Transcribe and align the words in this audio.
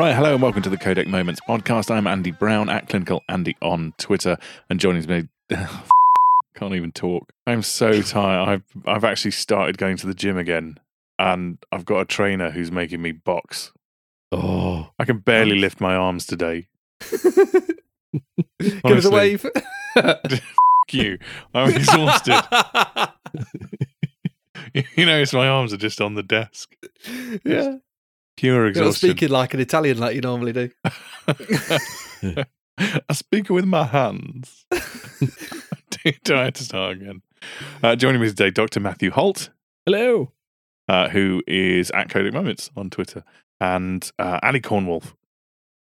Right, 0.00 0.16
hello 0.16 0.32
and 0.32 0.42
welcome 0.42 0.62
to 0.62 0.70
the 0.70 0.78
Codec 0.78 1.08
Moments 1.08 1.42
podcast. 1.46 1.90
I'm 1.90 2.06
Andy 2.06 2.30
Brown 2.30 2.70
at 2.70 2.88
Clinical 2.88 3.20
Andy 3.28 3.54
on 3.60 3.92
Twitter, 3.98 4.38
and 4.70 4.80
joining 4.80 5.06
me, 5.06 5.28
can't 6.54 6.74
even 6.74 6.90
talk. 6.90 7.30
I'm 7.46 7.60
so 7.60 8.00
tired. 8.00 8.48
I've 8.48 8.64
I've 8.86 9.04
actually 9.04 9.32
started 9.32 9.76
going 9.76 9.98
to 9.98 10.06
the 10.06 10.14
gym 10.14 10.38
again, 10.38 10.80
and 11.18 11.58
I've 11.70 11.84
got 11.84 12.00
a 12.00 12.06
trainer 12.06 12.50
who's 12.50 12.72
making 12.72 13.02
me 13.02 13.12
box. 13.12 13.72
Oh, 14.32 14.88
I 14.98 15.04
can 15.04 15.18
barely 15.18 15.58
lift 15.58 15.82
my 15.82 15.94
arms 15.94 16.24
today. 16.24 16.68
Give 17.10 18.84
us 18.86 19.04
a 19.04 19.10
wave. 19.10 19.44
F 19.96 20.40
you. 20.92 21.18
I'm 21.52 21.74
exhausted. 21.74 22.40
you 24.96 25.04
notice 25.04 25.34
my 25.34 25.46
arms 25.46 25.74
are 25.74 25.76
just 25.76 26.00
on 26.00 26.14
the 26.14 26.22
desk. 26.22 26.74
yeah. 27.44 27.76
Pure 28.40 28.54
You're 28.56 28.68
exhaustion. 28.68 29.10
speaking 29.10 29.28
like 29.28 29.52
an 29.52 29.60
Italian 29.60 29.98
like 29.98 30.14
you 30.14 30.22
normally 30.22 30.52
do. 30.54 30.70
I 32.78 33.12
speak 33.12 33.50
with 33.50 33.66
my 33.66 33.84
hands. 33.84 34.64
do, 34.70 36.12
do 36.24 36.34
I 36.36 36.44
have 36.44 36.54
to 36.54 36.64
start 36.64 36.96
again? 36.96 37.20
Uh, 37.82 37.96
joining 37.96 38.18
me 38.22 38.28
today, 38.28 38.50
Dr. 38.50 38.80
Matthew 38.80 39.10
Holt, 39.10 39.50
hello. 39.84 40.32
uh, 40.88 41.10
who 41.10 41.42
is 41.46 41.90
at 41.90 42.08
Codec 42.08 42.32
Moments 42.32 42.70
on 42.78 42.88
Twitter, 42.88 43.24
and 43.60 44.10
uh, 44.18 44.38
Ali 44.42 44.62
Cornwolf, 44.62 45.12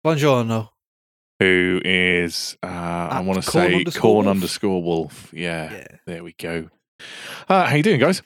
Buongiorno. 0.05 0.67
who 1.39 1.79
is, 1.85 2.57
uh, 2.61 2.65
I 2.67 3.21
want 3.21 3.41
to 3.41 3.49
say, 3.49 3.75
underscore 3.75 4.01
corn 4.01 4.25
wolf? 4.25 4.35
underscore 4.35 4.83
wolf. 4.83 5.29
Yeah, 5.33 5.71
Yeah. 5.71 5.87
there 6.05 6.23
we 6.25 6.33
go. 6.33 6.69
Uh, 7.47 7.65
how 7.67 7.75
you 7.77 7.83
doing, 7.83 8.01
guys? 8.01 8.21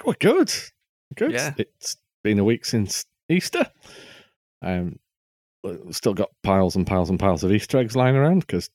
Quite 0.00 0.18
good. 0.18 0.50
Good. 1.14 1.32
Yeah. 1.32 1.52
It's 1.58 1.98
been 2.24 2.38
a 2.38 2.44
week 2.44 2.64
since 2.64 3.04
Easter. 3.28 3.70
Um, 4.62 4.98
still 5.90 6.14
got 6.14 6.30
piles 6.42 6.76
and 6.76 6.86
piles 6.86 7.10
and 7.10 7.18
piles 7.18 7.44
of 7.44 7.52
Easter 7.52 7.78
eggs 7.78 7.96
lying 7.96 8.16
around 8.16 8.40
because 8.40 8.70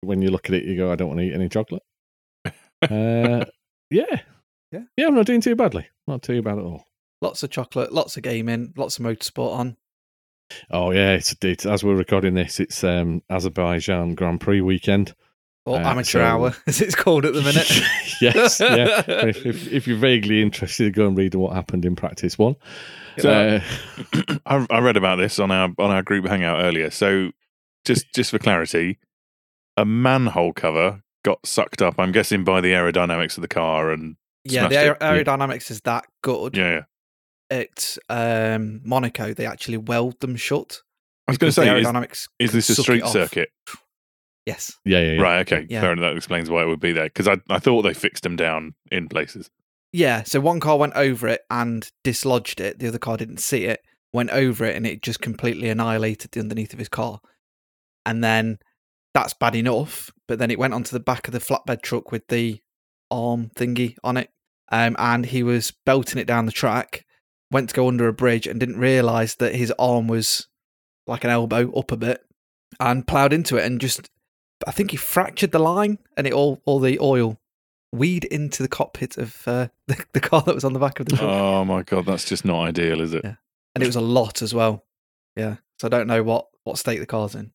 when 0.00 0.22
you 0.22 0.30
look 0.30 0.48
at 0.48 0.54
it, 0.54 0.64
you 0.64 0.76
go, 0.76 0.92
I 0.92 0.96
don't 0.96 1.08
want 1.08 1.20
to 1.20 1.26
eat 1.26 1.34
any 1.34 1.48
chocolate. 1.48 1.82
Uh, 2.82 3.46
yeah. 3.90 4.20
Yeah. 4.70 4.82
Yeah, 4.98 5.06
I'm 5.06 5.14
not 5.14 5.24
doing 5.24 5.40
too 5.40 5.56
badly. 5.56 5.88
Not 6.06 6.22
too 6.22 6.42
bad 6.42 6.58
at 6.58 6.64
all. 6.64 6.84
Lots 7.22 7.42
of 7.42 7.48
chocolate, 7.48 7.94
lots 7.94 8.18
of 8.18 8.22
gaming, 8.22 8.74
lots 8.76 8.98
of 8.98 9.06
motorsport 9.06 9.54
on. 9.54 9.76
Oh, 10.70 10.90
yeah. 10.90 11.12
It's, 11.12 11.34
it's 11.42 11.64
as 11.64 11.82
we're 11.82 11.94
recording 11.94 12.34
this, 12.34 12.60
it's 12.60 12.84
um, 12.84 13.22
Azerbaijan 13.30 14.14
Grand 14.14 14.38
Prix 14.38 14.60
weekend. 14.60 15.14
Or 15.66 15.78
Uh, 15.78 15.88
amateur 15.90 16.18
so- 16.18 16.24
hour, 16.24 16.54
as 16.66 16.80
it's 16.82 16.94
called 16.94 17.24
at 17.24 17.32
the 17.32 17.40
minute. 17.42 17.70
yes. 18.20 18.60
Yeah. 18.60 19.02
if, 19.28 19.46
if, 19.46 19.72
if 19.72 19.86
you're 19.86 19.96
vaguely 19.98 20.42
interested, 20.42 20.92
go 20.94 21.06
and 21.06 21.16
read 21.16 21.34
what 21.34 21.54
happened 21.54 21.84
in 21.84 21.96
practice 21.96 22.36
one. 22.38 22.56
So- 23.18 23.30
Uh, 23.30 24.38
I, 24.46 24.66
I 24.70 24.78
read 24.80 24.96
about 24.98 25.16
this 25.16 25.38
on 25.38 25.50
our 25.50 25.70
on 25.78 25.90
our 25.90 26.02
group 26.02 26.26
hangout 26.26 26.62
earlier. 26.62 26.90
So, 26.90 27.30
just 27.86 28.12
just 28.14 28.30
for 28.30 28.38
clarity, 28.38 28.98
a 29.76 29.84
manhole 29.84 30.52
cover 30.52 31.02
got 31.24 31.46
sucked 31.46 31.80
up. 31.80 31.94
I'm 31.98 32.12
guessing 32.12 32.44
by 32.44 32.60
the 32.60 32.72
aerodynamics 32.72 33.38
of 33.38 33.42
the 33.42 33.48
car, 33.48 33.90
and 33.90 34.16
yeah, 34.44 34.68
the 34.68 34.76
aer- 34.78 34.92
it. 34.92 35.00
aerodynamics 35.00 35.70
is 35.70 35.80
that 35.82 36.04
good. 36.22 36.56
yeah, 36.56 36.70
yeah. 36.70 36.82
At 37.50 37.96
um, 38.10 38.80
Monaco, 38.84 39.32
they 39.32 39.46
actually 39.46 39.76
weld 39.78 40.18
them 40.20 40.34
shut. 40.36 40.82
I 41.28 41.32
was 41.32 41.38
going 41.38 41.48
to 41.50 41.54
say, 41.54 41.66
aerodynamics. 41.68 42.28
is 42.38 42.52
this 42.52 42.68
a 42.68 42.74
suck 42.74 42.82
it 42.82 42.82
street 42.84 43.02
off. 43.02 43.12
circuit? 43.12 43.48
Yes. 44.46 44.76
yeah, 44.84 45.00
yeah, 45.00 45.12
yeah. 45.12 45.22
Right. 45.22 45.40
Okay. 45.40 45.66
Yeah. 45.70 45.80
Fair 45.80 45.92
enough. 45.92 46.02
That 46.02 46.16
explains 46.16 46.50
why 46.50 46.62
it 46.62 46.66
would 46.66 46.80
be 46.80 46.92
there. 46.92 47.04
Because 47.04 47.28
I, 47.28 47.40
I 47.48 47.58
thought 47.58 47.82
they 47.82 47.94
fixed 47.94 48.24
them 48.24 48.36
down 48.36 48.74
in 48.92 49.08
places. 49.08 49.50
Yeah, 49.92 50.24
so 50.24 50.40
one 50.40 50.58
car 50.58 50.76
went 50.76 50.94
over 50.96 51.28
it 51.28 51.42
and 51.50 51.88
dislodged 52.02 52.60
it. 52.60 52.80
The 52.80 52.88
other 52.88 52.98
car 52.98 53.16
didn't 53.16 53.38
see 53.38 53.66
it, 53.66 53.80
went 54.12 54.30
over 54.30 54.64
it, 54.64 54.74
and 54.74 54.86
it 54.86 55.02
just 55.02 55.20
completely 55.20 55.68
annihilated 55.68 56.32
the 56.32 56.40
underneath 56.40 56.72
of 56.72 56.80
his 56.80 56.88
car. 56.88 57.20
And 58.04 58.22
then 58.22 58.58
that's 59.14 59.34
bad 59.34 59.54
enough, 59.54 60.10
but 60.26 60.40
then 60.40 60.50
it 60.50 60.58
went 60.58 60.74
onto 60.74 60.90
the 60.90 60.98
back 60.98 61.28
of 61.28 61.32
the 61.32 61.38
flatbed 61.38 61.80
truck 61.82 62.10
with 62.10 62.26
the 62.26 62.60
arm 63.08 63.50
thingy 63.56 63.94
on 64.02 64.16
it. 64.16 64.30
Um, 64.72 64.96
and 64.98 65.26
he 65.26 65.44
was 65.44 65.72
belting 65.86 66.20
it 66.20 66.26
down 66.26 66.46
the 66.46 66.52
track, 66.52 67.04
went 67.52 67.68
to 67.68 67.74
go 67.76 67.86
under 67.86 68.08
a 68.08 68.12
bridge 68.12 68.48
and 68.48 68.58
didn't 68.58 68.78
realise 68.78 69.36
that 69.36 69.54
his 69.54 69.72
arm 69.78 70.08
was 70.08 70.48
like 71.06 71.22
an 71.22 71.30
elbow 71.30 71.72
up 71.72 71.92
a 71.92 71.96
bit 71.96 72.20
and 72.80 73.06
ploughed 73.06 73.32
into 73.32 73.56
it 73.56 73.64
and 73.64 73.80
just, 73.80 74.10
I 74.66 74.70
think 74.70 74.90
he 74.90 74.96
fractured 74.96 75.52
the 75.52 75.58
line 75.58 75.98
and 76.16 76.26
it 76.26 76.32
all, 76.32 76.60
all 76.64 76.78
the 76.80 76.98
oil 77.00 77.38
weed 77.92 78.24
into 78.24 78.62
the 78.62 78.68
cockpit 78.68 79.16
of 79.18 79.46
uh, 79.46 79.68
the, 79.86 80.04
the 80.12 80.20
car 80.20 80.42
that 80.42 80.54
was 80.54 80.64
on 80.64 80.72
the 80.72 80.78
back 80.80 81.00
of 81.00 81.06
the 81.06 81.16
truck. 81.16 81.28
Oh 81.30 81.64
my 81.64 81.82
god, 81.82 82.06
that's 82.06 82.24
just 82.24 82.44
not 82.44 82.62
ideal, 82.64 83.00
is 83.00 83.14
it? 83.14 83.22
Yeah. 83.24 83.34
and 83.74 83.82
it 83.82 83.86
was 83.86 83.96
a 83.96 84.00
lot 84.00 84.42
as 84.42 84.52
well. 84.54 84.84
Yeah. 85.36 85.56
So 85.80 85.86
I 85.86 85.90
don't 85.90 86.06
know 86.06 86.22
what, 86.22 86.46
what 86.64 86.78
state 86.78 86.98
the 86.98 87.06
car's 87.06 87.34
in. 87.34 87.52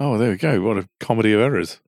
Oh, 0.00 0.18
there 0.18 0.30
we 0.30 0.36
go. 0.36 0.60
What 0.62 0.78
a 0.78 0.88
comedy 1.00 1.32
of 1.32 1.40
errors. 1.40 1.80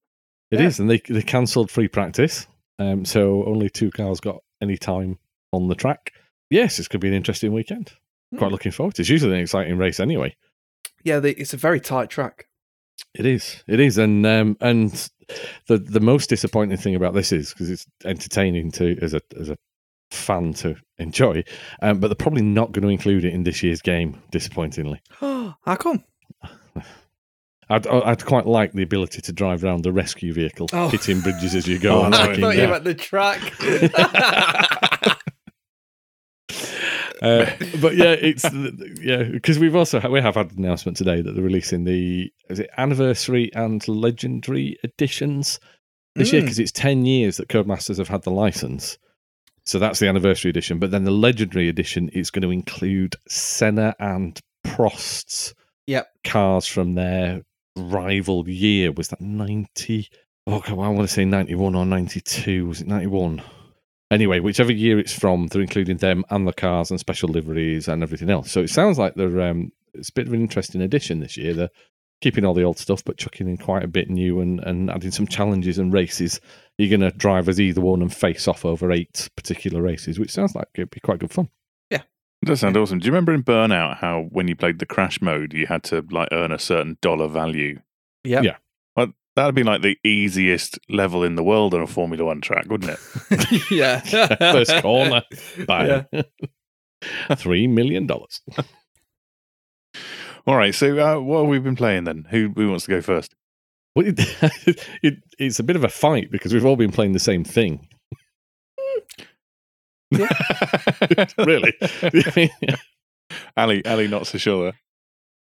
It 0.50 0.60
Yeah. 0.60 0.66
is, 0.66 0.78
and 0.78 0.88
they 0.88 0.98
they 1.08 1.22
cancelled 1.22 1.70
free 1.70 1.88
practice, 1.88 2.46
um, 2.78 3.04
so 3.04 3.44
only 3.44 3.68
two 3.70 3.90
cars 3.90 4.20
got 4.20 4.42
any 4.60 4.76
time 4.76 5.18
on 5.52 5.68
the 5.68 5.74
track. 5.74 6.12
Yes, 6.50 6.78
it's 6.78 6.86
going 6.86 7.00
to 7.00 7.04
be 7.04 7.08
an 7.08 7.14
interesting 7.14 7.52
weekend. 7.52 7.92
Quite 8.36 8.48
Hmm. 8.48 8.52
looking 8.52 8.72
forward. 8.72 8.98
It's 9.00 9.08
usually 9.08 9.34
an 9.34 9.40
exciting 9.40 9.78
race 9.78 9.98
anyway. 9.98 10.36
Yeah, 11.02 11.18
the, 11.20 11.38
it's 11.40 11.54
a 11.54 11.56
very 11.56 11.80
tight 11.80 12.08
track. 12.10 12.46
It 13.14 13.26
is, 13.26 13.62
it 13.68 13.78
is, 13.80 13.98
and 13.98 14.26
um, 14.26 14.56
and 14.60 14.90
the 15.66 15.78
the 15.78 16.00
most 16.00 16.28
disappointing 16.30 16.76
thing 16.78 16.94
about 16.94 17.14
this 17.14 17.32
is 17.32 17.50
because 17.50 17.70
it's 17.70 17.86
entertaining 18.04 18.70
to 18.72 18.96
as 19.00 19.14
a 19.14 19.20
as 19.38 19.48
a 19.50 19.56
fan 20.10 20.52
to 20.54 20.76
enjoy, 20.98 21.44
um, 21.80 21.98
but 22.00 22.08
they're 22.08 22.14
probably 22.16 22.42
not 22.42 22.72
going 22.72 22.82
to 22.82 22.88
include 22.88 23.24
it 23.24 23.32
in 23.32 23.44
this 23.44 23.62
year's 23.62 23.82
game. 23.82 24.20
Disappointingly, 24.30 25.00
How 25.20 25.76
come? 25.78 26.02
I'd 27.70 27.86
I'd 27.86 28.24
quite 28.26 28.46
like 28.46 28.72
the 28.72 28.82
ability 28.82 29.22
to 29.22 29.32
drive 29.32 29.64
around 29.64 29.82
the 29.84 29.92
rescue 29.92 30.32
vehicle, 30.34 30.68
Oh. 30.72 30.88
hitting 30.88 31.20
bridges 31.20 31.54
as 31.54 31.66
you 31.66 31.78
go. 31.78 32.02
Oh, 32.04 32.08
no, 32.08 32.18
I 32.18 32.36
thought 32.36 32.56
you 32.56 32.68
meant 32.68 32.84
the 32.84 32.94
track. 32.94 33.40
Uh, 37.22 37.46
but 37.80 37.96
yeah, 37.96 38.12
it's 38.12 38.44
yeah 39.00 39.22
because 39.22 39.58
we've 39.58 39.76
also 39.76 40.00
we 40.10 40.20
have 40.20 40.34
had 40.34 40.50
an 40.52 40.58
announcement 40.58 40.96
today 40.96 41.20
that 41.22 41.32
they're 41.32 41.44
releasing 41.44 41.84
the 41.84 42.32
is 42.50 42.58
it 42.60 42.70
anniversary 42.76 43.52
and 43.54 43.86
legendary 43.88 44.76
editions 44.84 45.60
this 46.16 46.32
year 46.32 46.42
Mm. 46.42 46.44
because 46.46 46.58
it's 46.58 46.72
ten 46.72 47.04
years 47.04 47.36
that 47.38 47.48
Codemasters 47.48 47.98
have 47.98 48.08
had 48.08 48.22
the 48.22 48.30
license. 48.30 48.98
So 49.66 49.78
that's 49.78 49.98
the 49.98 50.08
anniversary 50.08 50.50
edition, 50.50 50.78
but 50.78 50.90
then 50.90 51.04
the 51.04 51.10
legendary 51.10 51.68
edition 51.70 52.08
is 52.10 52.30
going 52.30 52.42
to 52.42 52.50
include 52.50 53.16
Senna 53.28 53.94
and 53.98 54.38
Prost's 54.66 55.54
Yep. 55.86 56.06
cars 56.24 56.66
from 56.66 56.94
their 56.94 57.42
rival 57.76 58.48
year. 58.48 58.92
Was 58.92 59.08
that 59.08 59.20
ninety? 59.20 60.08
Oh, 60.46 60.62
I 60.68 60.72
want 60.72 61.00
to 61.00 61.08
say 61.08 61.24
ninety-one 61.24 61.74
or 61.74 61.86
ninety-two. 61.86 62.66
Was 62.66 62.80
it 62.82 62.86
ninety-one? 62.86 63.42
Anyway, 64.10 64.38
whichever 64.38 64.72
year 64.72 64.98
it's 64.98 65.12
from, 65.12 65.46
they're 65.48 65.62
including 65.62 65.96
them 65.96 66.24
and 66.30 66.46
the 66.46 66.52
cars 66.52 66.90
and 66.90 67.00
special 67.00 67.28
liveries 67.28 67.88
and 67.88 68.02
everything 68.02 68.30
else. 68.30 68.50
So 68.50 68.60
it 68.60 68.70
sounds 68.70 68.98
like 68.98 69.14
they're 69.14 69.40
um, 69.40 69.72
it's 69.94 70.10
a 70.10 70.12
bit 70.12 70.26
of 70.26 70.32
an 70.32 70.40
interesting 70.40 70.82
addition 70.82 71.20
this 71.20 71.36
year. 71.36 71.54
They're 71.54 71.70
keeping 72.20 72.44
all 72.44 72.54
the 72.54 72.64
old 72.64 72.78
stuff, 72.78 73.04
but 73.04 73.16
chucking 73.16 73.48
in 73.48 73.56
quite 73.56 73.82
a 73.82 73.88
bit 73.88 74.10
new 74.10 74.40
and, 74.40 74.60
and 74.60 74.90
adding 74.90 75.10
some 75.10 75.26
challenges 75.26 75.78
and 75.78 75.92
races. 75.92 76.40
You're 76.78 76.96
going 76.96 77.10
to 77.10 77.16
drive 77.16 77.48
as 77.48 77.60
either 77.60 77.80
one 77.80 78.02
and 78.02 78.14
face 78.14 78.46
off 78.48 78.64
over 78.64 78.92
eight 78.92 79.28
particular 79.36 79.82
races, 79.82 80.18
which 80.18 80.32
sounds 80.32 80.54
like 80.54 80.68
it'd 80.74 80.90
be 80.90 81.00
quite 81.00 81.18
good 81.20 81.32
fun. 81.32 81.48
It 82.44 82.48
does 82.48 82.60
sound 82.60 82.76
awesome. 82.76 82.98
Do 82.98 83.06
you 83.06 83.12
remember 83.12 83.32
in 83.32 83.42
Burnout 83.42 83.96
how 83.98 84.26
when 84.30 84.48
you 84.48 84.54
played 84.54 84.78
the 84.78 84.84
crash 84.84 85.22
mode, 85.22 85.54
you 85.54 85.66
had 85.66 85.82
to 85.84 86.04
like 86.10 86.28
earn 86.30 86.52
a 86.52 86.58
certain 86.58 86.98
dollar 87.00 87.26
value? 87.26 87.80
Yep. 88.24 88.44
Yeah. 88.44 88.56
That'd 89.36 89.54
be 89.54 89.64
like 89.64 89.82
the 89.82 89.98
easiest 90.04 90.78
level 90.88 91.24
in 91.24 91.34
the 91.34 91.42
world 91.42 91.74
on 91.74 91.82
a 91.82 91.86
Formula 91.86 92.24
One 92.24 92.40
track, 92.40 92.66
wouldn't 92.66 92.96
it? 93.30 93.62
yeah. 93.70 94.00
First 94.52 94.80
corner, 94.80 95.22
Yeah. 95.68 96.04
Three 97.36 97.66
million 97.66 98.06
dollars. 98.06 98.40
All 100.46 100.56
right. 100.56 100.74
So, 100.74 100.98
uh, 100.98 101.20
what 101.20 101.40
have 101.40 101.48
we 101.48 101.58
been 101.58 101.76
playing 101.76 102.04
then? 102.04 102.26
Who, 102.30 102.52
who 102.54 102.68
wants 102.70 102.84
to 102.84 102.90
go 102.90 103.00
first? 103.00 103.34
Well, 103.94 104.06
it, 104.06 104.14
it, 105.02 105.22
it's 105.38 105.58
a 105.58 105.62
bit 105.62 105.76
of 105.76 105.84
a 105.84 105.88
fight 105.88 106.30
because 106.30 106.52
we've 106.54 106.64
all 106.64 106.76
been 106.76 106.92
playing 106.92 107.12
the 107.12 107.18
same 107.18 107.44
thing. 107.44 107.86
really? 111.38 111.74
Ali, 113.56 113.84
Ali, 113.84 114.08
not 114.08 114.26
so 114.26 114.38
sure. 114.38 114.72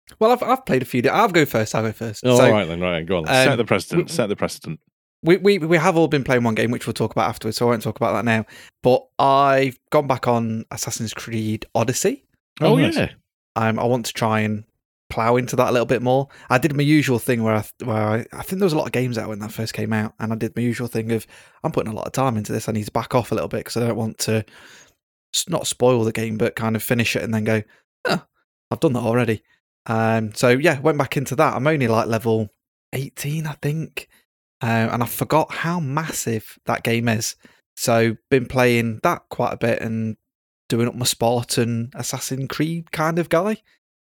There. 0.10 0.18
Well, 0.20 0.32
I've, 0.32 0.44
I've 0.44 0.66
played 0.66 0.82
a 0.82 0.86
few. 0.86 1.02
I'll 1.10 1.30
go 1.30 1.46
first. 1.46 1.74
I'll 1.76 1.84
go 1.84 1.92
first. 1.92 2.24
Oh, 2.26 2.38
so 2.38 2.46
all 2.46 2.52
right 2.52 2.68
then, 2.68 2.80
right, 2.82 3.06
go 3.06 3.18
on. 3.20 3.24
Um, 3.28 3.34
set 3.34 3.56
the 3.58 3.66
precedent. 3.66 4.08
we- 4.10 4.14
set 4.14 4.28
the 4.28 4.36
precedent. 4.36 4.80
we, 5.24 5.38
we 5.38 5.58
we 5.60 5.78
have 5.78 5.96
all 5.98 6.08
been 6.08 6.24
playing 6.24 6.44
one 6.44 6.56
game, 6.56 6.72
which 6.72 6.86
we'll 6.88 6.94
talk 6.94 7.12
about 7.12 7.30
afterwards. 7.30 7.58
So 7.58 7.68
I 7.68 7.72
won't 7.72 7.82
talk 7.84 7.96
about 7.98 8.14
that 8.14 8.26
now. 8.26 8.46
But 8.82 9.06
I've 9.20 9.80
gone 9.92 10.08
back 10.08 10.28
on 10.28 10.66
Assassin's 10.72 11.14
Creed 11.14 11.66
Odyssey. 11.76 12.26
oh, 12.62 12.76
nice. 12.76 12.96
yeah. 12.96 13.10
Um, 13.56 13.80
I 13.80 13.86
want 13.86 14.06
to 14.08 14.14
try 14.14 14.42
and 14.42 14.64
plow 15.10 15.36
into 15.36 15.56
that 15.56 15.70
a 15.70 15.72
little 15.72 15.86
bit 15.86 16.02
more. 16.02 16.28
I 16.50 16.58
did 16.58 16.76
my 16.76 16.82
usual 16.82 17.20
thing 17.20 17.44
where 17.44 17.54
I 17.56 17.64
where 17.86 17.96
I, 18.08 18.26
I 18.34 18.42
think 18.44 18.60
there 18.60 18.66
was 18.66 18.74
a 18.74 18.78
lot 18.78 18.88
of 18.88 18.92
games 18.92 19.18
out 19.18 19.30
when 19.30 19.40
that 19.40 19.52
first 19.52 19.74
came 19.74 19.94
out, 19.94 20.14
and 20.20 20.34
I 20.34 20.36
did 20.36 20.56
my 20.56 20.62
usual 20.64 20.88
thing 20.88 21.12
of 21.12 21.26
I'm 21.64 21.72
putting 21.72 21.92
a 21.94 21.96
lot 21.96 22.08
of 22.08 22.14
time 22.14 22.36
into 22.36 22.52
this. 22.52 22.68
I 22.68 22.72
need 22.74 22.86
to 22.86 22.92
back 22.92 23.16
off 23.16 23.32
a 23.32 23.36
little 23.36 23.48
bit 23.48 23.60
because 23.60 23.78
I 23.78 23.88
don't 23.88 23.96
want 23.96 24.18
to 24.20 24.44
s- 25.34 25.48
not 25.48 25.68
spoil 25.68 26.04
the 26.04 26.12
game, 26.12 26.38
but 26.38 26.56
kind 26.56 26.76
of 26.76 26.84
finish 26.84 27.16
it 27.16 27.22
and 27.24 27.34
then 27.34 27.44
go, 27.44 27.62
oh, 28.06 28.24
I've 28.72 28.80
done 28.80 28.94
that 28.94 29.04
already. 29.04 29.44
Um, 29.86 30.34
so 30.34 30.50
yeah, 30.50 30.80
went 30.80 30.98
back 30.98 31.18
into 31.18 31.36
that. 31.36 31.56
I'm 31.56 31.68
only 31.68 31.88
like 31.88 32.08
level 32.08 32.50
18, 32.94 33.48
I 33.48 33.54
think, 33.54 34.08
um, 34.62 34.90
and 34.90 35.04
I 35.04 35.06
forgot 35.06 35.52
how 35.52 35.80
massive 35.80 36.58
that 36.66 36.84
game 36.84 37.08
is. 37.08 37.36
So 37.76 38.18
been 38.30 38.46
playing 38.46 39.00
that 39.04 39.24
quite 39.30 39.54
a 39.54 39.58
bit 39.58 39.82
and 39.82 40.16
doing 40.70 40.88
up 40.88 40.96
my 40.96 41.06
Spartan 41.06 41.92
Assassin 41.96 42.48
Creed 42.48 42.92
kind 42.92 43.20
of 43.20 43.30
guy. 43.30 43.58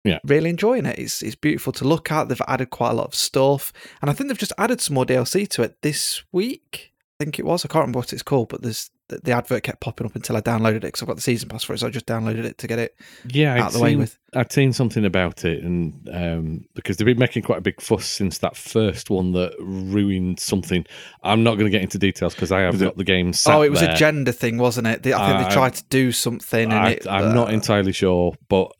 Yeah. 0.02 0.18
really 0.24 0.48
enjoying 0.48 0.86
it. 0.86 0.98
It's 0.98 1.20
it's 1.20 1.34
beautiful 1.34 1.74
to 1.74 1.84
look 1.84 2.10
at. 2.10 2.28
They've 2.28 2.40
added 2.48 2.70
quite 2.70 2.92
a 2.92 2.94
lot 2.94 3.08
of 3.08 3.14
stuff, 3.14 3.70
and 4.00 4.10
I 4.10 4.14
think 4.14 4.28
they've 4.28 4.38
just 4.38 4.54
added 4.56 4.80
some 4.80 4.94
more 4.94 5.04
DLC 5.04 5.46
to 5.50 5.62
it 5.62 5.82
this 5.82 6.22
week. 6.32 6.92
I 7.20 7.24
think 7.24 7.38
it 7.38 7.44
was. 7.44 7.64
I 7.66 7.68
can't 7.68 7.82
remember 7.82 7.98
what 7.98 8.14
it's 8.14 8.22
called, 8.22 8.48
but 8.48 8.62
there's 8.62 8.90
the, 9.10 9.18
the 9.22 9.32
advert 9.32 9.62
kept 9.62 9.80
popping 9.80 10.06
up 10.06 10.16
until 10.16 10.36
I 10.36 10.40
downloaded 10.40 10.76
it 10.76 10.80
because 10.82 11.02
I've 11.02 11.08
got 11.08 11.16
the 11.16 11.22
season 11.22 11.48
pass 11.48 11.62
for 11.62 11.74
it. 11.74 11.78
So 11.80 11.86
I 11.86 11.90
just 11.90 12.06
downloaded 12.06 12.44
it 12.44 12.56
to 12.58 12.66
get 12.66 12.78
it 12.78 12.96
Yeah, 13.26 13.52
out 13.54 13.58
I'd 13.60 13.66
of 13.66 13.72
the 13.74 13.80
way 13.80 13.90
seen, 13.90 13.98
with. 13.98 14.18
I'd 14.34 14.50
seen 14.52 14.72
something 14.72 15.04
about 15.04 15.44
it, 15.44 15.62
and 15.62 16.08
um, 16.12 16.64
because 16.74 16.96
they've 16.96 17.06
been 17.06 17.18
making 17.18 17.42
quite 17.42 17.58
a 17.58 17.62
big 17.62 17.80
fuss 17.80 18.06
since 18.06 18.38
that 18.38 18.56
first 18.56 19.10
one 19.10 19.32
that 19.32 19.52
ruined 19.60 20.40
something. 20.40 20.86
I'm 21.22 21.42
not 21.42 21.54
going 21.56 21.66
to 21.66 21.70
get 21.70 21.82
into 21.82 21.98
details 21.98 22.34
because 22.34 22.50
I 22.52 22.60
have 22.60 22.74
Was 22.74 22.82
it- 22.82 22.86
got 22.86 22.96
the 22.96 23.04
game. 23.04 23.32
Sat 23.32 23.54
Oh, 23.56 23.62
it 23.62 23.70
was 23.70 23.80
there. 23.80 23.92
a 23.92 23.96
gender 23.96 24.32
thing, 24.32 24.56
wasn't 24.56 24.86
it? 24.86 25.02
They- 25.02 25.12
I 25.12 25.26
think 25.28 25.40
Uh, 25.40 25.48
they 25.48 25.54
tried 25.54 25.74
to 25.74 25.84
do 25.90 26.12
something, 26.12 26.64
and 26.72 26.74
I, 26.74 26.90
it, 26.92 27.06
I'm 27.06 27.34
not 27.34 27.48
uh, 27.48 27.52
entirely 27.52 27.92
sure, 27.92 28.34
but 28.48 28.72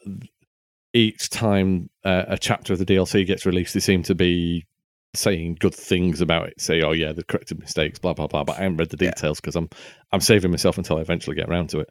each 0.93 1.31
time 1.31 1.89
uh, 2.05 2.25
a 2.29 2.39
chapter 2.39 2.73
of 2.73 2.79
the 2.79 2.87
DLC 2.87 3.27
gets 3.27 3.47
released, 3.47 3.75
they 3.75 3.81
seem 3.81 4.03
to 4.05 4.15
be 4.15 4.67
saying 5.15 5.57
good 5.61 5.75
things 5.75 6.21
about 6.21 6.49
it. 6.49 6.61
Say, 6.61 6.83
"Oh 6.83 6.93
yeah, 6.93 7.13
they 7.13 7.23
corrected 7.23 7.59
mistakes," 7.59 7.99
blah 7.99 8.15
blah 8.15 8.27
blah. 8.27 8.45
But 8.45 8.59
I 8.59 8.63
haven't 8.63 8.77
read 8.79 8.91
the 8.91 8.97
details 8.97 9.41
because 9.41 9.57
I'm 9.57 9.69
I'm 10.13 10.21
saving 10.21 10.51
myself 10.51 10.79
until 10.79 10.99
I 10.99 11.01
eventually 11.01 11.37
get 11.37 11.49
around 11.49 11.71
to 11.71 11.81
it. 11.81 11.89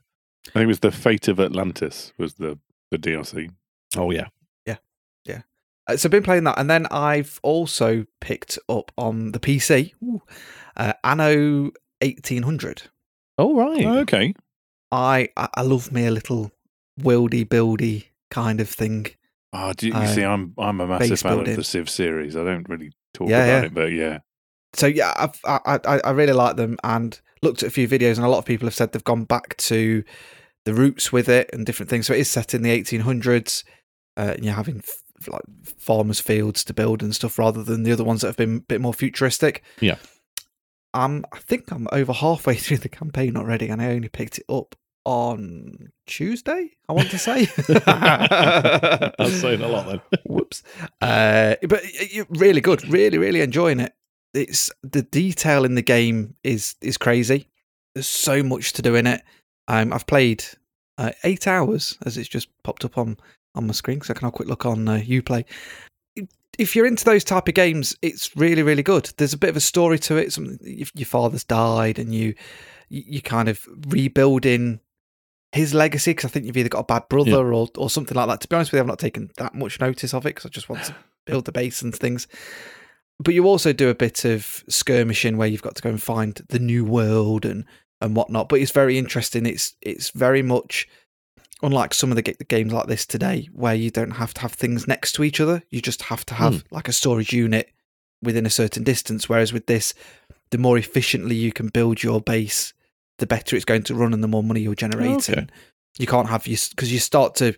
I 0.48 0.52
think 0.52 0.64
it 0.64 0.68
was 0.68 0.80
the 0.80 0.92
Fate 0.92 1.28
of 1.28 1.40
Atlantis 1.40 2.14
was 2.18 2.36
the 2.36 2.58
the 2.92 2.98
DLC. 2.98 3.50
Oh 3.98 4.12
yeah, 4.12 4.28
yeah, 4.66 4.78
yeah. 5.26 5.42
Uh, 5.88 5.98
So 5.98 6.08
I've 6.08 6.12
been 6.12 6.24
playing 6.24 6.46
that, 6.46 6.58
and 6.60 6.70
then 6.70 6.86
I've 6.92 7.40
also 7.44 8.06
picked 8.22 8.58
up 8.70 8.92
on 8.98 9.32
the 9.34 9.40
PC 9.40 9.94
ooh, 10.04 10.22
uh, 10.78 10.94
Anno 11.04 11.72
eighteen 12.02 12.44
hundred. 12.44 12.84
oh 13.38 13.54
right. 13.56 13.86
Oh, 13.86 14.00
okay. 14.00 14.34
I 14.92 15.30
I 15.36 15.50
I 15.56 15.62
love 15.64 15.92
me 15.92 16.06
a 16.06 16.12
little 16.12 16.52
wildy 17.02 17.46
buildy 17.46 18.06
kind 18.32 18.62
of 18.62 18.70
thing. 18.70 19.08
Oh, 19.52 19.74
do 19.74 19.88
you, 19.88 19.94
you 19.94 20.00
Uh, 20.00 20.06
see, 20.08 20.24
I'm 20.24 20.54
I'm 20.58 20.80
a 20.80 20.88
massive 20.88 21.20
fan 21.20 21.36
building. 21.38 21.52
of 21.54 21.58
the 21.58 21.64
Civ 21.64 21.90
series. 21.90 22.36
I 22.36 22.44
don't 22.44 22.68
really 22.70 22.92
talk 23.14 23.30
Yeah, 23.30 23.44
about 23.46 23.48
yeah. 23.62 23.66
it, 23.66 23.74
but 23.74 23.92
yeah, 23.92 24.20
So 24.74 24.88
yeah, 24.88 25.14
I've, 25.18 25.40
I 25.46 25.80
I 25.86 26.00
I 26.06 26.10
really 26.12 26.34
like 26.34 26.56
them, 26.56 26.78
and 26.84 27.20
looked 27.42 27.64
at 27.64 27.68
a 27.68 27.72
few 27.72 27.88
videos, 27.88 28.18
and 28.18 28.26
a 28.26 28.30
lot 28.30 28.40
of 28.40 28.46
people 28.46 28.68
have 28.68 28.76
said 28.76 28.92
they've 28.92 29.04
gone 29.04 29.24
back 29.26 29.56
to 29.58 30.04
the 30.66 30.74
roots 30.74 31.12
with 31.12 31.30
it 31.30 31.50
and 31.54 31.66
different 31.66 31.90
things. 31.90 32.08
So 32.08 32.14
it 32.14 32.20
is 32.20 32.30
set 32.30 32.54
in 32.54 32.62
the 32.62 32.72
eighteen 32.72 33.02
hundreds. 33.02 33.64
Uh, 34.18 34.34
and 34.36 34.44
you're 34.44 34.54
having 34.54 34.80
f- 34.86 35.30
like 35.30 35.44
farmers' 35.78 36.20
fields 36.20 36.66
to 36.66 36.74
build 36.74 37.02
and 37.02 37.16
stuff, 37.16 37.40
rather 37.40 37.64
than 37.64 37.84
the 37.84 37.92
other 37.94 38.04
ones 38.04 38.20
that 38.22 38.28
have 38.28 38.36
been 38.38 38.58
a 38.58 38.60
bit 38.60 38.82
more 38.82 38.94
futuristic. 38.94 39.64
Yeah. 39.80 39.96
Um, 40.94 41.26
I 41.32 41.38
think 41.38 41.72
I'm 41.72 41.88
over 41.92 42.12
halfway 42.12 42.56
through 42.58 42.78
the 42.80 42.90
campaign 42.90 43.38
already, 43.38 43.70
and 43.70 43.82
I 43.82 43.92
only 43.92 44.10
picked 44.10 44.38
it 44.40 44.46
up 44.50 44.76
on 45.10 45.92
Tuesday. 46.06 46.70
I 46.88 46.94
want 46.94 47.10
to 47.10 47.18
say. 47.18 47.46
That's 47.68 49.42
saying 49.42 49.62
a 49.62 49.68
lot 49.68 49.88
then. 49.88 50.02
Whoops. 50.28 50.62
Uh, 51.02 51.56
but 51.68 51.82
really 52.30 52.62
good. 52.62 52.88
Really, 52.88 53.18
really 53.18 53.42
enjoying 53.42 53.80
it. 53.80 53.94
It's 54.36 54.70
the 54.84 55.02
detail 55.02 55.66
in 55.66 55.74
the 55.74 55.82
game 55.82 56.36
is 56.44 56.76
is 56.82 56.98
crazy. 56.98 57.50
There's 57.96 58.08
so 58.08 58.44
much 58.44 58.74
to 58.74 58.84
do 58.84 58.94
in 58.94 59.08
it. 59.08 59.24
Um, 59.68 59.92
I've 59.92 60.06
played 60.06 60.46
uh, 61.00 61.12
eight 61.24 61.48
hours 61.48 61.98
as 62.06 62.16
it's 62.16 62.30
just 62.30 62.48
popped 62.64 62.86
up 62.86 63.00
on 63.00 63.18
on 63.56 63.66
my 63.66 63.74
screen, 63.74 64.02
so 64.02 64.14
I 64.14 64.14
can 64.14 64.28
have 64.28 64.34
a 64.34 64.38
quick 64.38 64.48
look 64.48 64.68
on 64.68 64.88
uh, 64.88 65.02
UPlay. 65.04 65.44
If 66.60 66.76
you're 66.76 66.86
into 66.86 67.06
those 67.06 67.24
type 67.24 67.48
of 67.48 67.56
games, 67.56 67.96
it's 68.04 68.36
really, 68.38 68.62
really 68.62 68.84
good. 68.84 69.12
There's 69.18 69.34
a 69.34 69.38
bit 69.38 69.50
of 69.50 69.58
a 69.58 69.62
story 69.62 69.98
to 70.00 70.18
it. 70.18 70.34
Something 70.34 70.60
if 70.62 70.92
your 70.94 71.08
father's 71.08 71.44
died 71.44 71.98
and 71.98 72.14
you 72.14 72.36
you 72.90 73.04
you 73.08 73.22
kind 73.24 73.50
of 73.50 73.68
rebuilding 73.88 74.82
his 75.52 75.74
legacy 75.74 76.12
because 76.12 76.26
I 76.26 76.30
think 76.30 76.46
you've 76.46 76.58
either 76.58 76.70
got 76.70 76.82
a 76.82 76.84
bad 76.84 77.10
brother 77.10 77.54
or 77.54 77.68
or 77.78 77.90
something 77.90 78.16
like 78.16 78.28
that. 78.28 78.42
To 78.42 78.48
be 78.48 78.56
honest 78.56 78.72
with 78.72 78.78
you, 78.78 78.82
I've 78.82 78.88
not 78.88 79.00
taken 79.00 79.32
that 79.38 79.56
much 79.56 79.80
notice 79.80 80.14
of 80.14 80.26
it 80.26 80.36
because 80.36 80.46
I 80.46 80.50
just 80.50 80.70
want 80.70 80.84
to 80.86 80.96
build 81.26 81.46
the 81.46 81.52
base 81.52 81.82
and 81.82 81.96
things. 81.96 82.28
But 83.20 83.34
you 83.34 83.46
also 83.46 83.74
do 83.74 83.90
a 83.90 83.96
bit 83.96 84.24
of 84.26 84.64
skirmishing 84.70 85.38
where 85.38 85.48
you've 85.48 85.62
got 85.62 85.76
to 85.76 85.82
go 85.82 85.90
and 85.90 86.02
find 86.02 86.40
the 86.50 86.60
new 86.60 86.86
world 86.86 87.46
and 87.46 87.66
and 88.02 88.16
whatnot. 88.16 88.50
But 88.50 88.62
it's 88.62 88.72
very 88.72 88.98
interesting. 88.98 89.46
It's 89.46 89.76
it's 89.82 90.12
very 90.12 90.42
much 90.42 90.88
unlike 91.62 91.94
some 91.94 92.12
of 92.12 92.16
the 92.16 92.22
games 92.22 92.72
like 92.72 92.88
this 92.88 93.06
today, 93.06 93.50
where 93.52 93.76
you 93.76 93.92
don't 93.92 94.12
have 94.12 94.34
to 94.36 94.42
have 94.42 94.54
things 94.54 94.88
next 94.88 95.14
to 95.14 95.24
each 95.24 95.42
other. 95.42 95.64
You 95.70 95.82
just 95.82 96.04
have 96.04 96.26
to 96.28 96.36
have 96.36 96.62
hmm. 96.62 96.76
like 96.76 96.88
a 96.88 96.94
storage 96.94 97.34
unit 97.34 97.72
within 98.22 98.46
a 98.46 98.52
certain 98.52 98.84
distance. 98.84 99.28
Whereas 99.28 99.52
with 99.52 99.66
this, 99.66 99.94
the 100.52 100.58
more 100.58 100.78
efficiently 100.78 101.36
you 101.36 101.52
can 101.52 101.68
build 101.68 102.04
your 102.04 102.22
base, 102.22 102.74
the 103.20 103.28
better 103.28 103.56
it's 103.56 103.66
going 103.66 103.84
to 103.84 103.96
run 103.96 104.14
and 104.14 104.24
the 104.24 104.28
more 104.28 104.44
money 104.44 104.62
you're 104.62 104.76
generating. 104.76 105.38
Okay. 105.38 105.48
You 105.98 106.08
can't 106.08 106.30
have 106.30 106.48
you 106.48 106.58
because 106.72 106.92
you 106.92 107.00
start 107.00 107.36
to 107.36 107.54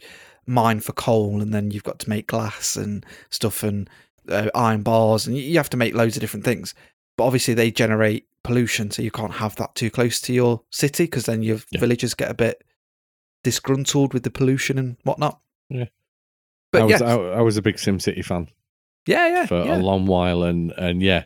mine 0.48 0.80
for 0.80 0.94
coal 0.94 1.42
and 1.42 1.54
then 1.54 1.72
you've 1.72 1.84
got 1.84 2.00
to 2.00 2.10
make 2.10 2.28
glass 2.28 2.76
and 2.76 3.06
stuff 3.30 3.64
and 3.64 3.90
uh, 4.30 4.50
iron 4.56 4.82
bars 4.82 5.28
and 5.28 5.38
you- 5.38 5.58
have 5.58 5.70
to 5.70 5.78
make 5.78 5.94
loads 5.94 6.16
of 6.18 6.22
different 6.22 6.46
things. 6.46 6.74
But 7.18 7.26
obviously 7.26 7.54
they 7.54 7.70
generate 7.72 8.26
pollution, 8.44 8.90
so 8.90 9.02
you 9.04 9.12
can't 9.12 9.34
have 9.34 9.56
that 9.58 9.76
too 9.76 9.90
close 9.92 10.20
to 10.22 10.34
your 10.34 10.62
city 10.72 11.04
because 11.04 11.26
then 11.26 11.44
your 11.44 11.60
Yeah. 11.70 11.80
villagers 11.80 12.14
get 12.16 12.32
a 12.32 12.34
bit 12.34 12.64
disgruntled 13.44 14.14
with 14.14 14.24
the 14.24 14.32
pollution 14.32 14.78
and 14.78 14.98
whatnot. 15.04 15.40
Yeah. 15.70 15.86
But 16.72 16.84
I 16.84 16.86
yeah, 16.88 16.94
was 16.94 17.02
I, 17.02 17.14
I 17.16 17.42
was 17.42 17.58
a 17.58 17.62
big 17.62 17.76
SimCity 17.76 18.24
fan 18.24 18.48
yeah, 19.06 19.28
yeah, 19.28 19.46
for 19.46 19.64
yeah. 19.66 19.78
a 19.78 19.80
long 19.82 20.06
while, 20.06 20.44
and 20.44 20.72
and 20.78 21.02
yeah, 21.02 21.26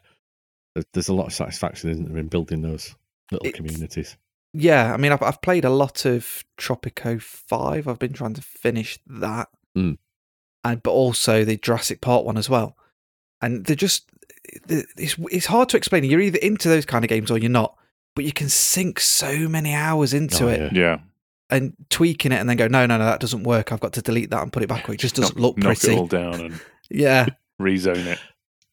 there's- 0.74 0.86
there's 0.94 1.08
a 1.10 1.14
lot 1.14 1.28
of 1.28 1.34
satisfaction 1.34 1.90
isn't 1.92 2.06
there, 2.10 2.18
in 2.18 2.28
building 2.28 2.62
those 2.62 2.96
little 3.32 3.46
It's- 3.48 3.58
communities. 3.58 4.18
Yeah, 4.58 4.94
I 4.94 4.98
mean, 4.98 5.12
I've, 5.12 5.22
I've 5.22 5.42
played 5.42 5.66
a 5.66 5.70
lot 5.70 6.06
of 6.06 6.44
Tropico 6.58 7.22
Five. 7.22 7.88
I've 7.88 8.00
been 8.00 8.14
trying 8.14 8.34
to 8.36 8.42
finish 8.42 8.98
that, 9.08 9.50
Mm. 9.78 9.98
and 10.64 10.82
but 10.84 10.92
also 10.92 11.44
the 11.44 11.58
Jurassic 11.58 12.00
Park 12.02 12.26
one 12.26 12.38
as 12.38 12.50
well. 12.50 12.78
And 13.42 13.66
they're 13.66 13.76
just 13.76 14.10
it's 14.68 15.16
it's 15.32 15.46
hard 15.48 15.70
to 15.70 15.78
explain. 15.78 16.04
You're 16.06 16.22
either 16.22 16.40
into 16.42 16.70
those 16.70 16.86
kind 16.86 17.04
of 17.04 17.10
games 17.10 17.30
or 17.32 17.38
you're 17.38 17.50
not. 17.50 17.76
But 18.16 18.24
you 18.24 18.32
can 18.32 18.48
sink 18.48 19.02
so 19.02 19.50
many 19.50 19.74
hours 19.74 20.14
into 20.14 20.46
Oh, 20.46 20.48
it 20.48 20.72
yeah. 20.72 20.80
yeah. 20.82 20.98
and 21.50 21.74
tweaking 21.90 22.32
it, 22.32 22.40
and 22.40 22.48
then 22.50 22.56
go, 22.56 22.68
no, 22.70 22.86
no, 22.86 22.98
no, 22.98 23.04
that 23.04 23.20
doesn't 23.20 23.44
work. 23.44 23.74
I've 23.74 23.82
got 23.82 23.92
to 23.94 24.02
delete 24.02 24.30
that 24.30 24.42
and 24.42 24.54
put 24.54 24.64
it 24.64 24.70
back. 24.70 24.88
Or 24.88 24.94
it 24.94 25.00
just 25.02 25.16
doesn't 25.16 25.36
knock, 25.36 25.42
look 25.42 25.58
knock 25.58 25.78
pretty. 25.80 25.96
it 25.96 26.00
all 26.00 26.08
down 26.08 26.36
and 26.40 26.62
Yeah, 26.90 27.26
rezone 27.62 28.06
it. 28.06 28.20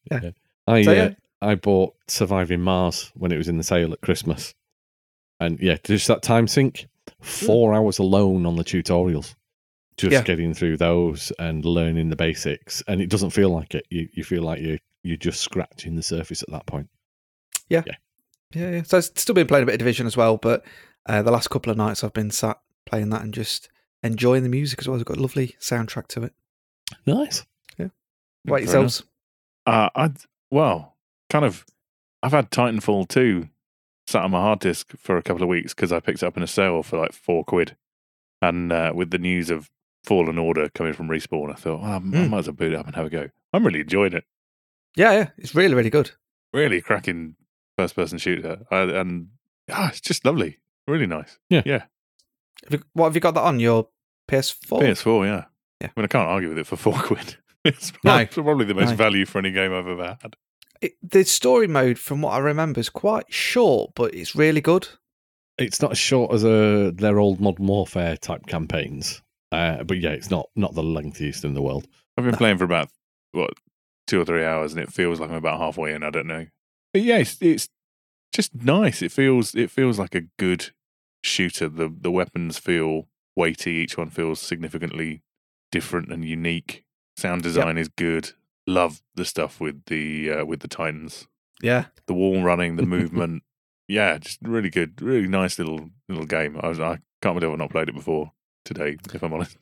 Yeah. 0.09 0.29
I 0.65 0.83
So, 0.83 0.91
uh, 0.91 0.95
yeah. 0.95 1.09
I 1.41 1.55
bought 1.55 1.93
Surviving 2.07 2.61
Mars 2.61 3.11
when 3.15 3.33
it 3.33 3.37
was 3.37 3.49
in 3.49 3.57
the 3.57 3.63
sale 3.63 3.91
at 3.91 3.99
Christmas, 3.99 4.53
and 5.39 5.59
yeah, 5.59 5.77
just 5.83 6.07
that 6.07 6.21
time 6.21 6.47
sink, 6.47 6.87
four 7.21 7.73
hours 7.73 7.99
alone 7.99 8.45
on 8.45 8.55
the 8.55 8.63
tutorials, 8.63 9.35
just 9.97 10.11
Yeah. 10.13 10.21
getting 10.23 10.53
through 10.53 10.77
those 10.77 11.31
and 11.39 11.63
learning 11.65 12.09
the 12.09 12.15
basics, 12.15 12.81
and 12.87 13.01
it 13.01 13.09
doesn't 13.09 13.31
feel 13.31 13.49
like 13.49 13.75
it. 13.75 13.85
You 13.89 14.07
you 14.13 14.23
feel 14.23 14.43
like 14.43 14.61
you 14.61 14.79
you're 15.03 15.17
just 15.17 15.41
scratching 15.41 15.95
the 15.95 16.03
surface 16.03 16.41
at 16.43 16.49
that 16.51 16.65
point. 16.65 16.89
yeah, 17.69 17.83
yeah. 17.85 17.95
Yeah. 18.53 18.83
So 18.83 18.97
I've 18.97 19.03
still 19.05 19.35
been 19.35 19.47
playing 19.47 19.63
a 19.63 19.65
bit 19.65 19.73
of 19.75 19.79
Division 19.79 20.05
as 20.07 20.15
well, 20.15 20.37
but 20.37 20.63
uh, 21.07 21.21
the 21.23 21.31
last 21.31 21.49
couple 21.49 21.71
of 21.71 21.77
nights 21.77 22.03
I've 22.03 22.13
been 22.13 22.31
sat 22.31 22.59
playing 22.85 23.09
that 23.09 23.21
and 23.23 23.33
just 23.33 23.67
enjoying 24.03 24.43
the 24.43 24.49
music 24.49 24.79
as 24.79 24.87
well. 24.87 24.95
It's 24.99 25.03
got 25.03 25.17
a 25.17 25.21
lovely 25.21 25.55
soundtrack 25.59 26.07
to 26.09 26.23
it. 26.23 26.33
Nice. 27.05 27.45
What 28.45 28.57
Fair 28.57 28.59
yourselves? 28.59 29.03
Uh, 29.65 29.89
I 29.95 30.11
well, 30.51 30.97
kind 31.29 31.45
of. 31.45 31.65
I've 32.21 32.33
had 32.33 32.51
Titanfall 32.51 33.07
two 33.07 33.47
sat 34.07 34.23
on 34.23 34.31
my 34.31 34.39
hard 34.41 34.59
disk 34.59 34.91
for 34.97 35.17
a 35.17 35.23
couple 35.23 35.43
of 35.43 35.49
weeks 35.49 35.73
because 35.73 35.91
I 35.91 35.99
picked 35.99 36.21
it 36.23 36.25
up 36.25 36.37
in 36.37 36.43
a 36.43 36.47
sale 36.47 36.83
for 36.83 36.97
like 36.99 37.13
four 37.13 37.43
quid, 37.43 37.75
and 38.41 38.71
uh, 38.71 38.91
with 38.95 39.11
the 39.11 39.17
news 39.17 39.49
of 39.49 39.69
Fallen 40.03 40.37
Order 40.37 40.69
coming 40.69 40.93
from 40.93 41.07
Respawn, 41.07 41.51
I 41.51 41.55
thought 41.55 41.81
well, 41.81 41.91
I, 41.91 41.95
I 41.95 41.99
Mm. 41.99 42.29
might 42.29 42.39
as 42.39 42.47
well 42.47 42.55
boot 42.55 42.73
it 42.73 42.79
up 42.79 42.87
and 42.87 42.95
have 42.95 43.05
a 43.05 43.09
go. 43.09 43.29
I'm 43.53 43.65
really 43.65 43.81
enjoying 43.81 44.13
it. 44.13 44.25
Yeah, 44.95 45.11
yeah, 45.13 45.29
it's 45.37 45.55
really, 45.55 45.73
really 45.75 45.89
good. 45.89 46.11
Really 46.53 46.81
cracking 46.81 47.35
first 47.77 47.95
person 47.95 48.17
shooter, 48.17 48.59
I, 48.69 48.81
and 48.81 49.29
ah, 49.71 49.89
it's 49.89 50.01
just 50.01 50.25
lovely. 50.25 50.59
Really 50.87 51.07
nice. 51.07 51.39
Have 51.49 51.65
you, 52.69 52.79
what 52.93 53.05
have 53.05 53.15
you 53.15 53.21
got 53.21 53.33
that 53.35 53.41
on 53.43 53.59
your 53.59 53.87
PS4? 54.29 54.81
PS4, 54.81 55.25
yeah. 55.25 55.45
Yeah. 55.81 55.87
I 55.95 55.99
mean, 55.99 56.05
I 56.05 56.07
can't 56.07 56.27
argue 56.29 56.49
with 56.49 56.59
it 56.59 56.67
for 56.67 56.75
four 56.77 56.93
quid. 56.99 57.37
It's 57.65 57.91
No. 58.03 58.25
probably 58.25 58.65
the 58.65 58.73
most 58.73 58.91
No. 58.91 58.95
value 58.95 59.25
for 59.25 59.39
any 59.39 59.51
game 59.51 59.73
I've 59.73 59.87
ever 59.87 60.17
had. 60.21 60.35
It, 60.83 60.93
the 61.01 61.23
story 61.23 61.67
mode, 61.67 61.97
from 61.97 62.21
what 62.21 62.33
I 62.33 62.39
remember, 62.39 62.79
is 62.79 62.89
quite 62.89 63.31
short, 63.33 63.91
but 63.95 64.13
it's 64.13 64.35
really 64.35 64.61
good. 64.61 64.87
It's 65.57 65.81
not 65.81 65.91
as 65.91 65.97
short 65.97 66.33
as 66.33 66.43
uh, 66.43 66.91
their 66.93 67.19
old 67.19 67.39
Modern 67.39 67.67
Warfare 67.67 68.17
type 68.17 68.47
campaigns, 68.47 69.21
uh, 69.51 69.83
but 69.83 69.99
yeah, 69.99 70.09
it's 70.09 70.29
not 70.29 70.49
not 70.55 70.73
the 70.73 70.83
lengthiest 70.83 71.45
in 71.45 71.53
the 71.53 71.61
world. 71.61 71.87
I've 72.17 72.25
been 72.25 72.31
No. 72.33 72.37
playing 72.37 72.57
for 72.57 72.63
about 72.65 72.89
what 73.31 73.51
two 74.07 74.19
or 74.19 74.25
three 74.25 74.43
hours, 74.43 74.73
and 74.73 74.81
it 74.81 74.91
feels 74.91 75.19
like 75.19 75.29
I'm 75.29 75.35
about 75.37 75.59
halfway 75.59 75.93
in. 75.93 76.03
I 76.03 76.09
don't 76.09 76.27
know, 76.27 76.47
but 76.91 77.03
yeah, 77.03 77.19
it's, 77.19 77.37
it's 77.39 77.69
just 78.33 78.53
nice. 78.55 79.01
It 79.01 79.11
feels 79.11 79.53
it 79.55 79.69
feels 79.71 79.99
like 79.99 80.15
a 80.15 80.23
good 80.39 80.71
shooter. 81.23 81.69
The 81.69 81.87
the 81.97 82.11
weapons 82.11 82.57
feel 82.57 83.07
weighty. 83.35 83.71
Each 83.73 83.97
one 83.97 84.09
feels 84.09 84.39
significantly 84.41 85.21
different 85.71 86.11
and 86.11 86.25
unique. 86.25 86.83
Sound 87.15 87.43
design 87.43 87.77
is 87.77 87.89
good. 87.89 88.31
Love 88.65 89.01
the 89.15 89.25
stuff 89.25 89.59
with 89.59 89.83
the 89.85 90.31
uh, 90.31 90.45
with 90.45 90.61
the 90.61 90.67
Titans. 90.67 91.27
Yeah. 91.61 91.85
The 92.07 92.13
wall 92.13 92.41
running, 92.43 92.75
the 92.77 92.85
movement. 92.97 93.43
yeah, 93.87 94.17
just 94.17 94.39
really 94.41 94.69
good. 94.69 95.01
Really 95.01 95.27
nice 95.27 95.57
little 95.59 95.89
little 96.09 96.25
game. 96.25 96.57
I 96.61 96.67
was 96.69 96.79
I 96.79 96.99
can't 97.21 97.37
believe 97.39 97.51
I've 97.51 97.57
not 97.59 97.69
played 97.71 97.89
it 97.89 97.95
before 97.95 98.31
today, 98.65 98.97
if 99.13 99.21
I'm 99.23 99.33
honest. 99.33 99.57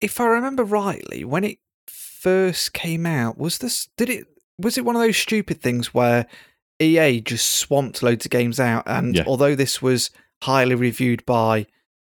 If 0.00 0.20
I 0.20 0.26
remember 0.26 0.64
rightly, 0.64 1.24
when 1.24 1.44
it 1.44 1.58
first 1.86 2.72
came 2.74 3.06
out, 3.06 3.38
was 3.38 3.58
this 3.58 3.88
did 3.96 4.10
it 4.10 4.26
was 4.58 4.76
it 4.78 4.84
one 4.84 4.94
of 4.96 5.02
those 5.02 5.16
stupid 5.16 5.60
things 5.62 5.92
where 5.94 6.26
EA 6.80 7.20
just 7.20 7.48
swamped 7.52 8.02
loads 8.02 8.24
of 8.26 8.30
games 8.30 8.60
out 8.60 8.82
and 8.86 9.14
Yeah. 9.16 9.24
although 9.26 9.54
this 9.54 9.80
was 9.80 10.10
highly 10.42 10.74
reviewed 10.74 11.24
by 11.24 11.66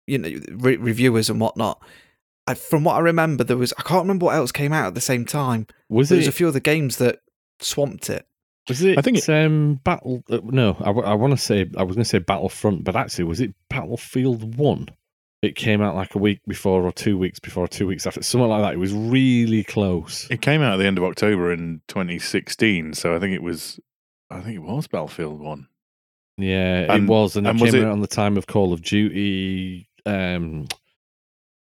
you 0.07 0.19
know 0.19 0.39
re- 0.53 0.77
reviewers 0.77 1.31
and 1.31 1.41
whatnot, 1.41 1.83
I, 2.49 2.55
from 2.55 2.85
what 2.85 2.97
I 2.97 3.01
remember 3.01 3.45
there 3.45 3.57
was 3.57 3.73
I 3.79 3.83
can't 3.83 4.03
remember 4.03 4.27
what 4.27 4.35
else 4.37 4.53
came 4.53 4.73
out 4.73 4.87
at 4.89 4.95
the 4.95 5.01
same 5.01 5.25
time. 5.25 5.67
Was 5.89 6.09
But 6.09 6.17
there's 6.17 6.27
it? 6.27 6.31
a 6.31 6.33
few 6.33 6.49
other 6.49 6.61
games 6.61 6.97
that 6.99 7.21
swamped 7.61 8.11
it. 8.11 8.27
Was 8.69 8.83
it? 8.83 8.99
I 8.99 9.03
think 9.03 9.17
it's 9.19 9.29
um, 9.29 9.81
battle. 9.85 10.23
Uh, 10.29 10.41
no, 10.45 10.77
I, 10.81 10.91
want 11.15 11.31
to 11.33 11.37
say 11.39 11.67
I 11.77 11.83
was 11.85 11.97
going 11.97 12.05
to 12.05 12.09
say 12.09 12.19
Battlefront, 12.19 12.85
but 12.85 12.97
actually, 12.97 13.25
was 13.25 13.41
it 13.41 13.55
Battlefield 13.71 14.57
One? 14.57 14.89
It 15.41 15.55
came 15.55 15.81
out 15.81 15.95
like 15.95 16.15
a 16.15 16.19
week 16.19 16.41
before, 16.47 16.83
or 16.83 16.93
two 16.93 17.17
weeks 17.17 17.39
before, 17.39 17.65
or 17.65 17.69
two 17.69 17.87
weeks 17.87 18.07
after, 18.07 18.23
something 18.23 18.49
like 18.49 18.61
that. 18.63 18.75
It 18.75 18.79
was 18.79 18.93
really 18.93 19.65
close. 19.65 20.27
It 20.31 20.43
came 20.43 20.61
out 20.63 20.75
at 20.75 20.77
the 20.79 20.87
end 20.87 20.99
of 20.99 21.05
October 21.05 21.53
in 21.53 21.81
2016, 21.89 22.93
so 22.95 23.15
I 23.17 23.19
think 23.21 23.35
it 23.35 23.43
was 23.43 23.81
I 24.31 24.41
think 24.41 24.57
it 24.57 24.63
was 24.63 24.87
Battlefield 24.87 25.41
One. 25.41 25.69
Yeah, 26.37 26.93
And- 26.93 27.05
it 27.05 27.11
was, 27.11 27.37
and, 27.37 27.47
and 27.47 27.59
it 27.59 27.63
was 27.63 27.71
came 27.73 27.83
it- 27.83 27.87
out 27.87 27.93
on 27.93 28.01
the 28.01 28.07
time 28.07 28.37
of 28.37 28.47
Call 28.47 28.73
of 28.73 28.83
Duty. 28.83 29.89
Um, 30.05 30.67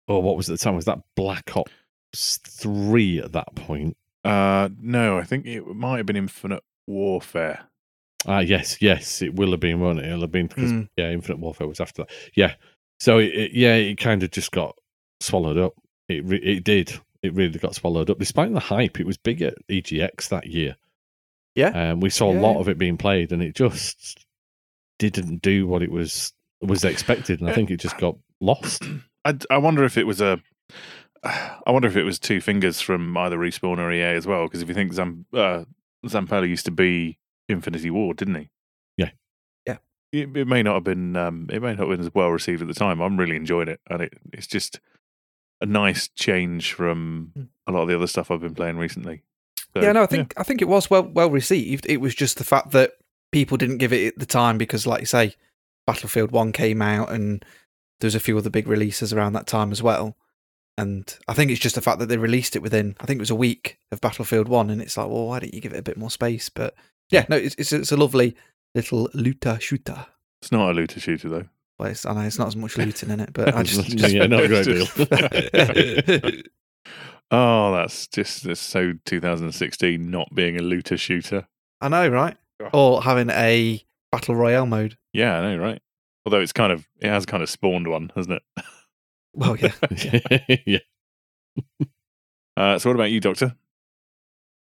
or 0.07 0.21
what 0.21 0.37
was 0.37 0.49
at 0.49 0.57
the 0.59 0.63
time? 0.63 0.75
Was 0.75 0.85
that 0.85 0.99
Black 1.15 1.55
Ops 1.55 2.37
Three 2.45 3.19
at 3.19 3.31
that 3.33 3.55
point? 3.55 3.97
Uh, 4.23 4.69
no, 4.79 5.17
I 5.17 5.23
think 5.23 5.45
it 5.45 5.65
might 5.67 5.97
have 5.97 6.05
been 6.05 6.15
Infinite 6.15 6.63
Warfare. 6.87 7.65
Ah, 8.27 8.39
yes, 8.39 8.81
yes, 8.81 9.21
it 9.21 9.35
will 9.35 9.51
have 9.51 9.59
been, 9.59 9.79
won't 9.79 9.99
it? 9.99 10.05
It'll 10.05 10.21
have 10.21 10.31
been 10.31 10.47
because 10.47 10.71
Mm. 10.71 10.89
yeah, 10.97 11.11
Infinite 11.11 11.39
Warfare 11.39 11.67
was 11.67 11.79
after 11.79 12.03
that. 12.03 12.11
Yeah, 12.35 12.55
so 12.99 13.19
it, 13.19 13.33
it, 13.35 13.51
yeah, 13.53 13.75
it 13.75 13.95
kind 13.97 14.23
of 14.23 14.31
just 14.31 14.51
got 14.51 14.75
swallowed 15.19 15.57
up. 15.57 15.73
It 16.09 16.25
re- 16.25 16.39
it 16.41 16.63
did. 16.63 16.99
It 17.21 17.33
really 17.33 17.59
got 17.59 17.75
swallowed 17.75 18.09
up. 18.09 18.17
Despite 18.19 18.51
the 18.53 18.59
hype, 18.59 18.99
it 18.99 19.05
was 19.05 19.17
big 19.17 19.41
at 19.41 19.55
EGX 19.69 20.29
that 20.29 20.47
year. 20.47 20.75
Yeah. 21.55 21.91
um, 21.91 21.99
we 22.01 22.09
saw 22.09 22.31
a 22.31 22.37
lot 22.37 22.55
yeah. 22.55 22.59
of 22.59 22.69
it 22.69 22.77
being 22.77 22.97
played, 22.97 23.31
and 23.31 23.41
it 23.41 23.55
just 23.55 24.25
didn't 24.99 25.41
do 25.41 25.67
what 25.67 25.81
it 25.83 25.91
was 25.91 26.33
was 26.61 26.83
expected, 26.83 27.41
and 27.41 27.49
I 27.49 27.53
think 27.53 27.69
it 27.69 27.77
just 27.79 27.97
got 27.97 28.15
lost. 28.41 28.83
I, 29.25 29.37
I 29.49 29.57
wonder 29.57 29.83
if 29.83 29.97
it 29.97 30.05
was 30.07 30.21
a. 30.21 30.41
I 31.23 31.71
wonder 31.71 31.87
if 31.87 31.95
it 31.95 32.03
was 32.03 32.19
two 32.19 32.39
fingers 32.39 32.79
from 32.81 33.17
either 33.17 33.37
Respawn 33.37 33.79
or 33.79 33.91
EA 33.91 34.15
as 34.15 34.27
well. 34.27 34.43
Because 34.45 34.61
if 34.61 34.67
you 34.67 34.75
think 34.75 34.93
Zam, 34.93 35.25
uh, 35.33 35.65
Zampella 36.05 36.47
used 36.47 36.65
to 36.65 36.71
be 36.71 37.17
Infinity 37.49 37.89
Ward, 37.89 38.17
didn't 38.17 38.35
he? 38.35 38.49
Yeah. 38.95 39.09
Yeah. 39.65 39.77
It, 40.11 40.37
it 40.37 40.47
may 40.47 40.61
not 40.61 40.75
have 40.75 40.83
been. 40.83 41.15
Um, 41.15 41.47
it 41.51 41.61
may 41.61 41.69
not 41.69 41.79
have 41.79 41.89
been 41.89 41.99
as 42.01 42.13
well 42.13 42.29
received 42.29 42.61
at 42.61 42.67
the 42.67 42.75
time. 42.75 43.01
I'm 43.01 43.17
really 43.17 43.35
enjoying 43.35 43.69
it, 43.69 43.81
and 43.89 44.03
it, 44.03 44.13
it's 44.33 44.47
just 44.47 44.79
a 45.61 45.65
nice 45.65 46.07
change 46.09 46.73
from 46.73 47.31
Mm. 47.35 47.47
a 47.65 47.71
lot 47.71 47.81
of 47.83 47.87
the 47.87 47.95
other 47.95 48.07
stuff 48.07 48.29
I've 48.29 48.41
been 48.41 48.53
playing 48.53 48.77
recently. 48.77 49.23
So, 49.73 49.81
yeah, 49.81 49.93
no, 49.93 50.03
I 50.03 50.05
think 50.05 50.33
I 50.37 50.43
think 50.43 50.61
it 50.61 50.67
was 50.67 50.89
well 50.89 51.03
well 51.03 51.31
received. 51.31 51.85
It 51.89 51.97
was 51.97 52.13
just 52.13 52.37
the 52.37 52.43
fact 52.43 52.71
that 52.71 52.91
people 53.31 53.57
didn't 53.57 53.79
give 53.79 53.91
it 53.93 54.07
at 54.09 54.19
the 54.19 54.25
time 54.27 54.57
because, 54.59 54.85
like 54.85 54.99
you 54.99 55.05
say, 55.07 55.33
Battlefield 55.87 56.31
One 56.31 56.51
came 56.51 56.81
out 56.83 57.11
and 57.11 57.43
there's 57.99 58.15
a 58.15 58.19
few 58.19 58.37
other 58.37 58.49
big 58.49 58.67
releases 58.67 59.13
around 59.13 59.33
that 59.33 59.47
time 59.47 59.71
as 59.71 59.81
well. 59.83 60.15
And 60.77 61.17
I 61.27 61.33
think 61.33 61.51
it's 61.51 61.59
just 61.61 61.75
the 61.75 61.81
fact 61.81 61.99
that 61.99 62.07
they 62.07 62.17
released 62.17 62.55
it 62.55 62.61
within 62.61 62.95
I 62.99 63.05
think 63.05 63.17
it 63.17 63.21
was 63.21 63.29
a 63.31 63.35
week 63.35 63.77
of 63.91 64.01
Battlefield 64.01 64.47
One, 64.49 64.69
and 64.69 64.81
it's 64.81 64.97
like, 64.97 65.07
well, 65.07 65.27
why 65.27 65.39
don't 65.39 65.53
you 65.53 65.61
give 65.61 65.73
it 65.73 65.79
a 65.79 65.83
bit 65.83 65.97
more 65.97 66.11
space? 66.11 66.49
But 66.49 66.75
yeah, 67.09 67.25
no, 67.29 67.37
it's 67.37 67.55
it's, 67.57 67.71
it's 67.71 67.91
a 67.93 67.97
lovely 67.97 68.35
little 68.73 69.09
looter 69.13 69.57
shooter. 69.61 70.05
it's 70.41 70.51
not 70.51 70.71
a 70.71 70.73
looter 70.73 70.99
shooter 70.99 71.29
though. 71.29 71.45
Well, 71.79 71.89
it's, 71.91 72.05
I 72.05 72.13
know 72.13 72.21
it's 72.21 72.37
not 72.39 72.47
as 72.47 72.55
much 72.57 72.77
looting 72.77 73.09
in 73.09 73.19
it, 73.21 73.31
but 73.33 73.53
I 73.55 73.63
just, 73.63 73.87
Yeah, 73.93 74.07
yeah, 74.23 74.27
not 74.27 74.43
a 74.43 74.47
great 74.47 74.65
deal. 74.65 76.41
Oh, 77.31 77.73
that's 77.73 78.07
just 78.07 78.43
that's 78.43 78.59
so 78.61 78.93
2016 79.05 80.09
not 80.11 80.29
being 80.35 80.57
a 80.57 80.61
looter 80.61 80.95
shooter. 80.95 81.47
I 81.81 81.87
know, 81.89 82.07
right? 82.07 82.37
Or 82.71 83.01
having 83.01 83.31
a 83.31 83.83
battle 84.11 84.35
royale 84.35 84.67
mode. 84.67 84.97
Yeah, 85.11 85.39
I 85.39 85.41
know, 85.55 85.57
right? 85.61 85.81
Although 86.25 86.41
it's 86.41 86.53
kind 86.53 86.71
of 86.71 86.87
it 86.99 87.09
has 87.09 87.25
kind 87.25 87.43
of 87.43 87.49
spawned 87.49 87.87
one, 87.87 88.11
hasn't 88.15 88.41
it? 88.41 88.63
Well, 89.37 89.57
yeah. 89.57 89.73
yeah. 90.65 90.79
Uh, 92.57 92.79
so 92.79 92.89
what 92.89 92.95
about 92.95 93.11
you, 93.11 93.19
Doctor? 93.19 93.53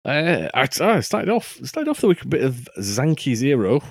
Uh, 0.03 0.49
I, 0.53 0.67
I 0.81 0.99
started 0.99 1.29
off 1.29 1.57
started 1.63 1.89
off 1.89 2.01
the 2.01 2.07
week 2.07 2.19
with 2.19 2.25
a 2.25 2.29
bit 2.29 2.43
of 2.43 2.67
Zanki 2.79 3.33
Zero 3.33 3.81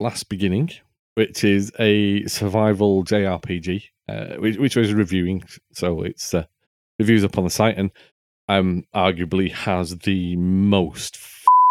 last 0.00 0.30
beginning, 0.30 0.70
which 1.16 1.44
is 1.44 1.70
a 1.78 2.26
survival 2.26 3.04
JRPG, 3.04 3.84
uh, 4.08 4.36
which, 4.38 4.56
which 4.56 4.76
I 4.76 4.80
was 4.80 4.94
reviewing. 4.94 5.44
So 5.72 6.00
it's 6.00 6.32
uh, 6.32 6.44
reviews 6.98 7.24
up 7.24 7.36
on 7.36 7.44
the 7.44 7.50
site, 7.50 7.76
and 7.76 7.90
um, 8.48 8.84
arguably 8.94 9.52
has 9.52 9.98
the 9.98 10.36
most 10.36 11.16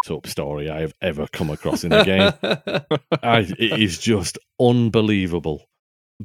up 0.10 0.25
story 0.27 0.70
I 0.70 0.81
have 0.81 0.93
ever 1.01 1.27
come 1.27 1.50
across 1.50 1.84
in 1.84 1.91
a 1.91 2.03
game. 2.03 2.31
I, 3.22 3.39
it 3.60 3.79
is 3.79 4.00
just 4.00 4.39
unbelievable, 4.60 5.67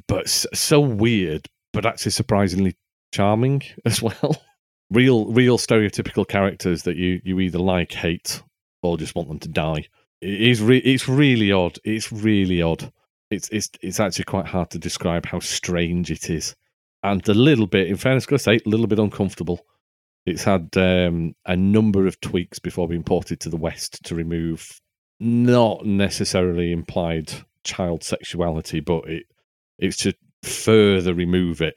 but 0.07 0.27
so 0.27 0.79
weird, 0.79 1.47
but 1.73 1.85
actually 1.85 2.11
surprisingly 2.11 2.75
charming 3.13 3.63
as 3.85 4.01
well. 4.01 4.41
Real, 4.89 5.25
real 5.25 5.57
stereotypical 5.57 6.25
characters 6.25 6.83
that 6.83 6.95
you 6.95 7.19
you 7.25 7.39
either 7.41 7.59
like, 7.59 7.91
hate, 7.91 8.41
or 8.81 8.97
just 8.97 9.15
want 9.15 9.27
them 9.27 9.39
to 9.39 9.49
die. 9.49 9.85
It 10.21 10.41
is 10.41 10.61
re- 10.61 10.77
it's 10.77 11.09
really 11.09 11.51
odd. 11.51 11.77
It's 11.83 12.11
really 12.11 12.61
odd. 12.61 12.91
It's 13.29 13.49
it's 13.49 13.69
it's 13.81 13.99
actually 13.99 14.25
quite 14.25 14.45
hard 14.45 14.69
to 14.71 14.79
describe 14.79 15.25
how 15.25 15.39
strange 15.39 16.09
it 16.09 16.29
is, 16.29 16.55
and 17.03 17.27
a 17.27 17.33
little 17.33 17.67
bit. 17.67 17.87
In 17.87 17.97
fairness, 17.97 18.25
gotta 18.25 18.39
say, 18.39 18.59
a 18.65 18.69
little 18.69 18.87
bit 18.87 18.99
uncomfortable. 18.99 19.65
It's 20.27 20.43
had 20.43 20.75
um, 20.75 21.35
a 21.45 21.55
number 21.55 22.05
of 22.05 22.19
tweaks 22.19 22.59
before 22.59 22.89
being 22.89 23.03
ported 23.03 23.39
to 23.39 23.49
the 23.49 23.55
West 23.55 24.03
to 24.03 24.13
remove 24.13 24.81
not 25.21 25.85
necessarily 25.85 26.73
implied 26.73 27.31
child 27.63 28.03
sexuality, 28.03 28.81
but 28.81 29.07
it 29.07 29.23
it's 29.79 29.95
to 29.97 30.13
further 30.43 31.13
remove 31.13 31.61
it, 31.61 31.75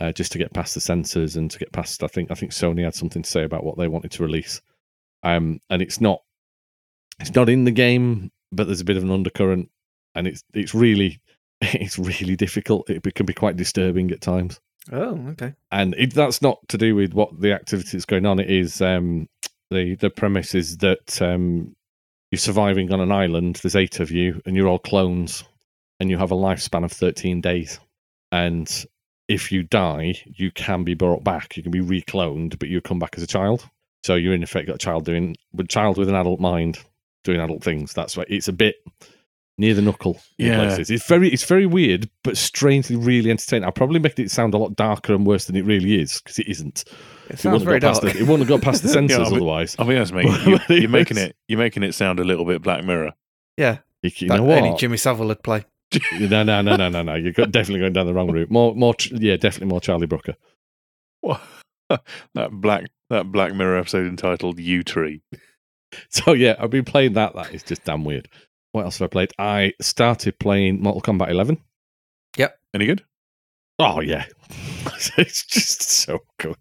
uh, 0.00 0.12
just 0.12 0.32
to 0.32 0.38
get 0.38 0.54
past 0.54 0.74
the 0.74 0.80
censors 0.80 1.36
and 1.36 1.50
to 1.50 1.58
get 1.58 1.70
past. 1.70 2.02
I 2.02 2.06
think 2.06 2.30
I 2.30 2.34
think 2.34 2.52
Sony 2.52 2.84
had 2.84 2.94
something 2.94 3.20
to 3.20 3.30
say 3.30 3.44
about 3.44 3.64
what 3.64 3.76
they 3.76 3.86
wanted 3.86 4.12
to 4.12 4.22
release, 4.22 4.62
um, 5.22 5.60
and 5.68 5.82
it's 5.82 6.00
not 6.00 6.22
it's 7.20 7.34
not 7.34 7.50
in 7.50 7.64
the 7.64 7.70
game, 7.70 8.32
but 8.50 8.66
there's 8.66 8.80
a 8.80 8.86
bit 8.86 8.96
of 8.96 9.02
an 9.02 9.10
undercurrent, 9.10 9.68
and 10.14 10.26
it's 10.26 10.42
it's 10.54 10.74
really 10.74 11.20
it's 11.60 11.98
really 11.98 12.34
difficult. 12.34 12.88
It 12.88 13.14
can 13.14 13.26
be 13.26 13.34
quite 13.34 13.56
disturbing 13.58 14.10
at 14.10 14.22
times 14.22 14.58
oh, 14.92 15.28
okay. 15.30 15.54
and 15.70 15.94
it, 15.96 16.14
that's 16.14 16.42
not 16.42 16.66
to 16.68 16.78
do 16.78 16.94
with 16.94 17.12
what 17.12 17.40
the 17.40 17.52
activity 17.52 17.90
that's 17.92 18.04
going 18.04 18.26
on. 18.26 18.38
It 18.40 18.50
is 18.50 18.80
um, 18.80 19.28
the 19.70 19.94
the 19.96 20.10
premise 20.10 20.54
is 20.54 20.78
that 20.78 21.20
um, 21.22 21.74
you're 22.30 22.38
surviving 22.38 22.92
on 22.92 23.00
an 23.00 23.12
island. 23.12 23.56
There's 23.56 23.76
eight 23.76 24.00
of 24.00 24.10
you, 24.10 24.40
and 24.44 24.56
you're 24.56 24.68
all 24.68 24.78
clones, 24.78 25.44
and 26.00 26.10
you 26.10 26.18
have 26.18 26.30
a 26.30 26.36
lifespan 26.36 26.84
of 26.84 26.92
13 26.92 27.40
days. 27.40 27.80
And 28.30 28.70
if 29.28 29.52
you 29.52 29.62
die, 29.62 30.14
you 30.24 30.50
can 30.50 30.84
be 30.84 30.94
brought 30.94 31.24
back. 31.24 31.56
You 31.56 31.62
can 31.62 31.72
be 31.72 31.80
recloned, 31.80 32.58
but 32.58 32.68
you 32.68 32.80
come 32.80 32.98
back 32.98 33.14
as 33.16 33.22
a 33.22 33.26
child. 33.26 33.68
So 34.04 34.14
you're 34.14 34.34
in 34.34 34.42
effect 34.42 34.68
got 34.68 34.76
a 34.76 34.78
child 34.78 35.04
doing 35.04 35.36
with 35.52 35.68
child 35.68 35.98
with 35.98 36.08
an 36.08 36.14
adult 36.14 36.40
mind 36.40 36.78
doing 37.24 37.40
adult 37.40 37.62
things. 37.62 37.92
That's 37.92 38.16
why 38.16 38.24
it's 38.28 38.48
a 38.48 38.52
bit 38.52 38.76
near 39.58 39.74
the 39.74 39.82
knuckle 39.82 40.18
Yeah. 40.38 40.56
places. 40.64 40.90
It's 40.90 41.06
very 41.06 41.28
it's 41.32 41.44
very 41.44 41.66
weird, 41.66 42.08
but 42.24 42.36
strangely 42.36 42.96
really 42.96 43.30
entertaining. 43.30 43.64
I'll 43.64 43.72
probably 43.72 43.98
make 44.00 44.18
it 44.18 44.30
sound 44.30 44.54
a 44.54 44.58
lot 44.58 44.76
darker 44.76 45.14
and 45.14 45.26
worse 45.26 45.44
than 45.46 45.56
it 45.56 45.64
really 45.64 46.00
is 46.00 46.20
because 46.22 46.38
it 46.38 46.48
isn't. 46.48 46.84
It 47.28 47.34
It 47.34 47.38
sounds 47.40 47.52
wouldn't, 47.52 47.64
very 47.64 47.74
have 47.76 47.82
got 47.82 47.92
dark. 47.94 48.02
past 48.04 48.14
the, 48.14 48.20
it 48.20 48.22
wouldn't 48.28 48.48
have 48.48 48.60
got 48.60 48.62
past 48.62 48.82
the 48.82 48.88
censors 48.88 49.18
Yeah, 49.18 49.24
but- 49.24 49.32
otherwise. 49.36 49.76
I'll 49.78 49.86
be 49.86 49.96
honest, 49.96 50.12
mate. 50.14 50.24
You, 50.46 50.58
but 50.66 50.70
you're 50.80 50.88
making 50.88 51.18
it 51.18 51.36
you're 51.48 51.58
making 51.58 51.82
it 51.82 51.92
sound 51.94 52.20
a 52.20 52.24
little 52.24 52.44
bit 52.44 52.62
Black 52.62 52.84
Mirror. 52.84 53.12
yeah, 53.56 53.78
You, 54.02 54.10
you 54.16 54.28
that 54.28 54.36
know 54.38 54.50
only 54.50 54.70
what? 54.70 54.78
Jimmy 54.78 54.96
Savile 54.96 55.26
would 55.26 55.42
play. 55.42 55.64
no, 56.20 56.42
no, 56.42 56.60
no, 56.60 56.76
no, 56.76 56.88
no, 56.88 57.02
no. 57.02 57.14
You're 57.14 57.32
definitely 57.32 57.80
going 57.80 57.94
down 57.94 58.06
the 58.06 58.12
wrong 58.14 58.30
route. 58.30 58.50
More, 58.50 58.74
more. 58.74 58.94
Yeah, 59.10 59.36
definitely 59.36 59.68
more 59.68 59.80
Charlie 59.80 60.06
Brooker. 60.06 60.34
What? 61.22 61.40
that 62.34 62.50
black 62.52 62.84
that 63.10 63.32
Black 63.32 63.54
Mirror 63.54 63.78
episode 63.78 64.06
entitled 64.06 64.60
"U 64.60 64.82
Tree." 64.82 65.22
So 66.10 66.34
yeah, 66.34 66.54
I've 66.60 66.68
been 66.68 66.84
playing 66.84 67.14
that. 67.14 67.34
That 67.34 67.54
is 67.54 67.62
just 67.62 67.84
damn 67.84 68.04
weird. 68.04 68.28
What 68.72 68.84
else 68.84 68.98
have 68.98 69.06
I 69.06 69.08
played? 69.08 69.32
I 69.38 69.72
started 69.80 70.38
playing 70.38 70.82
Mortal 70.82 71.00
Kombat 71.00 71.30
11. 71.30 71.58
Yep. 72.36 72.58
Any 72.74 72.86
good? 72.86 73.04
Oh 73.78 74.00
yeah, 74.00 74.24
it's 75.16 75.44
just 75.46 75.82
so 75.82 76.18
good. 76.38 76.56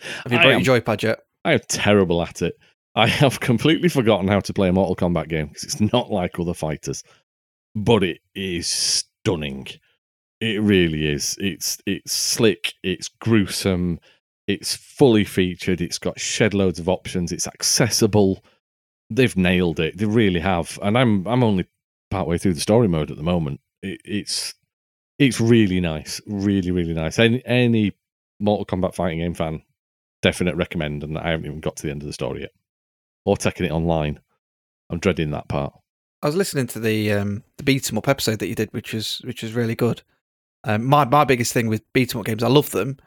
Have 0.00 0.32
you 0.32 0.38
brought 0.38 0.46
am- 0.52 0.60
your 0.60 0.80
joypad 0.80 1.02
yet? 1.02 1.20
I 1.44 1.54
am 1.54 1.60
terrible 1.68 2.22
at 2.22 2.42
it. 2.42 2.58
I 2.94 3.06
have 3.06 3.40
completely 3.40 3.88
forgotten 3.88 4.28
how 4.28 4.40
to 4.40 4.52
play 4.52 4.68
a 4.68 4.72
Mortal 4.72 4.96
Kombat 4.96 5.28
game 5.28 5.46
because 5.46 5.64
it's 5.64 5.80
not 5.92 6.10
like 6.10 6.38
other 6.38 6.52
fighters, 6.52 7.02
but 7.74 8.02
it 8.02 8.20
is 8.34 8.66
stunning. 8.68 9.66
It 10.40 10.60
really 10.60 11.08
is. 11.08 11.36
It's 11.40 11.78
it's 11.86 12.12
slick. 12.12 12.74
It's 12.82 13.08
gruesome. 13.08 13.98
It's 14.46 14.76
fully 14.76 15.24
featured. 15.24 15.80
It's 15.80 15.98
got 15.98 16.20
shed 16.20 16.52
loads 16.52 16.78
of 16.78 16.88
options. 16.88 17.32
It's 17.32 17.46
accessible. 17.46 18.44
They've 19.14 19.36
nailed 19.36 19.80
it. 19.80 19.98
They 19.98 20.04
really 20.06 20.40
have. 20.40 20.78
And 20.82 20.96
I'm 20.98 21.26
I'm 21.26 21.42
only 21.44 21.66
partway 22.10 22.38
through 22.38 22.54
the 22.54 22.60
story 22.60 22.88
mode 22.88 23.10
at 23.10 23.16
the 23.16 23.22
moment. 23.22 23.60
It, 23.82 24.00
it's 24.04 24.54
it's 25.18 25.40
really 25.40 25.80
nice, 25.80 26.20
really 26.26 26.70
really 26.70 26.94
nice. 26.94 27.18
Any 27.18 27.42
any 27.46 27.92
Mortal 28.40 28.66
Kombat 28.66 28.94
fighting 28.94 29.18
game 29.18 29.34
fan, 29.34 29.62
definite 30.22 30.56
recommend. 30.56 31.02
And 31.04 31.16
I 31.18 31.30
haven't 31.30 31.46
even 31.46 31.60
got 31.60 31.76
to 31.76 31.82
the 31.84 31.90
end 31.90 32.02
of 32.02 32.06
the 32.06 32.12
story 32.12 32.40
yet, 32.42 32.52
or 33.24 33.36
taking 33.36 33.66
it 33.66 33.72
online. 33.72 34.20
I'm 34.90 34.98
dreading 34.98 35.30
that 35.30 35.48
part. 35.48 35.72
I 36.22 36.26
was 36.26 36.36
listening 36.36 36.66
to 36.68 36.80
the 36.80 37.12
um, 37.12 37.42
the 37.56 37.64
beat 37.64 37.90
'em 37.90 37.98
up 37.98 38.08
episode 38.08 38.38
that 38.40 38.46
you 38.48 38.54
did, 38.54 38.72
which 38.72 38.92
was 38.92 39.20
which 39.24 39.42
was 39.42 39.52
really 39.54 39.74
good. 39.74 40.02
Um, 40.64 40.84
my 40.84 41.04
my 41.04 41.24
biggest 41.24 41.52
thing 41.52 41.68
with 41.68 41.82
beat 41.92 42.14
'em 42.14 42.20
up 42.20 42.26
games, 42.26 42.42
I 42.42 42.48
love 42.48 42.70
them. 42.70 42.98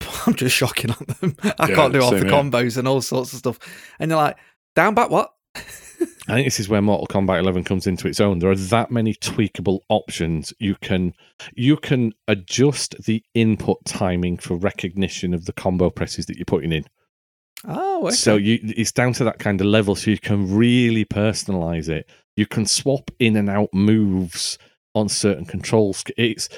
I'm 0.26 0.34
just 0.34 0.54
shocking 0.54 0.90
on 0.90 1.06
them. 1.20 1.36
I 1.58 1.68
Yeah, 1.68 1.74
can't 1.74 1.92
do 1.92 2.00
all 2.02 2.10
the 2.12 2.26
combos 2.26 2.76
and 2.76 2.86
all 2.86 3.00
sorts 3.00 3.32
of 3.32 3.40
stuff. 3.40 3.58
And 3.98 4.10
you're 4.10 4.20
like, 4.20 4.36
down 4.76 4.94
back 4.94 5.10
what? 5.10 5.33
I 6.26 6.34
think 6.34 6.46
this 6.46 6.60
is 6.60 6.68
where 6.68 6.80
Mortal 6.80 7.06
Kombat 7.06 7.38
11 7.40 7.64
comes 7.64 7.86
into 7.86 8.08
its 8.08 8.18
own. 8.18 8.38
There 8.38 8.50
are 8.50 8.56
that 8.56 8.90
many 8.90 9.14
tweakable 9.14 9.80
options. 9.90 10.54
You 10.58 10.74
can 10.76 11.12
you 11.54 11.76
can 11.76 12.14
adjust 12.28 12.96
the 13.04 13.22
input 13.34 13.84
timing 13.84 14.38
for 14.38 14.56
recognition 14.56 15.34
of 15.34 15.44
the 15.44 15.52
combo 15.52 15.90
presses 15.90 16.26
that 16.26 16.36
you're 16.36 16.46
putting 16.46 16.72
in. 16.72 16.86
Oh, 17.66 18.06
okay. 18.06 18.14
So 18.14 18.36
you 18.36 18.58
it's 18.62 18.92
down 18.92 19.12
to 19.14 19.24
that 19.24 19.38
kind 19.38 19.60
of 19.60 19.66
level, 19.66 19.94
so 19.96 20.10
you 20.10 20.18
can 20.18 20.54
really 20.54 21.04
personalize 21.04 21.88
it. 21.88 22.08
You 22.36 22.46
can 22.46 22.64
swap 22.64 23.10
in 23.18 23.36
and 23.36 23.50
out 23.50 23.72
moves 23.74 24.58
on 24.94 25.10
certain 25.10 25.44
controls. 25.44 26.04
It's 26.16 26.48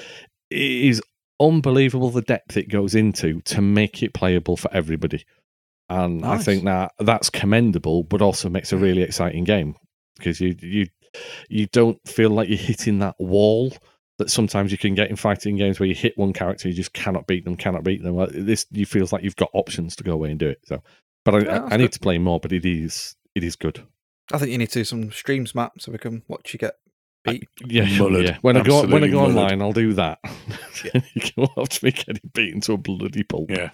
it 0.49 0.59
is 0.59 1.01
unbelievable 1.39 2.09
the 2.09 2.21
depth 2.21 2.57
it 2.57 2.69
goes 2.69 2.95
into 2.95 3.41
to 3.41 3.61
make 3.61 4.01
it 4.01 4.13
playable 4.13 4.57
for 4.57 4.73
everybody. 4.73 5.25
And 5.89 6.25
I 6.25 6.37
think 6.37 6.65
that 6.65 6.93
that's 6.99 7.29
commendable, 7.29 8.03
but 8.03 8.21
also 8.21 8.49
makes 8.49 8.73
a 8.73 8.77
really 8.77 9.01
exciting 9.01 9.45
game 9.45 9.75
because 10.17 10.41
you 10.41 10.55
you 10.61 10.87
you 11.49 11.67
don't 11.67 11.99
feel 12.07 12.29
like 12.29 12.49
you're 12.49 12.57
hitting 12.57 12.99
that 12.99 13.15
wall 13.19 13.71
that 14.17 14.29
sometimes 14.29 14.71
you 14.71 14.77
can 14.77 14.95
get 14.95 15.09
in 15.09 15.15
fighting 15.15 15.55
games 15.55 15.79
where 15.79 15.87
you 15.87 15.95
hit 15.95 16.17
one 16.17 16.33
character, 16.33 16.67
you 16.67 16.73
just 16.73 16.93
cannot 16.93 17.27
beat 17.27 17.45
them, 17.45 17.55
cannot 17.55 17.83
beat 17.83 18.03
them. 18.03 18.17
This 18.31 18.65
you 18.71 18.85
feels 18.85 19.13
like 19.13 19.23
you've 19.23 19.35
got 19.35 19.49
options 19.53 19.95
to 19.97 20.03
go 20.03 20.13
away 20.13 20.31
and 20.31 20.39
do 20.39 20.49
it. 20.49 20.59
So, 20.65 20.81
but 21.23 21.35
I, 21.35 21.39
Yeah, 21.39 21.63
I, 21.63 21.73
I 21.75 21.77
need 21.77 21.91
to 21.93 21.99
play 21.99 22.17
more. 22.17 22.39
But 22.39 22.51
it 22.51 22.65
is 22.65 23.15
it 23.35 23.43
is 23.43 23.55
good. 23.55 23.85
I 24.31 24.39
think 24.39 24.51
you 24.51 24.57
need 24.57 24.71
to 24.71 24.79
do 24.79 24.83
some 24.83 25.11
streams, 25.11 25.55
Matt, 25.55 25.71
so 25.79 25.91
we 25.91 25.97
can 25.99 26.23
watch 26.27 26.51
you 26.53 26.59
get 26.59 26.75
beat. 27.23 27.47
Yeah, 27.65 27.85
Mullered. 27.85 28.27
yeah. 28.27 28.37
When 28.41 28.57
I 28.57 28.63
go 28.63 28.85
when 28.87 29.03
I 29.03 29.07
go 29.07 29.19
mullered. 29.19 29.27
online, 29.29 29.61
I'll 29.61 29.73
do 29.73 29.93
that. 29.93 30.19
you 31.13 31.21
can 31.21 31.47
watch 31.55 31.81
me 31.83 31.91
getting 31.91 32.29
beaten 32.33 32.61
to 32.61 32.73
a 32.73 32.77
bloody 32.77 33.23
pulp. 33.23 33.51
Yeah. 33.51 33.69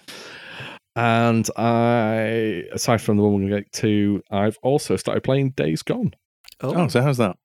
And 0.96 1.48
I, 1.56 2.64
aside 2.72 3.00
from 3.00 3.16
the 3.16 3.22
one 3.24 3.32
we're 3.34 3.40
going 3.50 3.50
to 3.50 3.60
get 3.62 3.72
to, 3.74 4.22
I've 4.30 4.58
also 4.62 4.96
started 4.96 5.22
playing 5.24 5.50
Days 5.50 5.82
Gone. 5.82 6.14
Oh, 6.60 6.74
Oh, 6.74 6.88
so 6.88 7.02
how's 7.02 7.16
that? 7.18 7.36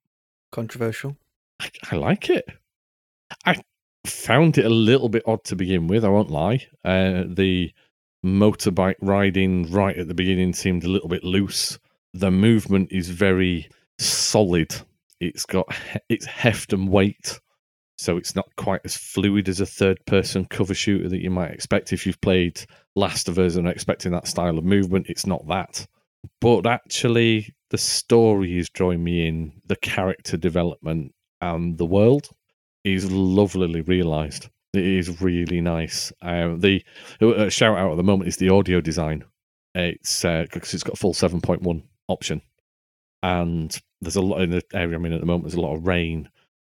controversial. 0.52 1.16
I, 1.60 1.70
I 1.92 1.96
like 1.96 2.30
it. 2.30 2.46
I 3.46 3.62
found 4.06 4.58
it 4.58 4.66
a 4.66 4.70
little 4.70 5.10
bit 5.10 5.24
odd 5.28 5.44
to 5.46 5.56
begin 5.56 5.88
with. 5.88 6.04
I 6.06 6.10
won't 6.10 6.32
lie. 6.32 6.66
Uh, 6.84 7.24
the 7.28 7.72
motorbike 8.26 8.96
riding 9.02 9.72
right 9.72 9.96
at 9.98 10.08
the 10.08 10.14
beginning 10.16 10.54
seemed 10.54 10.84
a 10.84 10.90
little 10.90 11.10
bit 11.10 11.24
loose. 11.24 11.78
The 12.14 12.32
movement 12.32 12.92
is 12.92 13.10
very 13.10 13.70
solid. 14.00 14.76
It's 15.20 15.46
got 15.46 15.72
he- 15.74 16.00
its 16.16 16.26
heft 16.26 16.74
and 16.74 16.90
weight, 16.90 17.40
so 18.00 18.16
it's 18.16 18.34
not 18.34 18.50
quite 18.56 18.80
as 18.86 18.96
fluid 18.96 19.50
as 19.50 19.60
a 19.60 19.66
third-person 19.66 20.46
cover 20.46 20.74
shooter 20.74 21.10
that 21.10 21.22
you 21.22 21.30
might 21.30 21.52
expect 21.52 21.92
if 21.92 22.06
you've 22.06 22.22
played 22.22 22.62
Last 22.96 23.28
of 23.28 23.38
Us 23.38 23.58
and 23.58 23.68
are 23.68 23.72
expecting 23.72 24.14
that 24.14 24.26
style 24.26 24.58
of 24.58 24.64
movement. 24.64 25.08
It's 25.10 25.28
not 25.28 25.46
that, 25.50 25.86
but 26.40 26.66
actually, 26.66 27.54
the 27.72 27.78
story 27.78 28.58
is 28.58 28.70
drawing 28.70 29.04
me 29.04 29.28
in. 29.28 29.52
The 29.66 29.76
character 29.76 30.38
development 30.38 31.14
and 31.42 31.78
the 31.78 31.86
world 31.86 32.30
is 32.86 33.12
lovelily 33.12 33.82
realised. 33.82 34.48
It 34.74 34.86
is 34.86 35.22
really 35.22 35.60
nice. 35.60 36.14
Um, 36.22 36.62
the 36.62 36.82
uh, 37.22 37.50
shout 37.50 37.78
out 37.78 37.92
at 37.92 37.98
the 37.98 38.04
moment 38.04 38.30
is 38.30 38.38
the 38.38 38.50
audio 38.50 38.80
design. 38.80 39.26
It's 39.76 40.22
because 40.22 40.74
it's 40.74 40.84
got 40.84 40.94
a 40.94 41.00
full 41.00 41.14
seven 41.14 41.42
point 41.42 41.64
one 41.64 41.84
option, 42.08 42.42
and 43.24 43.78
there's 44.00 44.16
a 44.16 44.22
lot 44.22 44.42
in 44.42 44.52
the 44.52 44.64
area 44.74 44.96
I'm 44.96 45.06
in 45.06 45.14
at 45.14 45.20
the 45.20 45.26
moment. 45.26 45.44
There's 45.44 45.56
a 45.56 45.62
lot 45.62 45.76
of 45.76 45.86
rain. 45.86 46.30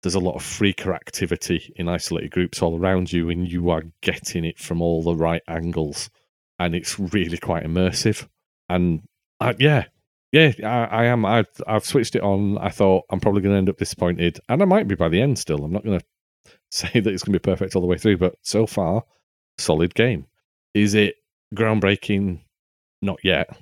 There's 0.03 0.15
a 0.15 0.21
lot 0.21 0.35
of 0.35 0.43
freaker 0.43 0.95
activity 0.95 1.73
in 1.77 1.89
isolated 1.89 2.33
groups 2.33 2.61
all 2.61 2.79
around 2.79 3.13
you, 3.13 3.31
and 3.31 3.51
you 3.51 3.71
are 3.71 3.85
getting 4.01 4.45
it 4.45 4.59
from 4.59 4.83
all 4.83 5.03
the 5.03 5.15
right 5.15 5.43
angles, 5.47 6.11
and 6.59 6.75
it's 6.75 6.99
really 6.99 7.39
quite 7.39 7.65
immersive. 7.65 8.27
And 8.69 9.03
I, 9.41 9.55
yeah, 9.59 9.85
yeah, 10.33 10.53
I, 10.63 11.03
I 11.03 11.05
am. 11.05 11.25
I've, 11.25 11.49
I've 11.67 11.85
switched 11.85 12.17
it 12.17 12.23
on. 12.23 12.59
I 12.59 12.71
thought 12.71 13.05
I'm 13.11 13.21
probably 13.21 13.43
going 13.43 13.55
to 13.55 13.59
end 13.59 13.69
up 13.69 13.77
disappointed, 13.77 14.41
and 14.49 14.61
I 14.61 14.65
might 14.65 14.89
be 14.89 14.95
by 14.95 15.09
the 15.09 15.21
end 15.21 15.39
still. 15.39 15.65
I'm 15.65 15.73
not 15.73 15.85
going 15.85 15.99
to 16.45 16.53
say 16.71 16.99
that 16.99 17.13
it's 17.13 17.23
going 17.23 17.35
to 17.35 17.39
be 17.39 17.51
perfect 17.51 17.77
all 17.77 17.83
the 17.83 17.89
way 17.89 17.99
through, 17.99 18.17
but 18.17 18.35
so 18.43 18.67
far, 18.67 19.05
solid 19.59 19.95
game. 19.95 20.27
Is 20.75 20.95
it 20.95 21.17
groundbreaking? 21.55 22.41
Not 23.03 23.19
yet, 23.25 23.57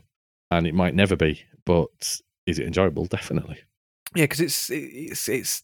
and 0.50 0.66
it 0.66 0.74
might 0.74 0.94
never 0.94 1.16
be. 1.16 1.42
But 1.64 2.20
is 2.46 2.58
it 2.58 2.66
enjoyable? 2.66 3.06
Definitely. 3.06 3.58
Yeah, 4.14 4.24
because 4.24 4.40
it's 4.40 4.70
it's 4.70 5.28
it's 5.28 5.62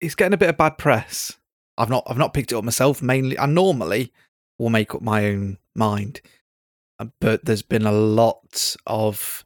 it's 0.00 0.14
getting 0.14 0.34
a 0.34 0.38
bit 0.38 0.48
of 0.48 0.56
bad 0.56 0.78
press. 0.78 1.36
I've 1.76 1.90
not 1.90 2.04
I've 2.06 2.18
not 2.18 2.34
picked 2.34 2.52
it 2.52 2.56
up 2.56 2.64
myself. 2.64 3.02
Mainly, 3.02 3.38
I 3.38 3.46
normally 3.46 4.12
will 4.58 4.70
make 4.70 4.94
up 4.94 5.02
my 5.02 5.26
own 5.26 5.58
mind, 5.74 6.20
Uh, 6.98 7.06
but 7.20 7.44
there's 7.44 7.62
been 7.62 7.86
a 7.86 7.92
lot 7.92 8.74
of 8.86 9.44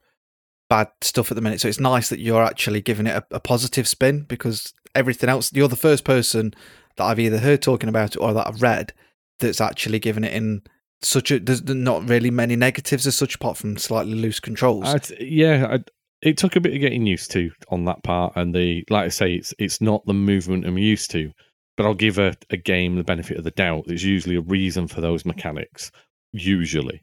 bad 0.71 0.89
stuff 1.03 1.31
at 1.31 1.35
the 1.35 1.43
minute. 1.43 1.61
So 1.61 1.69
it's 1.69 1.81
nice 1.81 2.09
that 2.09 2.21
you're 2.21 2.43
actually 2.43 2.81
giving 2.81 3.07
it 3.07 3.17
a, 3.17 3.37
a 3.37 3.41
positive 3.41 3.87
spin 3.87 4.23
because 4.23 4.73
everything 4.95 5.29
else, 5.29 5.53
you're 5.53 5.69
the 5.69 5.77
first 5.77 6.05
person 6.05 6.55
that 6.97 7.05
I've 7.05 7.21
either 7.21 7.39
heard 7.39 7.61
talking 7.61 7.89
about 7.89 8.17
it 8.17 8.19
or 8.19 8.33
that 8.33 8.47
I've 8.47 8.63
read 8.63 8.93
that's 9.39 9.61
actually 9.61 9.99
given 9.99 10.25
it 10.25 10.33
in 10.33 10.63
such 11.03 11.31
a. 11.31 11.39
There's 11.39 11.63
not 11.65 12.09
really 12.09 12.31
many 12.31 12.57
negatives 12.57 13.07
as 13.07 13.17
such, 13.17 13.35
apart 13.35 13.59
from 13.59 13.77
slightly 13.77 14.15
loose 14.15 14.41
controls. 14.41 14.87
I'd, 14.87 15.11
yeah, 15.21 15.67
I'd, 15.69 15.91
it 16.23 16.37
took 16.39 16.57
a 16.57 16.61
bit 16.61 16.73
of 16.75 16.81
getting 16.81 17.07
used 17.07 17.31
to 17.33 17.51
on 17.69 17.85
that 17.87 18.03
part, 18.03 18.35
and 18.37 18.55
the 18.55 18.85
like 18.91 19.05
I 19.07 19.09
say, 19.09 19.35
it's 19.35 19.53
it's 19.59 19.81
not 19.81 20.05
the 20.07 20.15
movement 20.15 20.67
I'm 20.67 20.79
used 20.79 21.11
to, 21.13 21.33
but 21.77 21.87
I'll 21.87 21.95
give 21.95 22.19
a, 22.19 22.35
a 22.51 22.57
game 22.57 22.97
the 22.97 23.05
benefit 23.05 23.39
of 23.39 23.45
the 23.45 23.51
doubt. 23.51 23.85
There's 23.87 24.05
usually 24.05 24.37
a 24.37 24.41
reason 24.43 24.89
for 24.89 25.01
those 25.01 25.25
mechanics. 25.25 25.91
Usually, 26.33 27.03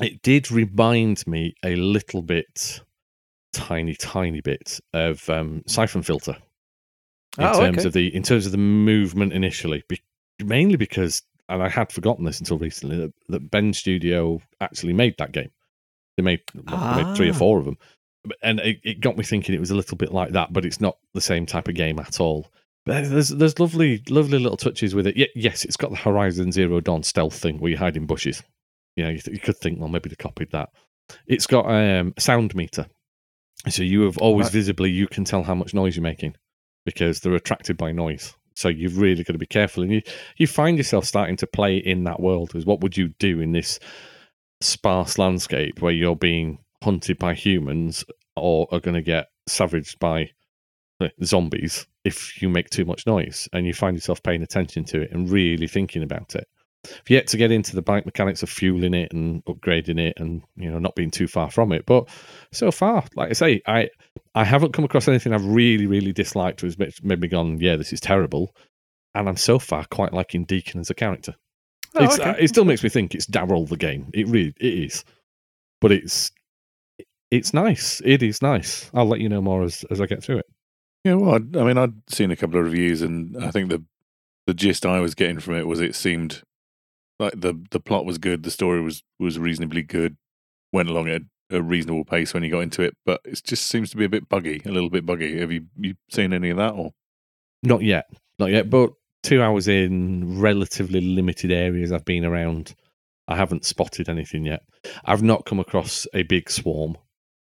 it 0.00 0.22
did 0.22 0.50
remind 0.50 1.26
me 1.26 1.54
a 1.64 1.76
little 1.76 2.22
bit, 2.22 2.80
tiny, 3.52 3.94
tiny 3.94 4.40
bit 4.40 4.80
of 4.92 5.28
um, 5.28 5.62
Siphon 5.66 6.02
Filter 6.02 6.36
in 7.38 7.44
Oh, 7.44 7.58
terms 7.60 7.78
okay. 7.78 7.86
of 7.88 7.92
the 7.92 8.14
in 8.14 8.22
terms 8.22 8.46
of 8.46 8.52
the 8.52 8.58
movement 8.58 9.32
initially, 9.32 9.82
be, 9.88 10.00
mainly 10.42 10.76
because, 10.76 11.22
and 11.48 11.62
I 11.62 11.68
had 11.68 11.92
forgotten 11.92 12.24
this 12.24 12.38
until 12.40 12.58
recently 12.58 12.96
that, 12.98 13.12
that 13.28 13.50
Bend 13.50 13.74
Studio 13.76 14.40
actually 14.60 14.92
made 14.92 15.16
that 15.18 15.32
game. 15.32 15.50
They 16.16 16.22
made, 16.22 16.40
well, 16.54 16.94
they 16.94 17.02
made 17.02 17.16
three 17.16 17.28
or 17.28 17.34
Ah. 17.34 17.38
four 17.38 17.58
of 17.58 17.64
them, 17.64 17.76
and 18.42 18.60
it, 18.60 18.80
it 18.82 19.00
got 19.00 19.16
me 19.16 19.24
thinking 19.24 19.54
it 19.54 19.60
was 19.60 19.70
a 19.70 19.74
little 19.76 19.96
bit 19.96 20.12
like 20.12 20.32
that, 20.32 20.52
but 20.52 20.64
it's 20.64 20.80
not 20.80 20.96
the 21.12 21.20
same 21.20 21.46
type 21.46 21.68
of 21.68 21.74
game 21.74 21.98
at 21.98 22.20
all. 22.20 22.50
But 22.86 23.08
there's 23.08 23.30
there's 23.30 23.58
lovely 23.58 24.02
lovely 24.08 24.38
little 24.38 24.56
touches 24.58 24.94
with 24.94 25.06
it. 25.06 25.16
Ye- 25.16 25.30
Yes, 25.34 25.64
it's 25.64 25.76
got 25.76 25.90
the 25.90 25.96
Horizon 25.96 26.52
Zero 26.52 26.80
Dawn 26.80 27.02
stealth 27.02 27.34
thing 27.34 27.58
where 27.58 27.70
you 27.70 27.76
hide 27.78 27.96
in 27.96 28.06
bushes. 28.06 28.42
You 28.96 29.04
know, 29.04 29.10
you, 29.10 29.18
th- 29.18 29.34
you 29.34 29.40
could 29.40 29.56
think, 29.56 29.80
well, 29.80 29.88
maybe 29.88 30.08
they 30.08 30.16
copied 30.16 30.52
that. 30.52 30.68
It's 31.26 31.46
got 31.46 31.66
um, 31.66 32.14
a 32.16 32.20
sound 32.20 32.54
meter, 32.54 32.86
so 33.68 33.82
you 33.82 34.02
have 34.02 34.18
always 34.18 34.46
Right. 34.46 34.52
visibly 34.52 34.90
you 34.90 35.06
can 35.06 35.24
tell 35.24 35.42
how 35.42 35.54
much 35.54 35.74
noise 35.74 35.96
you're 35.96 36.02
making 36.02 36.36
because 36.86 37.20
they're 37.20 37.34
attracted 37.34 37.76
by 37.76 37.92
noise. 37.92 38.34
So 38.56 38.68
you've 38.68 38.98
really 38.98 39.24
got 39.24 39.32
to 39.32 39.38
be 39.38 39.46
careful, 39.46 39.82
and 39.82 39.90
you 39.92 40.02
you 40.36 40.46
find 40.46 40.76
yourself 40.76 41.04
starting 41.06 41.36
to 41.36 41.46
play 41.46 41.76
in 41.78 42.04
that 42.04 42.20
world. 42.20 42.54
Is 42.54 42.64
what 42.66 42.80
would 42.82 42.96
you 42.96 43.08
do 43.18 43.40
in 43.40 43.52
this 43.52 43.80
sparse 44.60 45.18
landscape 45.18 45.80
where 45.82 45.92
you're 45.92 46.16
being 46.16 46.58
hunted 46.84 47.18
by 47.18 47.34
humans 47.34 48.04
or 48.36 48.68
are 48.70 48.80
going 48.80 48.94
to 48.94 49.02
get 49.02 49.26
savaged 49.46 49.98
by 49.98 50.30
uh, 51.00 51.08
zombies 51.22 51.86
if 52.04 52.40
you 52.40 52.48
make 52.48 52.70
too 52.70 52.84
much 52.84 53.06
noise? 53.06 53.48
And 53.52 53.66
you 53.66 53.74
find 53.74 53.96
yourself 53.96 54.22
paying 54.22 54.42
attention 54.42 54.84
to 54.86 55.02
it 55.02 55.12
and 55.12 55.30
really 55.30 55.66
thinking 55.66 56.02
about 56.02 56.34
it. 56.34 56.46
I've 56.84 57.10
yet 57.10 57.26
to 57.28 57.36
get 57.36 57.50
into 57.50 57.74
the 57.74 57.82
bike 57.82 58.04
mechanics 58.04 58.42
of 58.42 58.50
fueling 58.50 58.94
it 58.94 59.12
and 59.12 59.44
upgrading 59.46 59.98
it, 59.98 60.14
and 60.18 60.42
you 60.56 60.70
know 60.70 60.78
not 60.78 60.94
being 60.94 61.10
too 61.10 61.26
far 61.26 61.50
from 61.50 61.72
it. 61.72 61.86
But 61.86 62.08
so 62.52 62.70
far, 62.70 63.04
like 63.16 63.30
I 63.30 63.32
say, 63.32 63.62
I 63.66 63.88
I 64.34 64.44
haven't 64.44 64.72
come 64.72 64.84
across 64.84 65.08
anything 65.08 65.32
I've 65.32 65.46
really 65.46 65.86
really 65.86 66.12
disliked. 66.12 66.62
Was 66.62 66.78
made 66.78 67.20
me 67.20 67.28
gone, 67.28 67.58
yeah, 67.60 67.76
this 67.76 67.92
is 67.92 68.00
terrible. 68.00 68.54
And 69.14 69.28
I'm 69.28 69.36
so 69.36 69.58
far 69.58 69.86
quite 69.90 70.12
liking 70.12 70.44
Deacon 70.44 70.80
as 70.80 70.90
a 70.90 70.94
character. 70.94 71.34
Oh, 71.94 72.12
okay. 72.12 72.22
uh, 72.22 72.34
it 72.34 72.48
still 72.48 72.64
makes 72.64 72.82
me 72.82 72.88
think 72.88 73.14
it's 73.14 73.26
Daryl 73.26 73.68
the 73.68 73.76
game. 73.76 74.10
It 74.12 74.26
really 74.26 74.54
it 74.60 74.74
is, 74.74 75.04
but 75.80 75.92
it's 75.92 76.32
it's 77.30 77.54
nice. 77.54 78.00
It 78.04 78.22
is 78.22 78.42
nice. 78.42 78.90
I'll 78.94 79.06
let 79.06 79.20
you 79.20 79.28
know 79.28 79.42
more 79.42 79.62
as 79.62 79.84
as 79.90 80.00
I 80.00 80.06
get 80.06 80.22
through 80.22 80.38
it. 80.38 80.46
Yeah, 81.04 81.14
well, 81.14 81.34
I, 81.34 81.58
I 81.60 81.64
mean, 81.64 81.78
I'd 81.78 81.94
seen 82.08 82.30
a 82.30 82.36
couple 82.36 82.58
of 82.58 82.64
reviews, 82.64 83.02
and 83.02 83.36
I 83.42 83.50
think 83.50 83.70
the 83.70 83.84
the 84.46 84.54
gist 84.54 84.86
I 84.86 85.00
was 85.00 85.14
getting 85.14 85.40
from 85.40 85.54
it 85.54 85.66
was 85.66 85.80
it 85.80 85.94
seemed 85.94 86.42
like 87.18 87.40
the 87.40 87.54
the 87.70 87.80
plot 87.80 88.04
was 88.04 88.18
good, 88.18 88.42
the 88.42 88.50
story 88.50 88.80
was 88.80 89.02
was 89.18 89.38
reasonably 89.38 89.82
good, 89.82 90.16
went 90.72 90.88
along 90.88 91.08
at 91.08 91.22
a 91.50 91.62
reasonable 91.62 92.04
pace 92.04 92.34
when 92.34 92.42
you 92.42 92.50
got 92.50 92.60
into 92.60 92.82
it, 92.82 92.96
but 93.04 93.20
it 93.24 93.40
just 93.44 93.66
seems 93.66 93.90
to 93.90 93.96
be 93.96 94.04
a 94.04 94.08
bit 94.08 94.28
buggy, 94.28 94.62
a 94.64 94.70
little 94.70 94.90
bit 94.90 95.06
buggy. 95.06 95.40
Have 95.40 95.52
you 95.52 95.66
you 95.76 95.94
seen 96.10 96.32
any 96.32 96.50
of 96.50 96.56
that 96.56 96.74
or? 96.74 96.92
Not 97.62 97.82
yet, 97.82 98.06
not 98.38 98.50
yet. 98.50 98.68
But 98.68 98.92
two 99.22 99.42
hours 99.42 99.68
in, 99.68 100.38
relatively 100.38 101.00
limited 101.00 101.50
areas 101.50 101.92
I've 101.92 102.04
been 102.04 102.24
around. 102.24 102.74
I 103.26 103.36
haven't 103.36 103.64
spotted 103.64 104.08
anything 104.08 104.44
yet. 104.44 104.62
I've 105.04 105.22
not 105.22 105.46
come 105.46 105.58
across 105.58 106.06
a 106.12 106.24
big 106.24 106.50
swarm. 106.50 106.98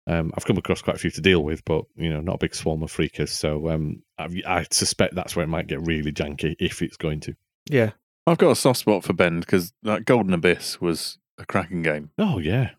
Um, 0.09 0.33
I've 0.37 0.47
come 0.47 0.57
across 0.57 0.83
quite 0.83 0.97
a 0.97 0.99
few 0.99 1.11
to 1.11 1.21
deal 1.21 1.45
with, 1.45 1.65
but 1.65 1.85
you 1.97 2.09
know, 2.11 2.21
not 2.21 2.37
a 2.37 2.39
big 2.39 2.55
swarm 2.55 2.83
of 2.83 2.91
freakers. 2.91 3.29
So 3.29 3.69
um, 3.71 4.03
I, 4.19 4.29
I 4.47 4.67
suspect 4.71 5.15
that's 5.15 5.37
where 5.37 5.45
it 5.45 5.49
might 5.49 5.67
get 5.67 5.87
really 5.87 6.13
janky 6.13 6.57
if 6.59 6.81
it's 6.83 6.97
going 6.97 7.21
to. 7.21 7.35
Yeah. 7.69 7.91
I've 8.27 8.39
got 8.39 8.51
a 8.51 8.57
soft 8.57 8.81
spot 8.81 9.05
for 9.05 9.13
Bend 9.15 9.41
because 9.41 9.73
that 9.83 10.05
Golden 10.05 10.35
Abyss 10.35 10.81
was 10.81 11.19
a 11.39 11.47
cracking 11.47 11.83
game. 11.83 12.11
Oh 12.19 12.39
yeah, 12.39 12.71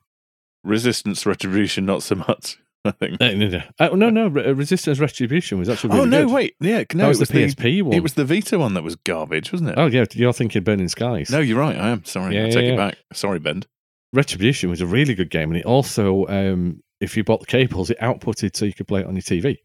Resistance 0.63 1.25
Retribution, 1.25 1.85
not 1.85 2.03
so 2.03 2.15
much. 2.15 2.59
I 2.85 2.91
think. 2.91 3.21
Uh, 3.21 3.31
no, 3.31 3.47
no, 3.47 3.61
Uh, 3.79 3.89
no, 3.95 4.09
no, 4.09 4.27
Re- 4.27 4.51
Resistance 4.53 4.99
Retribution 4.99 5.57
was 5.57 5.67
actually 5.67 5.89
really 5.89 6.01
oh 6.01 6.05
no, 6.05 6.25
good. 6.25 6.33
wait, 6.33 6.55
yeah, 6.59 6.83
no, 6.93 7.03
that 7.03 7.07
was, 7.09 7.21
it 7.21 7.29
the 7.29 7.43
was 7.43 7.55
PSP 7.55 7.81
one. 7.81 7.93
It 7.93 8.03
was 8.03 8.13
the 8.13 8.25
Vita 8.25 8.59
one 8.59 8.73
that 8.75 8.83
was 8.83 8.95
garbage, 8.95 9.51
wasn't 9.51 9.71
it? 9.71 9.75
Oh 9.77 9.87
yeah, 9.87 10.05
you're 10.13 10.33
thinking 10.33 10.63
Burning 10.63 10.87
Skies. 10.87 11.29
No, 11.31 11.39
you're 11.39 11.59
right. 11.59 11.75
I 11.75 11.89
am 11.89 12.05
sorry. 12.05 12.35
Yeah, 12.35 12.45
I 12.45 12.49
take 12.51 12.65
yeah. 12.67 12.73
it 12.73 12.77
back. 12.77 12.97
Sorry, 13.11 13.39
Bend. 13.39 13.65
Retribution 14.13 14.69
was 14.69 14.81
a 14.81 14.85
really 14.85 15.15
good 15.15 15.29
game, 15.29 15.49
and 15.49 15.57
it 15.57 15.65
also, 15.65 16.27
um, 16.27 16.81
if 16.99 17.15
you 17.15 17.23
bought 17.23 17.39
the 17.39 17.45
cables, 17.45 17.89
it 17.89 17.99
outputted 17.99 18.55
so 18.55 18.65
you 18.65 18.73
could 18.73 18.87
play 18.87 19.01
it 19.01 19.07
on 19.07 19.15
your 19.15 19.21
TV 19.21 19.57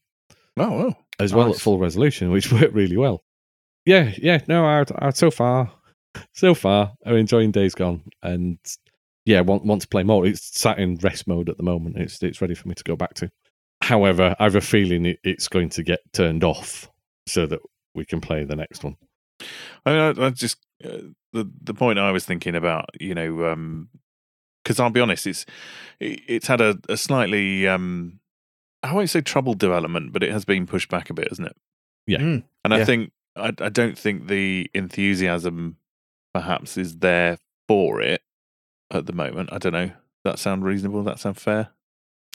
Oh, 0.56 0.88
oh. 0.88 0.94
as 1.18 1.34
well 1.34 1.50
at 1.50 1.56
full 1.56 1.78
resolution, 1.78 2.30
which 2.30 2.52
worked 2.52 2.74
really 2.74 2.96
well. 2.96 3.22
Yeah, 3.86 4.12
yeah. 4.16 4.40
No, 4.48 4.64
I, 4.64 4.84
I 4.98 5.10
so 5.10 5.30
far, 5.30 5.70
so 6.32 6.54
far, 6.54 6.92
I'm 7.04 7.16
enjoying 7.16 7.50
Days 7.50 7.74
Gone, 7.74 8.02
and 8.22 8.58
yeah, 9.24 9.40
want 9.40 9.64
want 9.64 9.82
to 9.82 9.88
play 9.88 10.02
more. 10.02 10.26
It's 10.26 10.58
sat 10.58 10.78
in 10.78 10.96
rest 10.96 11.26
mode 11.26 11.48
at 11.48 11.56
the 11.56 11.62
moment. 11.62 11.96
It's 11.98 12.22
it's 12.22 12.40
ready 12.40 12.54
for 12.54 12.68
me 12.68 12.74
to 12.74 12.84
go 12.84 12.96
back 12.96 13.14
to. 13.14 13.30
However, 13.82 14.34
I 14.38 14.44
have 14.44 14.54
a 14.54 14.60
feeling 14.60 15.06
it, 15.06 15.18
it's 15.24 15.48
going 15.48 15.68
to 15.70 15.82
get 15.82 16.00
turned 16.12 16.44
off 16.44 16.90
so 17.26 17.46
that 17.46 17.60
we 17.94 18.04
can 18.04 18.20
play 18.20 18.44
the 18.44 18.56
next 18.56 18.84
one. 18.84 18.96
I 19.84 19.92
mean, 19.92 20.18
I, 20.18 20.26
I 20.26 20.30
just 20.30 20.58
uh, 20.84 20.98
the 21.32 21.50
the 21.62 21.74
point 21.74 21.98
I 21.98 22.12
was 22.12 22.24
thinking 22.24 22.54
about, 22.54 22.88
you 23.00 23.14
know, 23.14 23.42
because 24.64 24.80
I'll 24.80 24.90
be 24.90 25.00
honest, 25.00 25.26
it's 25.26 25.44
it's 26.00 26.46
had 26.48 26.60
a, 26.60 26.78
a 26.88 26.96
slightly 26.96 27.68
um, 27.68 28.18
I 28.82 28.92
won't 28.94 29.10
say 29.10 29.20
troubled 29.20 29.58
development, 29.58 30.12
but 30.12 30.22
it 30.22 30.32
has 30.32 30.44
been 30.44 30.66
pushed 30.66 30.88
back 30.88 31.10
a 31.10 31.14
bit, 31.14 31.28
hasn't 31.28 31.48
it? 31.48 31.56
Yeah. 32.06 32.18
Mm. 32.18 32.44
And 32.64 32.74
I 32.74 32.84
think 32.84 33.12
I, 33.36 33.52
I 33.60 33.68
don't 33.68 33.96
think 33.98 34.26
the 34.28 34.70
enthusiasm 34.74 35.76
perhaps 36.32 36.76
is 36.76 36.98
there 36.98 37.38
for 37.68 38.00
it 38.00 38.22
at 38.90 39.06
the 39.06 39.12
moment. 39.12 39.50
I 39.52 39.58
don't 39.58 39.72
know. 39.72 39.90
That 40.24 40.38
sound 40.38 40.64
reasonable? 40.64 41.02
That 41.04 41.18
sound 41.20 41.36
fair? 41.36 41.68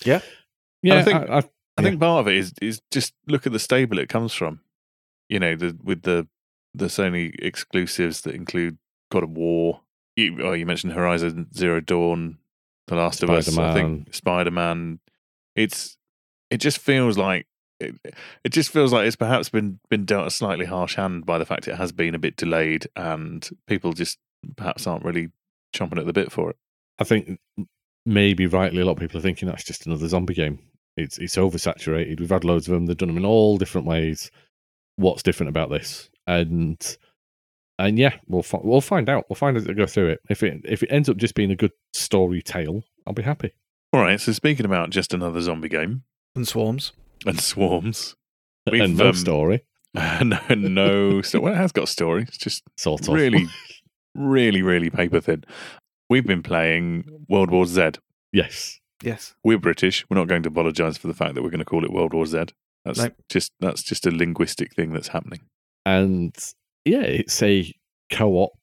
Yeah, 0.05 0.21
Yeah. 0.81 0.99
I 0.99 1.03
think- 1.03 1.17
I, 1.17 1.23
I, 1.23 1.37
I 1.39 1.81
Yeah. 1.81 1.89
think 1.89 1.99
part 1.99 2.21
of 2.21 2.27
it 2.27 2.35
is 2.37 2.53
is 2.61 2.81
just 2.91 3.13
look 3.27 3.45
at 3.45 3.51
the 3.53 3.59
stable 3.59 3.99
it 3.99 4.09
comes 4.09 4.33
from. 4.33 4.59
You 5.29 5.39
know, 5.39 5.55
the 5.55 5.77
with 5.83 6.01
the 6.03 6.27
the 6.73 6.85
Sony 6.85 7.33
exclusives 7.39 8.21
that 8.21 8.35
include 8.35 8.77
God 9.11 9.23
of 9.23 9.31
War. 9.31 9.81
You, 10.19 10.41
oh, 10.41 10.53
you 10.53 10.65
mentioned 10.65 10.93
Horizon 10.93 11.47
Zero 11.53 11.79
Dawn, 11.79 12.37
The 12.87 12.95
Last 12.95 13.23
of 13.23 13.29
Us. 13.29 13.57
I 13.57 13.73
think 13.73 14.13
Spider 14.13 14.51
Man. 14.51 14.99
It's 15.55 15.97
it 16.49 16.57
just 16.57 16.79
feels 16.79 17.17
like 17.17 17.47
it, 17.79 17.95
it 18.43 18.49
just 18.49 18.71
feels 18.71 18.91
like 18.91 19.07
it's 19.07 19.15
perhaps 19.15 19.49
been 19.49 19.79
been 19.89 20.05
dealt 20.05 20.27
a 20.27 20.31
slightly 20.31 20.65
harsh 20.65 20.95
hand 20.95 21.25
by 21.25 21.37
the 21.37 21.45
fact 21.45 21.67
it 21.67 21.75
has 21.75 21.91
been 21.91 22.15
a 22.15 22.19
bit 22.19 22.35
delayed 22.35 22.87
and 22.95 23.49
people 23.67 23.93
just 23.93 24.17
perhaps 24.55 24.87
aren't 24.87 25.05
really 25.05 25.29
chomping 25.75 25.99
at 25.99 26.05
the 26.05 26.13
bit 26.13 26.31
for 26.31 26.49
it. 26.49 26.57
I 26.99 27.03
think 27.03 27.39
maybe 28.05 28.47
rightly 28.47 28.81
a 28.81 28.85
lot 28.85 28.93
of 28.93 28.99
people 28.99 29.19
are 29.19 29.23
thinking 29.23 29.47
that's 29.47 29.63
just 29.63 29.85
another 29.85 30.07
zombie 30.07 30.33
game. 30.33 30.59
It's 30.97 31.17
it's 31.17 31.35
oversaturated. 31.35 32.19
We've 32.19 32.29
had 32.29 32.43
loads 32.43 32.67
of 32.67 32.73
them. 32.73 32.85
They've 32.85 32.97
done 32.97 33.09
them 33.09 33.17
in 33.17 33.25
all 33.25 33.57
different 33.57 33.87
ways. 33.87 34.31
What's 34.97 35.23
different 35.23 35.49
about 35.49 35.69
this? 35.69 36.09
And 36.27 36.97
and 37.79 37.97
yeah, 37.97 38.15
we'll 38.27 38.43
fi- 38.43 38.59
we'll 38.63 38.81
find 38.81 39.09
out. 39.09 39.25
We'll 39.29 39.35
find 39.35 39.57
as 39.57 39.65
we 39.67 39.73
go 39.73 39.87
through 39.87 40.09
it. 40.09 40.19
If 40.29 40.43
it 40.43 40.61
if 40.65 40.83
it 40.83 40.89
ends 40.91 41.09
up 41.09 41.17
just 41.17 41.33
being 41.33 41.49
a 41.51 41.55
good 41.55 41.71
story 41.93 42.41
tale, 42.43 42.83
I'll 43.07 43.13
be 43.13 43.23
happy. 43.23 43.51
All 43.93 44.01
right. 44.01 44.19
So 44.21 44.31
speaking 44.33 44.65
about 44.67 44.91
just 44.91 45.13
another 45.13 45.41
zombie 45.41 45.69
game 45.69 46.03
And 46.35 46.47
swarms. 46.47 46.91
and 47.25 47.39
swarms. 47.39 48.15
We've, 48.71 48.81
and 48.81 48.95
no 48.97 49.07
um, 49.09 49.13
story, 49.15 49.63
no, 49.95 50.39
no. 50.49 51.21
So 51.23 51.39
well, 51.39 51.53
it 51.53 51.57
has 51.57 51.71
got 51.71 51.85
a 51.85 51.87
story. 51.87 52.23
It's 52.23 52.37
just 52.37 52.61
sort 52.77 53.07
of. 53.07 53.13
really, 53.15 53.47
really, 54.15 54.61
really 54.61 54.89
paper 54.91 55.19
thin. 55.21 55.43
We've 56.09 56.25
been 56.27 56.43
playing 56.43 57.25
World 57.27 57.49
War 57.51 57.65
Z. 57.65 57.91
yes. 58.31 58.79
Yes. 59.01 59.33
We're 59.45 59.57
British. 59.57 60.05
We're 60.09 60.17
not 60.17 60.27
going 60.27 60.43
to 60.43 60.49
apologise 60.49 60.97
for 60.97 61.07
the 61.07 61.13
fact 61.13 61.33
that 61.35 61.41
we're 61.41 61.49
going 61.51 61.59
to 61.59 61.65
call 61.65 61.85
it 61.85 61.91
World 61.93 62.13
War 62.13 62.25
Z. 62.25 62.47
That's 62.83 62.99
No. 62.99 63.09
just 63.29 63.53
that's 63.61 63.81
just 63.81 64.05
a 64.05 64.11
linguistic 64.11 64.75
thing 64.75 64.91
that's 64.91 65.07
happening. 65.07 65.39
And 65.85 66.35
yeah, 66.89 67.01
it's 67.01 67.41
a 67.43 67.73
co-op 68.11 68.57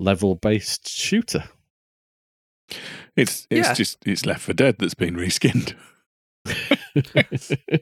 level 0.00 0.34
based 0.34 0.88
shooter. 0.88 1.44
It's 3.16 3.46
it's 3.50 3.68
Yeah. 3.68 3.74
just 3.74 3.98
it's 4.06 4.26
Left 4.26 4.42
4 4.42 4.54
Dead 4.54 4.76
that's 4.78 4.94
been 4.94 5.14
reskinned. 5.16 5.74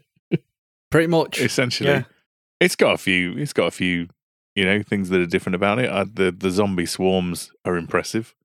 Pretty 0.90 1.07
much. 1.09 1.40
Essentially, 1.40 1.90
Yeah. 1.90 2.03
it's 2.61 2.77
got 2.77 2.94
a 2.94 2.98
few. 2.98 3.37
It's 3.37 3.53
got 3.53 3.66
a 3.66 3.70
few. 3.72 4.09
You 4.55 4.64
know 4.64 4.83
things 4.85 5.09
that 5.09 5.20
are 5.20 5.27
different 5.27 5.57
about 5.57 5.81
it. 5.81 5.90
Uh, 5.90 6.05
the 6.12 6.31
the 6.31 6.50
zombie 6.50 6.87
swarms 6.87 7.50
are 7.64 7.77
impressive 7.77 8.37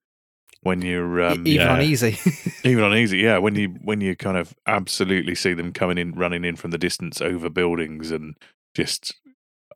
when 0.62 0.82
you're 0.82 1.22
um, 1.22 1.46
Even 1.46 1.68
on 1.68 1.82
yeah. 1.82 1.86
easy. 1.88 2.18
Even 2.68 2.84
on 2.84 2.96
easy, 2.98 3.20
yeah. 3.20 3.38
When 3.38 3.54
you 3.62 3.78
when 3.84 4.02
you 4.02 4.16
kind 4.16 4.36
of 4.36 4.56
absolutely 4.66 5.36
see 5.36 5.54
them 5.54 5.72
coming 5.72 6.00
in, 6.00 6.14
running 6.14 6.44
in 6.46 6.56
from 6.56 6.72
the 6.72 6.80
distance 6.80 7.22
over 7.22 7.48
buildings, 7.48 8.10
and 8.10 8.36
just 8.74 9.19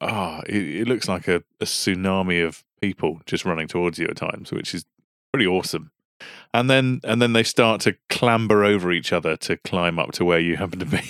ah, 0.04 0.42
it, 0.48 0.56
it 0.82 0.88
looks 0.88 1.08
like 1.08 1.28
a, 1.28 1.44
a 1.62 1.66
tsunami 1.66 2.46
of 2.46 2.64
people 2.82 3.22
just 3.26 3.46
running 3.46 3.68
towards 3.68 3.98
you 4.00 4.08
at 4.08 4.18
times, 4.18 4.52
which 4.52 4.74
is 4.74 4.86
pretty 5.32 5.48
awesome. 5.48 5.92
And 6.54 6.70
then 6.70 7.02
and 7.04 7.22
then 7.22 7.34
they 7.34 7.44
start 7.44 7.82
to 7.82 7.96
clamber 8.10 8.64
over 8.64 8.92
each 8.92 9.12
other 9.12 9.36
to 9.38 9.58
climb 9.58 10.00
up 10.00 10.12
to 10.14 10.26
where 10.26 10.40
you 10.40 10.58
happen 10.58 10.80
to 10.80 10.86
be. 10.86 11.02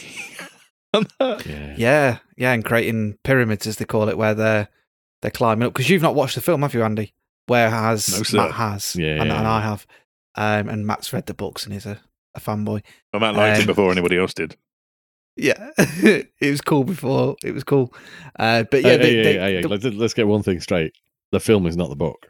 Yeah. 1.19 1.73
yeah. 1.75 2.17
Yeah. 2.37 2.51
And 2.53 2.63
creating 2.63 3.17
pyramids, 3.23 3.65
as 3.65 3.77
they 3.77 3.85
call 3.85 4.09
it, 4.09 4.17
where 4.17 4.35
they're 4.35 4.67
they're 5.23 5.31
climbing 5.31 5.65
up. 5.67 5.73
Because 5.73 5.89
you've 5.89 6.03
not 6.03 6.13
watched 6.13 6.35
the 6.35 6.41
film, 6.41 6.61
have 6.61 6.75
you, 6.75 6.83
Andy? 6.83 7.15
Whereas 7.47 8.15
No, 8.15 8.23
sir. 8.23 8.37
Matt 8.37 8.51
has. 8.51 8.95
Yeah, 8.95 9.15
and, 9.21 9.25
yeah, 9.29 9.39
and. 9.39 9.47
I 9.47 9.61
have. 9.61 9.87
Um, 10.35 10.69
and 10.69 10.85
Matt's 10.85 11.11
read 11.11 11.25
the 11.25 11.33
books 11.33 11.63
and 11.63 11.73
he's 11.73 11.87
a, 11.87 11.99
a 12.35 12.39
fanboy. 12.39 12.83
well, 13.11 13.19
Matt 13.21 13.33
liked 13.35 13.57
it 13.57 13.61
Um, 13.61 13.65
before 13.67 13.91
anybody 13.91 14.17
else 14.19 14.33
did. 14.35 14.55
Yeah. 15.35 15.71
it 15.77 16.29
was 16.41 16.61
cool 16.61 16.83
before. 16.83 17.35
It 17.43 17.53
was 17.53 17.63
cool. 17.63 17.93
Uh, 18.37 18.63
but 18.63 18.83
yeah, 18.83 18.91
Hey, 18.91 18.97
they, 18.97 19.03
hey, 19.15 19.23
they, 19.23 19.33
hey, 19.33 19.53
hey, 19.55 19.61
the- 19.61 19.69
let's, 19.69 19.83
let's 19.85 20.13
get 20.13 20.27
one 20.27 20.43
thing 20.43 20.59
straight. 20.59 20.93
The 21.31 21.39
film 21.39 21.65
is 21.65 21.75
not 21.75 21.89
the 21.89 21.95
book. 21.95 22.27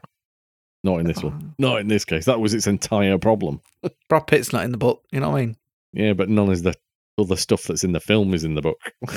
Not 0.82 0.98
in 1.00 1.06
this 1.06 1.22
one. 1.22 1.54
Not 1.58 1.80
in 1.80 1.88
this 1.88 2.04
case. 2.04 2.24
That 2.26 2.40
was 2.40 2.52
its 2.54 2.66
entire 2.66 3.18
problem. 3.18 3.60
Brad 4.08 4.26
Pitt's 4.26 4.52
not 4.52 4.64
in 4.64 4.70
the 4.72 4.78
book. 4.78 5.02
You 5.12 5.20
know 5.20 5.30
what 5.30 5.38
I 5.38 5.46
mean? 5.46 5.56
Yeah, 5.92 6.12
but 6.12 6.28
none 6.28 6.50
of 6.50 6.62
the 6.62 6.74
other 7.18 7.36
stuff 7.36 7.64
that's 7.64 7.84
in 7.84 7.92
the 7.92 8.00
film 8.00 8.34
is 8.34 8.44
in 8.44 8.54
the 8.54 8.60
book. 8.62 8.78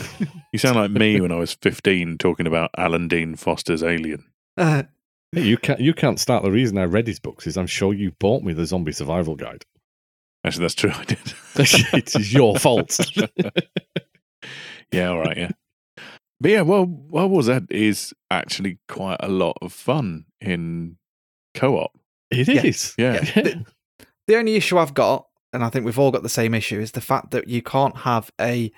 You 0.54 0.60
sound 0.60 0.78
like 0.78 0.92
me 0.92 1.20
when 1.20 1.32
I 1.32 1.36
was 1.36 1.54
fifteen 1.56 2.18
talking 2.18 2.48
about 2.48 2.72
Alan 2.78 3.08
Dean 3.10 3.36
Foster's 3.36 3.84
Alien. 3.84 4.24
Uh, 4.58 4.84
Hey, 5.34 5.42
you 5.44 5.58
can't. 5.58 5.82
You 5.82 5.94
can't 5.94 6.20
start. 6.22 6.44
The 6.44 6.52
reason 6.52 6.78
I 6.78 6.86
read 6.86 7.06
his 7.06 7.20
books 7.20 7.46
is 7.48 7.58
I'm 7.58 7.68
sure 7.68 7.94
you 7.94 8.12
bought 8.20 8.44
me 8.44 8.54
the 8.54 8.66
zombie 8.66 8.94
survival 8.94 9.36
guide. 9.36 9.66
Actually, 10.48 10.64
that's 10.64 10.76
true. 10.76 10.92
I 10.94 11.04
did. 11.04 11.20
it 11.94 12.16
is 12.16 12.34
your 12.34 12.58
fault. 12.58 12.98
Yeah, 14.92 15.10
all 15.10 15.20
right, 15.20 15.36
yeah. 15.36 15.52
But 16.40 16.52
yeah, 16.52 16.62
well, 16.62 16.86
World 16.86 17.32
War 17.32 17.44
Z 17.44 17.60
is 17.70 18.14
actually 18.32 18.80
quite 18.88 19.18
a 19.20 19.28
lot 19.28 19.58
of 19.62 19.74
fun 19.74 20.26
in 20.40 20.98
co-op. 21.54 21.92
It 22.32 22.48
Yeah. 22.98 23.14
Yeah. 23.26 23.42
The- 23.42 23.66
the 24.28 24.36
only 24.38 24.56
issue 24.56 24.78
I've 24.78 24.94
got, 24.94 25.28
and 25.54 25.64
I 25.64 25.70
think 25.70 25.86
we've 25.86 26.00
all 26.00 26.12
got 26.12 26.24
the 26.24 26.30
same 26.30 26.54
issue, 26.54 26.80
is 26.80 26.92
the 26.92 27.02
fact 27.02 27.32
that 27.32 27.48
you 27.48 27.62
can't 27.62 27.98
have 27.98 28.32
a 28.40 28.72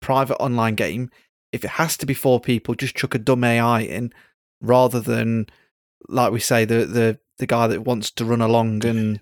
private 0.00 0.36
online 0.36 0.74
game. 0.74 1.10
If 1.52 1.64
it 1.64 1.70
has 1.70 1.96
to 1.98 2.06
be 2.06 2.14
four 2.14 2.40
people, 2.40 2.74
just 2.74 2.94
chuck 2.96 3.14
a 3.14 3.18
dumb 3.18 3.44
AI 3.44 3.80
in 3.80 4.12
rather 4.60 5.00
than, 5.00 5.46
like 6.08 6.32
we 6.32 6.40
say, 6.40 6.64
the 6.64 6.84
the, 6.86 7.18
the 7.38 7.46
guy 7.46 7.66
that 7.68 7.82
wants 7.84 8.10
to 8.12 8.24
run 8.24 8.40
along 8.40 8.84
and 8.84 9.16
Yeah. 9.16 9.20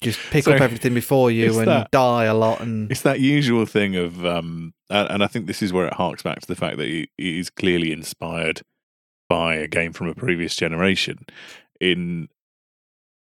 Just 0.00 0.18
pick 0.30 0.44
So, 0.44 0.52
up 0.52 0.60
everything 0.60 0.94
before 0.94 1.30
you 1.30 1.58
and 1.58 1.68
that- 1.68 1.90
die 1.90 2.24
a 2.24 2.34
lot. 2.34 2.60
And 2.60 2.90
It's 2.90 3.02
that 3.02 3.20
usual 3.20 3.66
thing 3.66 3.96
of, 3.96 4.24
um, 4.24 4.74
and, 4.90 5.22
I 5.22 5.26
think 5.26 5.46
this 5.46 5.62
is 5.62 5.72
where 5.72 5.86
it 5.86 5.94
harks 5.94 6.22
back 6.22 6.40
to 6.40 6.46
the 6.46 6.54
fact 6.56 6.76
that 6.78 6.86
he, 6.86 7.10
he 7.16 7.38
is 7.40 7.50
clearly 7.50 7.92
inspired 7.92 8.62
by 9.28 9.54
a 9.56 9.66
game 9.68 9.92
from 9.92 10.08
a 10.08 10.14
previous 10.14 10.56
generation. 10.56 11.26
In 11.80 12.28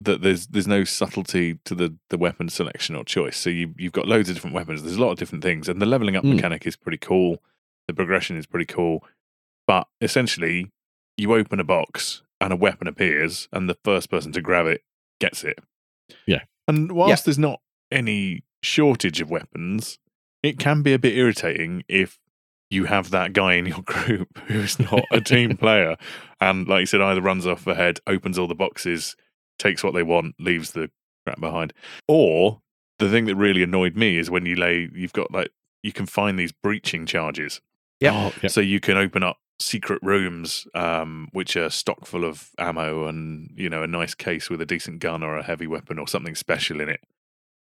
that 0.00 0.20
there's 0.22 0.46
there's 0.48 0.66
no 0.68 0.84
subtlety 0.84 1.58
to 1.64 1.74
the 1.74 1.96
the 2.10 2.18
weapon 2.18 2.48
selection 2.48 2.94
or 2.94 3.04
choice. 3.04 3.36
So 3.36 3.48
you 3.50 3.74
you've 3.78 3.92
got 3.92 4.06
loads 4.06 4.28
of 4.28 4.36
different 4.36 4.54
weapons. 4.54 4.82
There's 4.82 4.96
a 4.96 5.00
lot 5.00 5.10
of 5.12 5.18
different 5.18 5.42
things, 5.42 5.68
and 5.68 5.80
the 5.80 5.86
leveling 5.86 6.16
up 6.16 6.24
Mm. 6.24 6.34
mechanic 6.36 6.66
is 6.66 6.76
pretty 6.76 6.98
cool. 6.98 7.42
The 7.88 7.94
progression 7.94 8.36
is 8.36 8.46
pretty 8.46 8.66
cool, 8.66 9.02
but 9.66 9.88
essentially 10.00 10.70
you 11.16 11.34
open 11.34 11.60
a 11.60 11.64
box 11.64 12.22
and 12.40 12.52
a 12.52 12.56
weapon 12.56 12.86
appears, 12.86 13.48
and 13.52 13.68
the 13.70 13.78
first 13.84 14.10
person 14.10 14.32
to 14.32 14.42
grab 14.42 14.66
it 14.66 14.82
gets 15.18 15.42
it. 15.44 15.58
Yeah. 16.26 16.42
And 16.68 16.92
whilst 16.92 17.24
there's 17.24 17.38
not 17.38 17.60
any 17.90 18.44
shortage 18.62 19.20
of 19.20 19.30
weapons, 19.30 19.98
it 20.42 20.58
can 20.58 20.82
be 20.82 20.92
a 20.92 20.98
bit 20.98 21.16
irritating 21.16 21.84
if 21.88 22.18
you 22.70 22.84
have 22.84 23.10
that 23.10 23.32
guy 23.32 23.54
in 23.54 23.66
your 23.66 23.82
group 23.84 24.38
who's 24.46 24.78
not 24.78 25.04
a 25.10 25.20
team 25.20 25.56
player 25.58 25.96
and, 26.40 26.66
like 26.66 26.80
you 26.80 26.86
said, 26.86 27.00
either 27.00 27.22
runs 27.22 27.46
off 27.46 27.66
ahead, 27.66 28.00
opens 28.06 28.38
all 28.38 28.48
the 28.48 28.54
boxes, 28.54 29.16
takes 29.58 29.84
what 29.84 29.94
they 29.94 30.02
want, 30.02 30.34
leaves 30.38 30.72
the 30.72 30.90
crap 31.24 31.40
behind. 31.40 31.72
Or 32.08 32.60
the 32.98 33.10
thing 33.10 33.26
that 33.26 33.36
really 33.36 33.62
annoyed 33.62 33.96
me 33.96 34.18
is 34.18 34.30
when 34.30 34.46
you 34.46 34.56
lay, 34.56 34.88
you've 34.94 35.12
got 35.12 35.32
like, 35.32 35.50
you 35.82 35.92
can 35.92 36.06
find 36.06 36.38
these 36.38 36.52
breaching 36.52 37.06
charges. 37.06 37.60
Yep. 38.00 38.14
Oh, 38.14 38.32
yeah. 38.42 38.48
So 38.48 38.60
you 38.60 38.80
can 38.80 38.96
open 38.96 39.22
up 39.22 39.38
secret 39.58 40.00
rooms, 40.02 40.66
um, 40.74 41.28
which 41.32 41.56
are 41.56 41.70
stock 41.70 42.06
full 42.06 42.24
of 42.24 42.50
ammo 42.58 43.06
and 43.06 43.50
you 43.56 43.68
know 43.68 43.82
a 43.82 43.86
nice 43.86 44.14
case 44.14 44.50
with 44.50 44.60
a 44.60 44.66
decent 44.66 45.00
gun 45.00 45.22
or 45.22 45.36
a 45.36 45.42
heavy 45.42 45.66
weapon 45.66 45.98
or 45.98 46.06
something 46.06 46.34
special 46.34 46.80
in 46.80 46.88
it. 46.88 47.00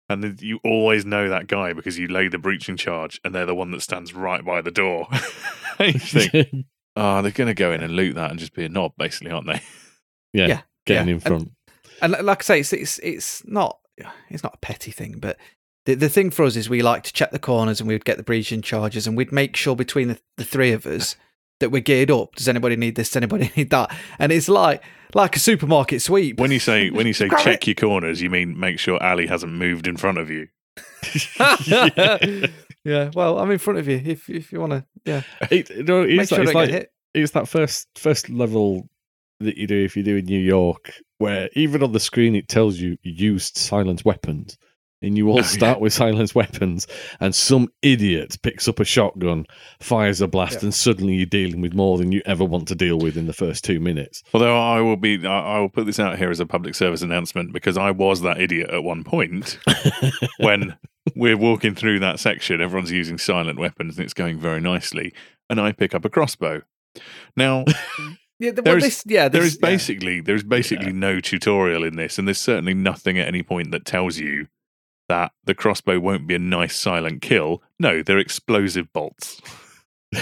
And 0.08 0.40
you 0.42 0.58
always 0.64 1.04
know 1.04 1.28
that 1.28 1.46
guy 1.46 1.72
because 1.72 1.98
you 1.98 2.08
lay 2.08 2.26
the 2.26 2.38
breaching 2.38 2.76
charge, 2.76 3.20
and 3.24 3.34
they're 3.34 3.46
the 3.46 3.54
one 3.54 3.70
that 3.70 3.82
stands 3.82 4.12
right 4.12 4.44
by 4.44 4.60
the 4.60 4.72
door. 4.72 5.06
And 5.78 5.94
you 5.94 6.00
think, 6.00 6.66
oh, 6.96 7.22
they're 7.22 7.30
going 7.30 7.46
to 7.48 7.54
go 7.54 7.72
in 7.72 7.80
and 7.80 7.94
loot 7.94 8.16
that 8.16 8.30
and 8.30 8.38
just 8.38 8.52
be 8.52 8.64
a 8.64 8.68
knob, 8.68 8.92
basically, 8.98 9.30
aren't 9.30 9.46
they? 9.46 9.62
yeah, 10.32 10.46
Yeah, 10.46 10.60
getting 10.84 11.08
yeah. 11.08 11.14
in 11.14 11.20
front. 11.20 11.52
And 12.02 12.12
li- 12.12 12.22
like 12.22 12.42
I 12.42 12.44
say, 12.44 12.60
it's 12.60 12.72
it's 12.72 12.98
it's 12.98 13.46
not 13.46 13.78
it's 14.28 14.42
not 14.42 14.54
a 14.54 14.58
petty 14.58 14.90
thing, 14.90 15.18
but 15.18 15.36
the 15.86 15.94
the 15.94 16.08
thing 16.08 16.30
for 16.30 16.44
us 16.44 16.56
is 16.56 16.68
we 16.68 16.82
like 16.82 17.04
to 17.04 17.12
check 17.12 17.30
the 17.30 17.38
corners 17.38 17.80
and 17.80 17.86
we'd 17.86 18.04
get 18.04 18.16
the 18.16 18.22
breaching 18.24 18.62
charges 18.62 19.06
and 19.06 19.16
we'd 19.16 19.32
make 19.32 19.54
sure 19.54 19.76
between 19.76 20.08
the, 20.08 20.18
the 20.36 20.44
three 20.44 20.72
of 20.72 20.86
us 20.86 21.14
that 21.60 21.70
we're 21.70 21.80
geared 21.80 22.10
up. 22.10 22.34
Does 22.34 22.48
anybody 22.48 22.76
need 22.76 22.96
this? 22.96 23.10
Does 23.10 23.16
anybody 23.16 23.50
need 23.56 23.70
that? 23.70 23.94
And 24.18 24.32
it's 24.32 24.48
like 24.48 24.82
like 25.14 25.36
a 25.36 25.38
supermarket 25.38 26.02
sweep. 26.02 26.38
When 26.40 26.50
you 26.50 26.58
say 26.58 26.90
when 26.90 27.06
you 27.06 27.12
say 27.12 27.28
Grab 27.30 27.42
check 27.42 27.66
your 27.66 27.74
corners, 27.74 28.20
you 28.20 28.30
mean 28.30 28.58
make 28.58 28.78
sure 28.78 29.02
Ali 29.02 29.26
hasn't 29.26 29.52
moved 29.52 29.86
in 29.86 29.96
front 29.96 30.18
of 30.18 30.28
you. 30.30 30.48
yeah, 32.84 33.10
well, 33.14 33.38
I'm 33.38 33.50
in 33.50 33.58
front 33.58 33.78
of 33.78 33.88
you 33.88 34.00
if 34.04 34.28
if 34.28 34.52
you 34.52 34.60
want 34.60 34.72
to. 34.72 34.84
Yeah, 35.04 35.22
It, 35.50 35.70
you 35.70 35.82
know, 35.84 36.02
make 36.04 36.20
it's, 36.20 36.28
sure 36.28 36.38
that, 36.38 36.42
it's 36.42 36.52
don't 36.52 36.54
like 36.54 36.70
get 36.70 36.74
hit. 36.82 36.92
it's 37.14 37.32
that 37.32 37.48
first 37.48 37.88
first 37.96 38.28
level 38.28 38.88
that 39.40 39.56
you 39.56 39.66
do 39.66 39.84
if 39.84 39.96
you 39.96 40.02
do 40.02 40.16
in 40.16 40.26
New 40.26 40.38
York, 40.40 40.92
where 41.18 41.48
even 41.54 41.82
on 41.82 41.92
the 41.92 42.00
screen 42.00 42.34
it 42.34 42.48
tells 42.48 42.78
you 42.78 42.96
used 43.02 43.56
silent 43.56 44.04
weapons, 44.04 44.58
and 45.02 45.16
you 45.16 45.28
all 45.28 45.34
Oh, 45.36 45.40
yeah. 45.40 45.46
start 45.46 45.80
with 45.80 45.92
silent 45.92 46.34
weapons, 46.34 46.86
and 47.20 47.34
some 47.34 47.68
idiot 47.82 48.36
picks 48.42 48.68
up 48.68 48.80
a 48.80 48.84
shotgun, 48.84 49.46
fires 49.80 50.20
a 50.20 50.28
blast, 50.28 50.54
Yeah. 50.58 50.64
and 50.64 50.74
suddenly 50.74 51.14
you're 51.14 51.26
dealing 51.26 51.60
with 51.60 51.74
more 51.74 51.96
than 51.98 52.12
you 52.12 52.20
ever 52.26 52.44
want 52.44 52.68
to 52.68 52.74
deal 52.74 52.98
with 52.98 53.16
in 53.16 53.26
the 53.26 53.32
first 53.32 53.64
two 53.64 53.80
minutes. 53.80 54.22
Although 54.34 54.58
I 54.58 54.80
will 54.80 54.96
be, 54.96 55.26
I 55.26 55.56
I 55.56 55.58
will 55.60 55.68
put 55.70 55.86
this 55.86 55.98
out 56.00 56.18
here 56.18 56.30
as 56.30 56.40
a 56.40 56.46
public 56.46 56.74
service 56.74 57.02
announcement 57.02 57.52
because 57.52 57.76
I 57.78 57.90
was 57.90 58.20
that 58.22 58.40
idiot 58.40 58.70
at 58.70 58.84
one 58.84 59.04
point 59.04 59.58
when 60.38 60.76
we're 61.16 61.36
walking 61.36 61.74
through 61.74 62.00
that 62.00 62.20
section. 62.20 62.60
Everyone's 62.60 62.92
using 62.92 63.18
silent 63.18 63.58
weapons 63.58 63.96
and 63.96 64.04
it's 64.04 64.14
going 64.14 64.38
very 64.38 64.60
nicely, 64.60 65.12
and 65.48 65.60
I 65.60 65.72
pick 65.72 65.94
up 65.94 66.04
a 66.04 66.10
crossbow. 66.10 66.62
Now 67.36 67.64
Yeah, 68.38 68.52
the, 68.52 68.62
there 68.62 68.74
well, 68.74 68.84
is- 68.84 69.02
this, 69.02 69.02
yeah, 69.06 69.28
there 69.28 69.42
this, 69.42 69.52
is 69.52 69.58
basically 69.58 70.20
there 70.20 70.34
is 70.34 70.44
basically 70.44 70.92
no 70.92 71.20
tutorial 71.20 71.84
in 71.84 71.96
this, 71.96 72.18
and 72.18 72.26
there's 72.26 72.40
certainly 72.40 72.74
nothing 72.74 73.18
at 73.18 73.28
any 73.28 73.42
point 73.42 73.70
that 73.72 73.84
tells 73.84 74.18
you 74.18 74.46
that 75.10 75.32
the 75.44 75.56
crossbow 75.56 75.98
won't 75.98 76.28
be 76.28 76.36
a 76.36 76.38
nice 76.38 76.76
silent 76.76 77.20
kill. 77.20 77.62
No, 77.80 78.00
they're 78.00 78.18
explosive 78.18 78.92
bolts. 78.92 79.40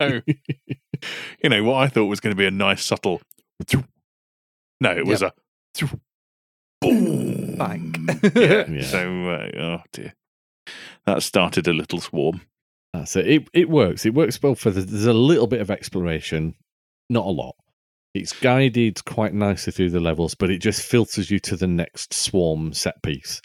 So, 0.00 0.22
you 1.42 1.50
know 1.50 1.62
what 1.62 1.74
I 1.74 1.88
thought 1.88 2.06
was 2.06 2.18
going 2.18 2.34
to 2.34 2.38
be 2.38 2.46
a 2.46 2.50
nice 2.50 2.82
subtle. 2.82 3.20
No, 4.80 4.92
it 4.92 5.04
was 5.04 5.20
a 5.20 5.34
boom 6.80 7.56
Bang. 7.58 7.94
Yeah. 8.34 8.64
Yeah. 8.66 8.82
So, 8.82 9.28
uh, 9.28 9.60
oh 9.60 9.82
dear, 9.92 10.14
that 11.04 11.22
started 11.22 11.68
a 11.68 11.74
little 11.74 12.00
swarm. 12.00 12.40
That's 12.94 13.14
it. 13.16 13.26
It 13.26 13.48
it 13.52 13.68
works. 13.68 14.06
It 14.06 14.14
works 14.14 14.42
well 14.42 14.54
for 14.54 14.70
the, 14.70 14.80
there's 14.80 15.04
a 15.04 15.12
little 15.12 15.48
bit 15.48 15.60
of 15.60 15.70
exploration, 15.70 16.54
not 17.10 17.26
a 17.26 17.30
lot. 17.30 17.56
It's 18.14 18.32
guided 18.32 19.04
quite 19.04 19.34
nicely 19.34 19.70
through 19.70 19.90
the 19.90 20.00
levels, 20.00 20.34
but 20.34 20.50
it 20.50 20.62
just 20.62 20.80
filters 20.80 21.30
you 21.30 21.40
to 21.40 21.56
the 21.56 21.66
next 21.66 22.14
swarm 22.14 22.72
set 22.72 23.02
piece. 23.02 23.42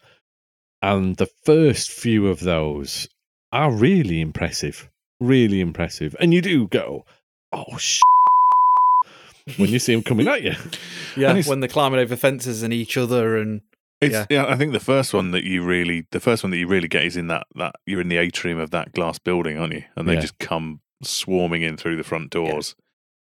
And 0.82 1.18
the 1.18 1.28
first 1.44 1.92
few 1.92 2.28
of 2.28 2.40
those 2.40 3.08
are 3.52 3.72
really 3.72 4.22
impressive, 4.22 4.90
really 5.20 5.60
impressive. 5.60 6.16
And 6.20 6.34
you 6.34 6.42
do 6.42 6.68
go, 6.68 7.06
oh 7.52 7.78
sh! 7.78 8.00
when 9.58 9.70
you 9.70 9.80
see 9.80 9.94
them 9.94 10.04
coming 10.04 10.28
at 10.28 10.44
you. 10.44 10.54
yeah, 11.18 11.32
And 11.36 11.46
when 11.46 11.60
they're 11.60 11.68
climbing 11.68 12.00
over 12.00 12.16
fences 12.16 12.62
and 12.64 12.72
each 12.74 12.98
other, 12.98 13.38
and 13.38 13.62
It's, 14.02 14.14
Yeah. 14.14 14.26
yeah. 14.30 14.46
I 14.46 14.56
think 14.56 14.72
the 14.72 14.80
first 14.80 15.14
one 15.14 15.32
that 15.32 15.44
you 15.44 15.64
really, 15.64 16.06
the 16.12 16.20
first 16.22 16.44
one 16.44 16.52
that 16.52 16.58
you 16.58 16.68
really 16.68 16.88
get 16.88 17.04
is 17.04 17.18
in 17.18 17.28
that 17.28 17.48
that 17.56 17.76
you're 17.86 18.00
in 18.00 18.08
the 18.08 18.18
atrium 18.18 18.58
of 18.60 18.72
that 18.72 18.94
glass 18.94 19.20
building, 19.20 19.58
aren't 19.58 19.74
you? 19.74 19.84
And 19.98 20.08
they 20.08 20.14
Yeah. 20.14 20.22
just 20.22 20.40
come 20.40 20.80
swarming 21.04 21.64
in 21.64 21.76
through 21.76 21.98
the 21.98 22.04
front 22.04 22.30
doors, 22.30 22.76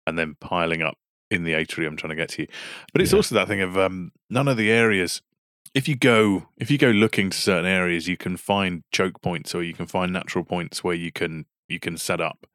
and 0.08 0.18
then 0.18 0.36
piling 0.40 0.82
up 0.82 0.96
in 1.30 1.44
the 1.44 1.54
atrium 1.54 1.96
trying 1.98 2.10
to 2.10 2.16
get 2.16 2.30
to 2.30 2.44
you. 2.44 2.48
But 2.92 3.02
it's 3.04 3.12
Yeah. 3.12 3.18
also 3.18 3.36
that 3.36 3.48
thing 3.48 3.62
of 3.62 3.78
um, 3.78 4.12
none 4.32 4.48
of 4.48 4.58
the 4.58 4.72
areas. 4.72 5.22
If 5.74 5.88
you 5.88 5.96
go, 5.96 6.48
if 6.58 6.70
you 6.70 6.78
go 6.78 6.90
looking 6.90 7.30
to 7.32 7.38
certain 7.38 7.66
areas, 7.66 8.08
you 8.08 8.18
can 8.18 8.38
find 8.38 8.84
choke 8.92 9.22
points 9.22 9.56
or 9.56 9.64
you 9.64 9.74
can 9.74 9.88
find 9.88 10.14
natural 10.14 10.44
points 10.44 10.84
where 10.84 10.96
you 10.96 11.12
can 11.12 11.46
you 11.68 11.80
can 11.80 11.98
set 11.98 12.22
up 12.22 12.46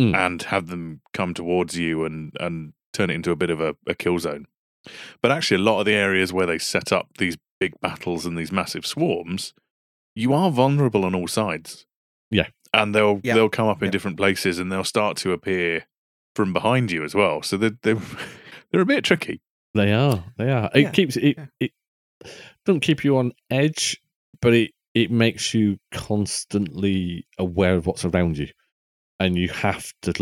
Mm. 0.00 0.14
and 0.14 0.42
have 0.44 0.68
them 0.68 1.00
come 1.12 1.34
towards 1.34 1.76
you 1.76 2.04
and 2.04 2.32
and 2.38 2.72
turn 2.92 3.10
it 3.10 3.14
into 3.14 3.32
a 3.32 3.36
bit 3.36 3.50
of 3.50 3.60
a, 3.60 3.74
a 3.86 3.94
kill 3.96 4.18
zone. 4.20 4.46
But 5.20 5.32
actually, 5.32 5.56
a 5.60 5.64
lot 5.64 5.80
of 5.80 5.86
the 5.86 5.92
areas 5.94 6.32
where 6.32 6.46
they 6.46 6.58
set 6.58 6.92
up 6.92 7.08
these 7.18 7.36
big 7.58 7.72
battles 7.80 8.24
and 8.24 8.38
these 8.38 8.52
massive 8.52 8.86
swarms, 8.86 9.54
you 10.14 10.32
are 10.32 10.52
vulnerable 10.52 11.04
on 11.04 11.14
all 11.16 11.26
sides. 11.28 11.84
Yeah. 12.30 12.48
and 12.74 12.94
they'll 12.94 13.20
Yeah. 13.24 13.34
they'll 13.34 13.48
come 13.48 13.66
up 13.66 13.82
in 13.82 13.86
Yeah. 13.86 13.90
different 13.92 14.18
places 14.18 14.58
and 14.60 14.70
they'll 14.70 14.84
start 14.84 15.16
to 15.18 15.32
appear 15.32 15.86
from 16.36 16.52
behind 16.52 16.92
you 16.92 17.02
as 17.02 17.14
well. 17.14 17.42
So 17.42 17.56
they're 17.56 17.76
they're, 17.82 17.96
they're 18.70 18.82
a 18.82 18.86
bit 18.86 19.02
tricky. 19.04 19.40
They 19.74 19.92
are. 19.92 20.22
They 20.36 20.50
are. 20.52 20.70
It 20.74 20.82
Yeah, 20.82 20.90
keeps 20.92 21.16
it. 21.16 21.36
yeah. 21.38 21.46
It 21.58 21.72
doesn't 22.68 22.80
keep 22.80 23.02
you 23.04 23.16
on 23.18 23.32
edge, 23.50 24.00
but 24.40 24.54
it 24.54 24.70
it 24.94 25.10
makes 25.10 25.52
you 25.54 25.78
constantly 25.92 27.26
aware 27.38 27.74
of 27.76 27.86
what's 27.86 28.04
around 28.04 28.38
you, 28.38 28.48
and 29.20 29.36
you 29.36 29.48
have 29.48 29.92
to 30.02 30.12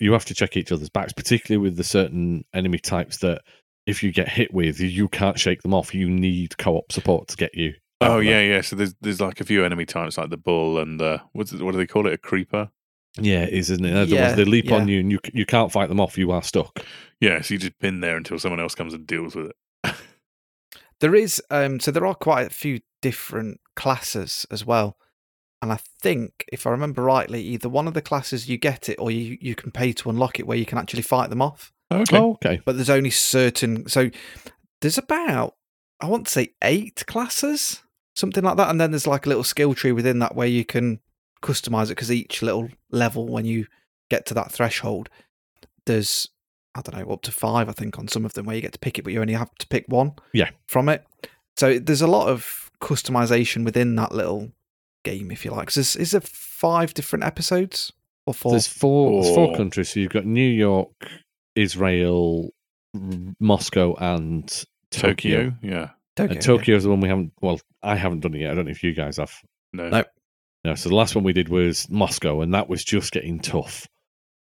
you 0.00 0.12
have 0.12 0.24
to 0.26 0.34
check 0.34 0.56
each 0.56 0.72
other's 0.72 0.90
backs, 0.90 1.12
particularly 1.12 1.62
with 1.62 1.76
the 1.76 1.84
certain 1.84 2.44
enemy 2.54 2.78
types 2.78 3.18
that 3.18 3.42
if 3.86 4.02
you 4.02 4.12
get 4.12 4.28
hit 4.28 4.52
with, 4.52 4.80
you 4.80 5.08
can't 5.08 5.38
shake 5.38 5.62
them 5.62 5.74
off. 5.74 5.94
You 5.94 6.08
need 6.10 6.56
co-op 6.58 6.92
support 6.92 7.28
to 7.28 7.36
get 7.36 7.54
you. 7.54 7.74
Oh 8.00 8.22
there. 8.22 8.22
yeah, 8.22 8.54
yeah. 8.56 8.60
So 8.60 8.76
there's 8.76 8.94
there's 9.00 9.20
like 9.20 9.40
a 9.40 9.44
few 9.44 9.64
enemy 9.64 9.84
types 9.86 10.18
like 10.18 10.30
the 10.30 10.36
bull 10.36 10.78
and 10.78 11.00
the 11.00 11.20
what's 11.32 11.52
it, 11.52 11.62
what 11.62 11.72
do 11.72 11.78
they 11.78 11.86
call 11.86 12.06
it? 12.06 12.12
A 12.12 12.18
creeper. 12.18 12.70
yeah, 13.20 13.42
it 13.42 13.52
is, 13.54 13.70
isn't 13.70 13.84
it? 13.84 13.90
They're 13.92 14.06
the 14.06 14.14
Yeah, 14.14 14.26
ones- 14.26 14.36
they 14.36 14.44
leap 14.44 14.70
on 14.70 14.88
you, 14.88 15.00
and 15.00 15.10
you 15.10 15.18
you 15.32 15.46
can't 15.46 15.72
fight 15.72 15.88
them 15.88 16.00
off. 16.00 16.16
You 16.18 16.30
are 16.30 16.42
stuck. 16.42 16.80
Yeah, 17.20 17.40
so 17.40 17.54
you 17.54 17.58
just 17.58 17.78
pin 17.80 18.00
there 18.00 18.16
until 18.16 18.38
someone 18.38 18.60
else 18.60 18.74
comes 18.76 18.94
and 18.94 19.06
deals 19.06 19.34
with 19.34 19.46
it. 19.46 19.56
There 21.00 21.14
is 21.14 21.42
um, 21.50 21.80
so 21.80 21.90
there 21.90 22.06
are 22.06 22.14
quite 22.14 22.46
a 22.46 22.50
few 22.50 22.80
different 23.02 23.60
classes 23.76 24.46
as 24.50 24.64
well. 24.64 24.96
And 25.60 25.72
I 25.72 25.78
think, 26.00 26.44
if 26.52 26.68
I 26.68 26.70
remember 26.70 27.02
rightly, 27.02 27.42
either 27.42 27.68
one 27.68 27.88
of 27.88 27.94
the 27.94 28.02
classes 28.02 28.48
you 28.48 28.58
get 28.58 28.88
it, 28.88 28.94
or 29.00 29.10
you, 29.10 29.36
you 29.40 29.56
can 29.56 29.72
pay 29.72 29.92
to 29.94 30.08
unlock 30.08 30.38
it, 30.38 30.46
where 30.46 30.56
you 30.56 30.64
can 30.64 30.78
actually 30.78 31.02
fight 31.02 31.30
them 31.30 31.42
off. 31.42 31.72
Okay. 31.90 32.16
Oh, 32.16 32.32
okay. 32.34 32.60
But 32.64 32.76
there's 32.76 32.90
only 32.90 33.10
certain. 33.10 33.88
So 33.88 34.10
there's 34.80 34.98
about 34.98 35.56
I 36.00 36.06
want 36.06 36.26
to 36.26 36.32
say 36.32 36.54
eight 36.62 37.04
classes, 37.06 37.82
something 38.14 38.44
like 38.44 38.56
that, 38.56 38.70
and 38.70 38.80
then 38.80 38.92
there's 38.92 39.06
like 39.06 39.26
a 39.26 39.28
little 39.28 39.44
skill 39.44 39.74
tree 39.74 39.92
within 39.92 40.20
that 40.20 40.34
where 40.36 40.46
you 40.46 40.64
can 40.64 41.00
customize 41.42 41.86
it 41.86 41.90
because 41.90 42.12
each 42.12 42.42
little 42.42 42.68
level, 42.90 43.26
when 43.26 43.44
you 43.44 43.66
get 44.10 44.26
to 44.26 44.34
that 44.34 44.52
threshold, 44.52 45.08
there's 45.86 46.28
I 46.78 46.82
don't 46.90 47.06
know 47.06 47.12
up 47.12 47.22
to 47.22 47.32
five 47.32 47.68
I 47.68 47.72
think 47.72 47.98
on 47.98 48.08
some 48.08 48.24
of 48.24 48.32
them 48.34 48.46
where 48.46 48.56
you 48.56 48.62
get 48.62 48.72
to 48.72 48.78
pick 48.78 48.98
it, 48.98 49.02
but 49.02 49.12
you 49.12 49.20
only 49.20 49.34
have 49.34 49.54
to 49.58 49.66
pick 49.68 49.84
one. 49.88 50.12
Yeah. 50.32 50.50
From 50.66 50.88
it, 50.88 51.04
so 51.56 51.78
there's 51.78 52.02
a 52.02 52.06
lot 52.06 52.28
of 52.28 52.70
customization 52.80 53.64
within 53.64 53.94
that 53.96 54.12
little 54.12 54.52
game, 55.04 55.30
if 55.30 55.44
you 55.44 55.50
like. 55.50 55.68
'Cause 55.68 55.76
Is 55.76 55.96
is 55.96 56.10
there 56.12 56.20
five 56.20 56.94
different 56.94 57.24
episodes 57.24 57.92
or 58.26 58.34
four? 58.34 58.52
There's 58.52 58.66
four, 58.66 59.22
there's 59.22 59.34
four 59.34 59.48
Four. 59.48 59.56
countries. 59.56 59.88
So 59.90 60.00
you've 60.00 60.12
got 60.12 60.24
New 60.26 60.48
York, 60.48 60.92
Israel, 61.56 62.50
R- 62.94 63.00
Moscow, 63.40 63.94
and 63.98 64.48
Tokyo. 64.90 65.50
Tokyo. 65.50 65.54
Yeah. 65.62 65.88
Tokyo, 66.16 66.24
And 66.30 66.34
yeah. 66.34 66.40
Tokyo 66.40 66.76
is 66.76 66.84
the 66.84 66.90
one 66.90 67.00
we 67.00 67.08
haven't. 67.08 67.32
Well, 67.40 67.60
I 67.82 67.94
haven't 67.96 68.20
done 68.20 68.34
it 68.34 68.40
yet. 68.40 68.52
I 68.52 68.54
don't 68.54 68.64
know 68.64 68.70
if 68.70 68.82
you 68.82 68.92
guys 68.94 69.16
have. 69.18 69.32
No. 69.72 69.88
No. 69.88 70.04
No. 70.64 70.74
So 70.74 70.88
the 70.88 70.94
last 70.96 71.14
one 71.14 71.24
we 71.24 71.32
did 71.32 71.48
was 71.48 71.88
Moscow, 71.90 72.40
and 72.40 72.54
that 72.54 72.68
was 72.68 72.84
just 72.84 73.12
getting 73.12 73.38
tough. 73.40 73.86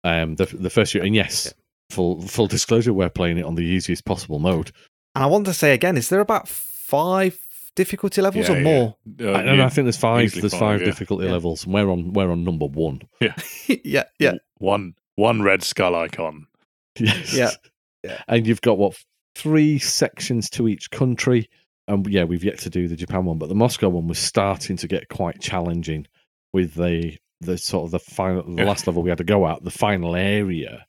Um, 0.04 0.36
the 0.36 0.46
the 0.46 0.70
first 0.70 0.94
year, 0.94 1.04
and 1.04 1.16
yes, 1.16 1.54
full 1.89 2.21
full 2.21 2.47
disclosure, 2.47 2.93
we're 2.93 3.10
playing 3.10 3.38
it 3.38 3.45
on 3.45 3.56
the 3.56 3.63
easiest 3.63 4.06
possible 4.06 4.39
mode. 4.39 4.71
And 5.15 5.23
I 5.23 5.28
want 5.28 5.45
to 5.45 5.54
say 5.54 5.73
again, 5.73 5.97
is 5.97 6.10
there 6.10 6.19
about 6.19 6.47
five 6.47 7.38
difficulty 7.76 8.21
levels 8.21 8.50
Yeah, 8.50 8.56
or 8.56 8.58
yeah. 8.58 8.63
more? 8.63 8.95
Uh, 9.21 9.30
I, 9.34 9.38
don't 9.38 9.45
know, 9.45 9.54
yeah. 9.56 9.65
I 9.65 9.69
think 9.69 9.86
there's 9.86 9.97
five. 9.97 10.26
easily 10.26 10.41
There's 10.41 10.54
five, 10.54 10.60
five, 10.60 10.80
yeah. 10.82 10.86
difficulty 10.86 11.26
Yeah. 11.26 11.32
levels, 11.34 11.65
and 11.65 11.73
we're 11.73 11.89
on 11.89 12.13
we're 12.13 12.32
on 12.32 12.43
number 12.43 12.65
one. 12.65 13.02
yeah, 13.19 13.34
yeah. 13.67 14.04
Yeah. 14.19 14.34
One 14.58 14.95
one 15.15 15.41
red 15.41 15.63
skull 15.63 15.95
icon. 15.95 16.47
Yes. 17.00 17.32
Yeah. 17.36 17.52
Yeah. 18.04 18.21
And 18.28 18.47
you've 18.47 18.62
got 18.62 18.80
what 18.80 18.95
three 19.36 19.78
sections 19.78 20.50
to 20.52 20.67
each 20.67 20.89
country. 20.89 21.47
And 21.88 22.06
yeah, 22.08 22.23
we've 22.23 22.43
yet 22.43 22.58
to 22.60 22.69
do 22.71 22.88
the 22.88 22.95
Japan 22.95 23.26
one, 23.26 23.38
but 23.38 23.50
the 23.50 23.56
Moscow 23.56 23.89
one 23.89 24.08
was 24.08 24.17
starting 24.17 24.78
to 24.78 24.88
get 24.88 25.08
quite 25.10 25.39
challenging 25.39 26.08
with 26.54 26.73
the 26.73 27.17
the 27.41 27.56
sort 27.60 27.86
of 27.86 27.91
the 27.91 28.00
final 28.00 28.41
the 28.43 28.63
Yeah. 28.63 28.67
last 28.67 28.88
level 28.88 29.04
we 29.04 29.10
had 29.10 29.19
to 29.19 29.23
go 29.23 29.47
at. 29.47 29.63
The 29.63 29.69
final 29.69 30.15
area 30.15 30.87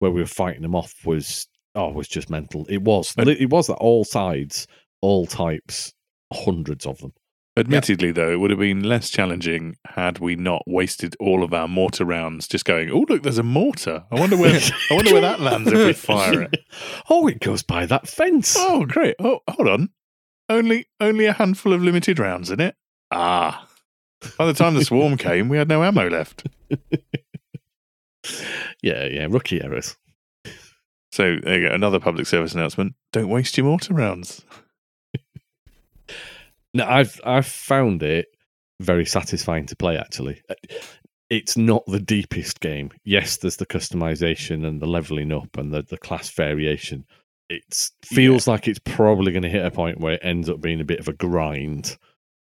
where 0.00 0.10
we 0.10 0.20
were 0.20 0.26
fighting 0.26 0.62
them 0.62 0.74
off 0.74 0.94
was 1.06 1.46
oh 1.74 1.90
was 1.90 2.08
just 2.08 2.28
mental. 2.28 2.66
It 2.68 2.82
was 2.82 3.14
it 3.16 3.50
was 3.50 3.68
that 3.68 3.74
all 3.74 4.04
sides, 4.04 4.66
all 5.00 5.26
types, 5.26 5.94
hundreds 6.32 6.84
of 6.84 6.98
them. 6.98 7.12
Admittedly, 7.56 8.12
though, 8.12 8.30
it 8.30 8.36
would 8.36 8.50
have 8.50 8.60
been 8.60 8.84
less 8.84 9.10
challenging 9.10 9.76
had 9.84 10.18
we 10.18 10.36
not 10.36 10.62
wasted 10.66 11.16
all 11.18 11.42
of 11.42 11.52
our 11.52 11.66
mortar 11.66 12.04
rounds 12.04 12.46
just 12.46 12.64
going. 12.64 12.90
Oh, 12.90 13.04
look, 13.08 13.22
there's 13.22 13.38
a 13.38 13.42
mortar. 13.42 14.04
I 14.10 14.20
wonder 14.20 14.36
where. 14.36 14.58
I 14.90 14.94
wonder 14.94 15.12
where 15.12 15.20
that 15.22 15.40
lands 15.40 15.70
if 15.70 15.86
we 15.86 15.92
fire 15.92 16.42
it. 16.42 16.56
oh, 17.10 17.26
it 17.26 17.40
goes 17.40 17.62
by 17.62 17.86
that 17.86 18.08
fence. 18.08 18.56
Oh, 18.58 18.86
great. 18.86 19.16
Oh, 19.18 19.40
hold 19.48 19.68
on. 19.68 19.90
Only, 20.48 20.86
only 21.00 21.26
a 21.26 21.32
handful 21.32 21.72
of 21.72 21.82
limited 21.82 22.18
rounds 22.18 22.50
in 22.50 22.60
it. 22.60 22.76
Ah. 23.10 23.68
By 24.38 24.46
the 24.46 24.54
time 24.54 24.74
the 24.74 24.84
swarm 24.84 25.16
came, 25.16 25.48
we 25.48 25.58
had 25.58 25.68
no 25.68 25.82
ammo 25.82 26.08
left. 26.08 26.46
Yeah, 28.82 29.04
yeah, 29.06 29.26
rookie 29.28 29.62
errors. 29.62 29.96
So 31.12 31.36
there 31.42 31.60
you 31.60 31.68
go. 31.68 31.74
Another 31.74 32.00
public 32.00 32.26
service 32.26 32.54
announcement: 32.54 32.94
Don't 33.12 33.28
waste 33.28 33.56
your 33.56 33.66
mortar 33.66 33.94
rounds. 33.94 34.44
No, 36.72 36.84
I've 36.86 37.20
I've 37.24 37.46
found 37.46 38.02
it 38.02 38.28
very 38.80 39.04
satisfying 39.04 39.66
to 39.66 39.76
play. 39.76 39.96
Actually, 39.96 40.40
Uh, 40.48 40.54
it's 41.28 41.56
not 41.56 41.84
the 41.86 42.00
deepest 42.00 42.60
game. 42.60 42.90
Yes, 43.04 43.36
there's 43.36 43.56
the 43.56 43.66
customization 43.66 44.66
and 44.66 44.80
the 44.80 44.86
leveling 44.86 45.32
up 45.32 45.56
and 45.58 45.72
the 45.74 45.82
the 45.82 45.98
class 45.98 46.30
variation. 46.30 47.04
It 47.48 47.90
feels 48.04 48.46
like 48.46 48.68
it's 48.68 48.78
probably 48.84 49.32
going 49.32 49.42
to 49.42 49.48
hit 49.48 49.64
a 49.66 49.72
point 49.72 49.98
where 50.00 50.14
it 50.14 50.20
ends 50.22 50.48
up 50.48 50.60
being 50.60 50.80
a 50.80 50.84
bit 50.84 51.00
of 51.00 51.08
a 51.08 51.12
grind 51.12 51.98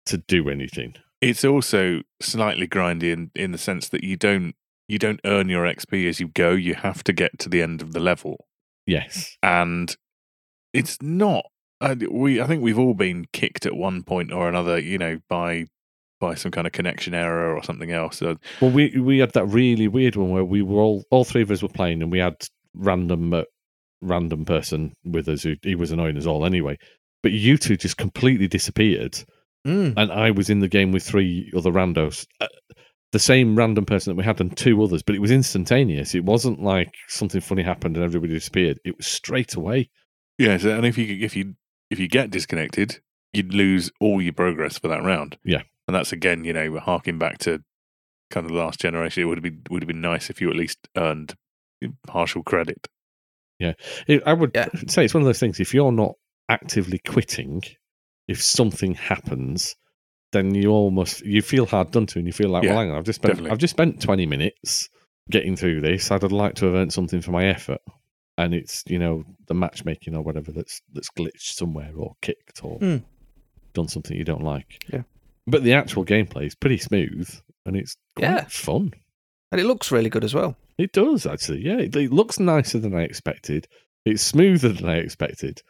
to 0.06 0.18
do 0.18 0.50
anything. 0.50 0.94
It's 1.22 1.44
also 1.44 2.02
slightly 2.20 2.68
grindy 2.68 3.12
in, 3.12 3.30
in 3.34 3.52
the 3.52 3.58
sense 3.58 3.88
that 3.88 4.04
you 4.04 4.16
don't 4.18 4.54
you 4.90 4.98
don't 4.98 5.20
earn 5.24 5.48
your 5.48 5.64
XP 5.64 6.08
as 6.08 6.20
you 6.20 6.28
go. 6.28 6.50
You 6.52 6.74
have 6.74 7.02
to 7.04 7.12
get 7.12 7.38
to 7.40 7.48
the 7.48 7.62
end 7.62 7.82
of 7.82 7.92
the 7.92 8.00
level. 8.00 8.46
Yes, 8.86 9.36
and 9.42 9.94
it's 10.72 10.98
not. 11.00 11.44
Uh, 11.80 11.94
we 12.10 12.40
I 12.40 12.46
think 12.46 12.62
we've 12.62 12.78
all 12.78 12.94
been 12.94 13.26
kicked 13.32 13.64
at 13.66 13.74
one 13.76 14.02
point 14.02 14.32
or 14.32 14.48
another, 14.48 14.78
you 14.78 14.98
know, 14.98 15.18
by 15.28 15.66
by 16.20 16.34
some 16.34 16.50
kind 16.50 16.66
of 16.66 16.72
connection 16.74 17.14
error 17.14 17.56
or 17.56 17.62
something 17.62 17.90
else. 17.90 18.18
So, 18.18 18.36
Well, 18.60 18.70
we 18.70 18.98
we 18.98 19.18
had 19.18 19.32
that 19.32 19.46
really 19.46 19.88
weird 19.88 20.16
one 20.16 20.30
where 20.30 20.44
we 20.44 20.60
were 20.62 20.80
all 20.80 21.04
all 21.10 21.24
three 21.24 21.42
of 21.42 21.50
us 21.50 21.62
were 21.62 21.68
playing, 21.68 22.02
and 22.02 22.10
we 22.12 22.18
had 22.18 22.34
random 22.74 23.32
uh, 23.32 23.42
random 24.02 24.44
person 24.44 24.92
with 25.04 25.28
us 25.28 25.42
who 25.42 25.56
he 25.62 25.74
was 25.74 25.90
annoying 25.92 26.16
us 26.18 26.26
all 26.26 26.44
anyway. 26.44 26.76
But 27.22 27.32
you 27.32 27.56
two 27.58 27.76
just 27.76 27.96
completely 27.96 28.48
disappeared, 28.48 29.16
Mm. 29.66 29.92
and 29.96 30.10
I 30.10 30.30
was 30.30 30.48
in 30.48 30.60
the 30.60 30.68
game 30.68 30.90
with 30.90 31.02
three 31.02 31.50
other 31.54 31.70
randos. 31.70 32.26
Uh, 32.40 32.46
the 33.12 33.18
same 33.18 33.56
random 33.56 33.84
person 33.84 34.10
that 34.12 34.16
we 34.16 34.24
had 34.24 34.40
and 34.40 34.56
two 34.56 34.82
others, 34.82 35.02
but 35.02 35.14
it 35.16 35.20
was 35.20 35.30
instantaneous. 35.32 36.14
It 36.14 36.24
wasn't 36.24 36.62
like 36.62 36.94
something 37.08 37.40
funny 37.40 37.62
happened 37.62 37.96
and 37.96 38.04
everybody 38.04 38.32
disappeared. 38.32 38.78
It 38.84 38.96
was 38.96 39.06
straight 39.06 39.54
away. 39.54 39.90
yeah, 40.38 40.56
so, 40.58 40.70
and 40.76 40.86
if 40.86 40.96
you 40.96 41.24
if 41.24 41.34
you 41.36 41.54
if 41.90 41.98
you 41.98 42.06
get 42.08 42.30
disconnected, 42.30 43.00
you'd 43.32 43.52
lose 43.52 43.90
all 44.00 44.22
your 44.22 44.32
progress 44.32 44.78
for 44.78 44.88
that 44.88 45.02
round. 45.02 45.38
Yeah. 45.44 45.62
and 45.88 45.94
that's 45.94 46.12
again, 46.12 46.44
you 46.44 46.52
know, 46.52 46.70
we're 46.70 46.80
harking 46.80 47.18
back 47.18 47.38
to 47.38 47.62
kind 48.30 48.46
of 48.46 48.52
the 48.52 48.58
last 48.58 48.78
generation. 48.80 49.22
It 49.24 49.26
would 49.26 49.38
have 49.38 49.42
been 49.42 49.62
would 49.70 49.82
have 49.82 49.88
been 49.88 50.00
nice 50.00 50.30
if 50.30 50.40
you 50.40 50.48
at 50.50 50.56
least 50.56 50.88
earned 50.96 51.34
partial 52.06 52.42
credit. 52.44 52.86
It, 54.06 54.22
I 54.24 54.32
would 54.32 54.52
Yeah. 54.54 54.68
say 54.86 55.04
it's 55.04 55.14
one 55.14 55.22
of 55.22 55.26
those 55.26 55.40
things. 55.40 55.60
If 55.60 55.74
you're 55.74 55.92
not 55.92 56.14
actively 56.48 56.98
quitting, 57.06 57.62
if 58.28 58.42
something 58.42 58.94
happens, 58.94 59.74
then 60.32 60.54
you 60.54 60.70
almost 60.70 61.24
you 61.24 61.42
feel 61.42 61.66
hard 61.66 61.90
done 61.90 62.06
to, 62.06 62.18
and 62.18 62.26
you 62.26 62.32
feel 62.32 62.48
like, 62.50 62.64
Yeah, 62.64 62.70
well, 62.70 62.78
hang 62.80 62.90
on, 62.90 62.96
I've 62.98 63.04
just 63.04 63.16
spent 63.20 63.32
definitely. 63.34 63.50
I've 63.52 63.58
just 63.58 63.72
spent 63.74 64.00
twenty 64.00 64.26
minutes 64.26 64.88
getting 65.30 65.56
through 65.56 65.80
this. 65.80 66.10
I'd 66.10 66.22
like 66.32 66.54
to 66.56 66.66
have 66.66 66.74
earned 66.74 66.92
something 66.92 67.20
for 67.20 67.30
my 67.32 67.46
effort, 67.46 67.80
and 68.38 68.54
it's 68.54 68.82
you 68.86 68.98
know 68.98 69.24
the 69.48 69.54
matchmaking 69.54 70.14
or 70.16 70.22
whatever 70.22 70.52
that's 70.52 70.80
that's 70.92 71.10
glitched 71.10 71.54
somewhere 71.54 71.92
or 71.96 72.14
kicked 72.22 72.64
or 72.64 72.78
Hmm. 72.78 72.96
done 73.74 73.88
something 73.88 74.16
you 74.16 74.24
don't 74.24 74.44
like. 74.44 74.84
Yeah. 74.92 75.02
but 75.46 75.62
the 75.64 75.72
actual 75.72 76.04
gameplay 76.04 76.46
is 76.46 76.54
pretty 76.54 76.78
smooth, 76.78 77.28
and 77.66 77.76
it's 77.76 77.96
quite 78.16 78.28
Yeah. 78.28 78.44
fun. 78.48 78.92
And 79.52 79.60
it 79.60 79.64
looks 79.64 79.90
really 79.90 80.10
good 80.10 80.22
as 80.22 80.32
well. 80.34 80.56
It 80.78 80.92
does 80.92 81.26
actually. 81.26 81.64
Yeah, 81.64 81.78
it, 81.78 81.96
it 81.96 82.12
looks 82.12 82.38
nicer 82.38 82.78
than 82.78 82.94
I 82.94 83.02
expected. 83.02 83.66
It's 84.04 84.22
smoother 84.22 84.68
than 84.68 84.88
I 84.88 84.96
expected. 84.98 85.60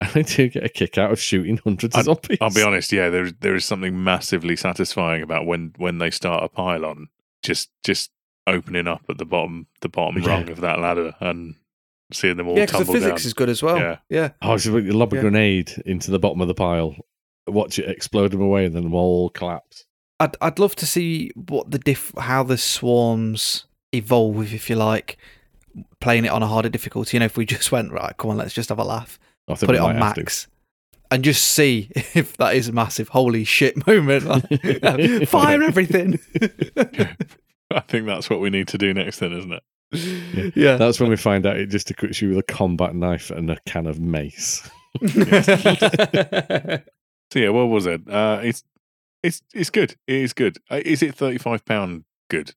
And 0.00 0.10
I 0.16 0.22
do 0.22 0.48
get 0.48 0.64
a 0.64 0.68
kick 0.68 0.96
out 0.98 1.12
of 1.12 1.20
shooting 1.20 1.58
hundreds 1.58 1.94
of 1.96 2.04
zombies. 2.04 2.38
I'll 2.40 2.50
be 2.50 2.62
honest, 2.62 2.92
yeah, 2.92 3.10
there 3.10 3.30
there 3.30 3.54
is 3.54 3.64
something 3.64 4.02
massively 4.02 4.56
satisfying 4.56 5.22
about 5.22 5.46
when 5.46 5.74
when 5.76 5.98
they 5.98 6.10
start 6.10 6.42
a 6.44 6.48
pylon, 6.48 7.08
just 7.42 7.70
just 7.84 8.10
opening 8.46 8.86
up 8.88 9.02
at 9.08 9.18
the 9.18 9.24
bottom 9.26 9.66
the 9.82 9.88
bottom 9.88 10.22
Yeah. 10.22 10.28
rung 10.28 10.50
of 10.50 10.60
that 10.62 10.78
ladder 10.80 11.14
and 11.20 11.56
seeing 12.12 12.36
them 12.36 12.48
all 12.48 12.56
yeah, 12.58 12.66
because 12.66 12.86
the 12.86 12.92
physics 12.92 13.22
down. 13.22 13.26
is 13.28 13.34
good 13.34 13.48
as 13.48 13.62
well. 13.62 13.78
Yeah. 13.78 13.96
yeah. 14.08 14.30
Oh, 14.42 14.56
so 14.56 14.76
you 14.78 14.92
lob 14.92 15.12
a 15.12 15.16
Yeah. 15.16 15.22
grenade 15.22 15.82
into 15.86 16.10
the 16.10 16.18
bottom 16.18 16.40
of 16.40 16.48
the 16.48 16.54
pile, 16.54 16.96
watch 17.46 17.78
it 17.78 17.88
explode 17.88 18.32
them 18.32 18.40
away, 18.40 18.64
and 18.64 18.74
then 18.74 18.82
them 18.84 18.94
all 18.94 19.30
collapse. 19.30 19.84
I'd 20.18 20.36
I'd 20.40 20.58
love 20.58 20.74
to 20.76 20.86
see 20.86 21.30
what 21.34 21.70
the 21.70 21.78
diff 21.78 22.12
how 22.18 22.42
the 22.42 22.58
swarms 22.58 23.66
evolve, 23.92 24.52
if 24.52 24.68
you 24.70 24.76
like, 24.76 25.18
playing 26.00 26.24
it 26.24 26.28
on 26.30 26.42
a 26.42 26.46
harder 26.46 26.68
difficulty. 26.68 27.16
You 27.16 27.20
know, 27.20 27.26
if 27.26 27.36
we 27.36 27.44
just 27.46 27.70
went 27.70 27.92
right, 27.92 28.16
come 28.16 28.30
on, 28.30 28.36
let's 28.38 28.54
just 28.54 28.70
have 28.70 28.78
a 28.78 28.84
laugh, 28.84 29.18
I 29.50 29.54
think 29.56 29.68
put 29.68 29.74
it 29.76 29.80
on 29.80 29.96
might 29.98 30.04
have 30.04 30.14
to. 30.14 30.20
max, 30.20 30.46
and 31.10 31.22
just 31.24 31.44
see 31.44 31.90
if 31.94 32.36
that 32.38 32.54
is 32.54 32.68
a 32.68 32.72
massive 32.72 33.08
holy 33.08 33.44
shit 33.44 33.86
moment. 33.86 34.24
Like, 34.24 35.28
Fire 35.28 35.62
everything. 35.62 36.18
I 37.72 37.80
think 37.80 38.06
that's 38.06 38.28
what 38.28 38.40
we 38.40 38.50
need 38.50 38.68
to 38.68 38.78
do 38.78 38.92
next, 38.94 39.18
then, 39.20 39.32
isn't 39.32 39.52
it? 39.52 39.62
yeah. 40.56 40.76
That's 40.76 40.98
when 41.00 41.08
we 41.10 41.16
find 41.16 41.46
out 41.46 41.56
it 41.56 41.66
just 41.66 41.90
equips 41.90 42.20
you 42.22 42.28
with 42.30 42.38
a 42.38 42.42
combat 42.44 42.94
knife 42.94 43.30
and 43.30 43.50
a 43.50 43.56
can 43.66 43.86
of 43.86 43.98
mace. 44.00 44.68
So 47.32 47.38
yeah, 47.38 47.50
what 47.50 47.66
was 47.66 47.86
it? 47.86 48.08
Uh, 48.08 48.40
it's 48.42 48.64
it's 49.22 49.42
it's 49.54 49.70
good. 49.70 49.94
It 50.08 50.16
is 50.16 50.32
good. 50.32 50.58
Uh, 50.70 50.80
Is 50.84 51.02
it 51.02 51.14
thirty 51.14 51.38
five 51.38 51.64
pound 51.64 52.04
good? 52.28 52.54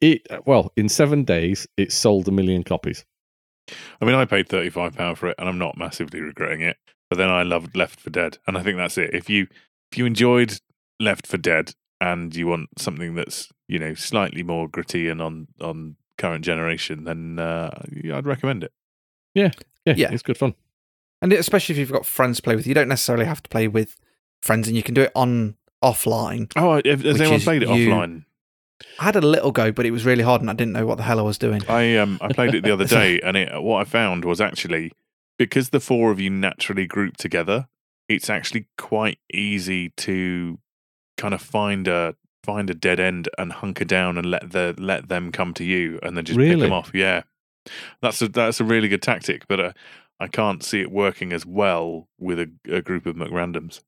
It 0.00 0.26
well, 0.46 0.72
in 0.76 0.88
seven 0.88 1.22
days, 1.24 1.66
it 1.76 1.92
sold 1.92 2.26
a 2.26 2.32
million 2.32 2.64
copies. 2.64 3.04
I 4.00 4.04
mean, 4.04 4.14
I 4.14 4.24
paid 4.24 4.48
thirty 4.48 4.70
five 4.70 4.94
pound 4.96 5.18
for 5.18 5.28
it, 5.28 5.36
and 5.38 5.48
I'm 5.48 5.58
not 5.58 5.76
massively 5.78 6.20
regretting 6.20 6.60
it. 6.62 6.76
But 7.10 7.18
then 7.18 7.28
I 7.28 7.42
loved 7.42 7.76
Left 7.76 8.00
4 8.00 8.10
Dead, 8.10 8.38
and 8.46 8.56
I 8.56 8.62
think 8.62 8.78
that's 8.78 8.96
it. 8.96 9.14
If 9.14 9.28
you 9.28 9.46
if 9.90 9.98
you 9.98 10.06
enjoyed 10.06 10.58
Left 10.98 11.26
4 11.26 11.36
Dead 11.38 11.74
and 12.00 12.34
you 12.34 12.46
want 12.46 12.70
something 12.78 13.14
that's 13.14 13.50
you 13.68 13.78
know 13.78 13.92
slightly 13.94 14.42
more 14.42 14.66
gritty 14.68 15.08
and 15.08 15.20
on 15.20 15.48
on 15.60 15.96
current 16.18 16.44
generation, 16.44 17.04
then 17.04 17.38
uh, 17.38 17.70
I'd 18.14 18.26
recommend 18.26 18.64
it. 18.64 18.72
Yeah, 19.34 19.50
Yeah. 19.84 19.94
yeah, 19.96 20.12
it's 20.12 20.22
good 20.22 20.38
fun. 20.38 20.54
and 21.20 21.32
especially 21.34 21.74
if 21.74 21.78
you've 21.78 21.92
got 21.92 22.06
friends 22.06 22.36
to 22.38 22.42
play 22.42 22.56
with, 22.56 22.66
you 22.66 22.74
don't 22.74 22.88
necessarily 22.88 23.24
have 23.26 23.42
to 23.42 23.48
play 23.50 23.68
with 23.68 23.96
friends, 24.42 24.66
and 24.66 24.76
you 24.76 24.82
can 24.82 24.94
do 24.94 25.02
it 25.02 25.12
on 25.14 25.56
offline. 25.84 26.50
Oh, 26.56 26.74
has 26.84 27.20
anyone 27.20 27.40
played 27.40 27.62
it 27.62 27.68
you- 27.68 27.90
offline? 27.90 28.24
I 28.98 29.04
had 29.04 29.16
a 29.16 29.20
little 29.20 29.52
go, 29.52 29.72
but 29.72 29.86
it 29.86 29.90
was 29.90 30.04
really 30.04 30.22
hard, 30.22 30.40
and 30.40 30.50
I 30.50 30.54
didn't 30.54 30.72
know 30.72 30.86
what 30.86 30.96
the 30.96 31.04
hell 31.04 31.18
I 31.18 31.22
was 31.22 31.38
doing. 31.38 31.62
I 31.68 31.96
um 31.96 32.18
I 32.20 32.32
played 32.32 32.54
it 32.54 32.64
the 32.64 32.72
other 32.72 32.84
day, 33.00 33.20
and 33.20 33.36
it 33.36 33.62
what 33.62 33.80
I 33.80 33.84
found 33.84 34.24
was 34.24 34.40
actually 34.40 34.92
because 35.38 35.70
the 35.70 35.80
four 35.80 36.10
of 36.10 36.20
you 36.20 36.30
naturally 36.30 36.86
group 36.86 37.16
together, 37.16 37.68
it's 38.08 38.30
actually 38.30 38.66
quite 38.78 39.18
easy 39.32 39.90
to 39.90 40.58
kind 41.16 41.34
of 41.34 41.42
find 41.42 41.88
a 41.88 42.14
find 42.44 42.68
a 42.70 42.74
dead 42.74 42.98
end 42.98 43.28
and 43.38 43.52
hunker 43.52 43.84
down 43.84 44.18
and 44.18 44.26
let 44.26 44.50
the 44.50 44.74
let 44.78 45.08
them 45.08 45.32
come 45.32 45.54
to 45.54 45.64
you, 45.64 45.98
and 46.02 46.16
then 46.16 46.24
just 46.24 46.38
pick 46.38 46.58
them 46.58 46.72
off. 46.72 46.92
Yeah, 46.94 47.22
that's 48.00 48.20
a 48.22 48.28
that's 48.28 48.60
a 48.60 48.64
really 48.64 48.88
good 48.88 49.02
tactic, 49.02 49.46
but 49.48 49.60
uh, 49.60 49.72
I 50.20 50.28
can't 50.28 50.62
see 50.62 50.80
it 50.80 50.90
working 50.90 51.32
as 51.32 51.44
well 51.44 52.08
with 52.18 52.38
a, 52.38 52.50
a 52.70 52.82
group 52.82 53.06
of 53.06 53.16
McRandoms. 53.16 53.80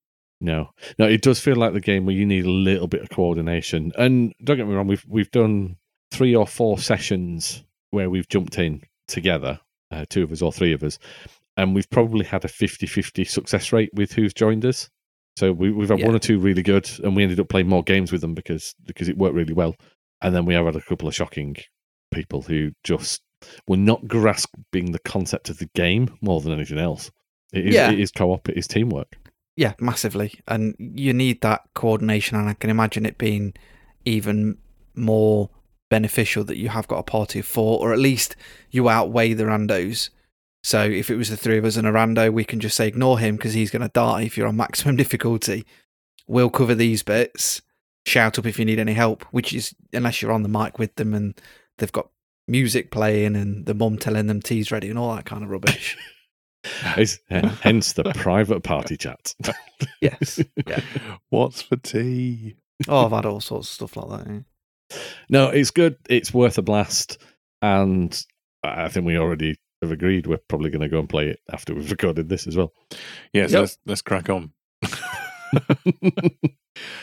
No, 0.45 0.71
no, 0.99 1.07
it 1.09 1.23
does 1.23 1.41
feel 1.41 1.57
like 1.57 1.73
the 1.73 1.81
game 1.81 2.05
where 2.05 2.15
you 2.15 2.27
need 2.27 2.45
a 2.45 2.51
little 2.51 2.87
bit 2.87 3.01
of 3.03 3.09
coordination. 3.11 3.93
And 3.97 4.35
don't 4.45 4.59
get 4.59 4.67
me 4.69 4.75
wrong, 4.75 4.87
we've 4.87 5.05
we've 5.09 5.31
done 5.31 5.77
three 6.11 6.35
or 6.37 6.47
four 6.47 6.79
sessions 6.79 7.65
where 7.91 8.11
we've 8.11 8.29
jumped 8.29 8.59
in 8.59 8.83
together, 9.09 9.59
uh, 9.91 10.05
two 10.11 10.23
of 10.23 10.31
us 10.33 10.43
or 10.43 10.53
three 10.53 10.73
of 10.73 10.83
us, 10.83 10.99
and 11.57 11.75
we've 11.75 11.89
probably 11.91 12.25
had 12.27 12.45
a 12.45 12.49
50-50 12.49 13.27
success 13.29 13.73
rate 13.73 13.91
with 13.95 14.13
who's 14.13 14.35
joined 14.35 14.65
us. 14.67 14.91
So 15.37 15.53
we, 15.53 15.73
we've 15.73 15.89
had 15.89 15.99
Yeah. 16.01 16.07
one 16.07 16.15
or 16.15 16.19
two 16.21 16.39
really 16.39 16.63
good, 16.63 16.89
and 17.03 17.17
we 17.17 17.23
ended 17.23 17.41
up 17.41 17.49
playing 17.49 17.69
more 17.69 17.83
games 17.83 18.13
with 18.13 18.21
them 18.21 18.35
because 18.35 18.75
because 18.85 19.09
it 19.09 19.17
worked 19.17 19.35
really 19.35 19.55
well. 19.55 19.75
And 20.21 20.35
then 20.35 20.45
we 20.45 20.55
have 20.55 20.67
had 20.67 20.77
a 20.77 20.81
couple 20.83 21.09
of 21.09 21.15
shocking 21.15 21.57
people 22.13 22.43
who 22.43 22.71
just 22.85 23.23
were 23.67 23.77
not 23.77 24.07
grasping 24.09 24.93
the 24.93 24.99
concept 25.01 25.49
of 25.51 25.59
the 25.59 25.69
game 25.75 26.15
more 26.21 26.41
than 26.41 26.53
anything 26.53 26.79
else. 26.79 27.11
It 27.53 27.67
is, 27.69 27.75
Yeah. 27.75 27.91
it 27.93 27.99
is 28.01 28.11
co-op, 28.11 28.49
it 28.49 28.57
is 28.57 28.67
teamwork. 28.67 29.17
Yeah, 29.57 29.75
massively. 29.79 30.41
And 30.49 30.75
you 30.79 31.13
need 31.13 31.41
that 31.43 31.63
coordination, 31.75 32.37
and 32.37 32.49
I 32.49 32.55
can 32.55 32.71
imagine 32.71 33.07
it 33.07 33.19
being 33.19 33.55
even 34.05 34.59
more 34.95 35.51
beneficial 35.91 36.45
that 36.45 36.57
you 36.57 36.71
have 36.71 36.89
got 36.89 36.99
a 36.99 37.05
party 37.05 37.39
of 37.39 37.47
four, 37.47 37.81
or 37.81 37.93
at 37.93 37.99
least 37.99 38.37
you 38.71 38.89
outweigh 38.89 39.33
the 39.33 39.45
randos 39.45 40.11
So 40.65 40.83
if 40.83 41.11
it 41.11 41.17
was 41.17 41.29
the 41.29 41.37
three 41.37 41.59
of 41.59 41.67
us 41.67 41.77
and 41.77 41.87
a 41.87 41.93
rando, 41.93 42.33
we 42.33 42.43
can 42.43 42.59
just 42.59 42.75
say 42.75 42.89
ignore 42.89 43.19
him 43.19 43.37
because 43.37 43.53
he's 43.53 43.71
going 43.71 43.83
to 43.83 43.89
die 43.89 44.23
if 44.23 44.39
you're 44.39 44.49
on 44.49 44.57
maximum 44.57 44.97
difficulty. 45.05 45.67
We'll 46.27 46.49
cover 46.49 46.75
these 46.75 47.03
bits. 47.03 47.61
Shout 48.07 48.39
up 48.39 48.47
if 48.47 48.59
you 48.59 48.65
need 48.65 48.79
any 48.79 48.95
help, 48.95 49.25
which 49.25 49.53
is 49.53 49.75
unless 49.93 50.23
you're 50.23 50.33
on 50.33 50.43
the 50.43 50.49
mic 50.49 50.79
with 50.79 50.97
them 50.97 51.13
and 51.13 51.39
they've 51.77 51.93
got 51.93 52.09
music 52.49 52.91
playing 52.91 53.37
and 53.37 53.67
the 53.67 53.75
mum 53.75 53.99
telling 53.99 54.27
them 54.27 54.41
tea's 54.41 54.73
ready 54.73 54.89
and 54.89 54.99
all 54.99 55.15
that 55.15 55.27
kind 55.27 55.45
of 55.45 55.51
rubbish. 55.51 55.99
It's, 56.97 57.19
uh, 57.31 57.49
hence 57.61 57.93
the 57.95 58.05
private 58.15 58.63
party 58.63 58.97
chat. 58.97 59.35
yes. 60.01 60.41
Yeah. 60.67 60.81
What's 61.31 61.63
for 61.63 61.77
tea? 61.77 62.57
Oh, 62.89 63.07
I've 63.07 63.13
had 63.13 63.27
all 63.27 63.41
sorts 63.41 63.69
of 63.69 63.75
stuff 63.91 63.97
like 63.97 64.25
that. 64.25 64.33
yeah. 64.33 64.99
No, 65.29 65.49
it's 65.49 65.71
good. 65.71 65.97
It's 66.09 66.33
worth 66.35 66.59
a 66.59 66.63
blast. 66.63 67.19
And 67.63 68.21
I 68.63 68.89
think 68.89 69.07
we 69.07 69.17
already 69.19 69.57
have 69.83 69.93
agreed 69.93 70.27
we're 70.27 70.39
probably 70.49 70.71
going 70.71 70.83
to 70.83 70.89
go 70.89 70.99
and 71.01 71.09
play 71.09 71.29
it 71.29 71.41
after 71.53 71.75
we've 71.75 71.91
recorded 71.91 72.29
this 72.29 72.47
as 72.47 72.57
well. 72.57 72.73
Yes, 73.33 73.53
Yep. 73.53 73.61
let's 73.61 73.79
let's 73.87 74.03
crack 74.03 74.29
on. 74.31 74.53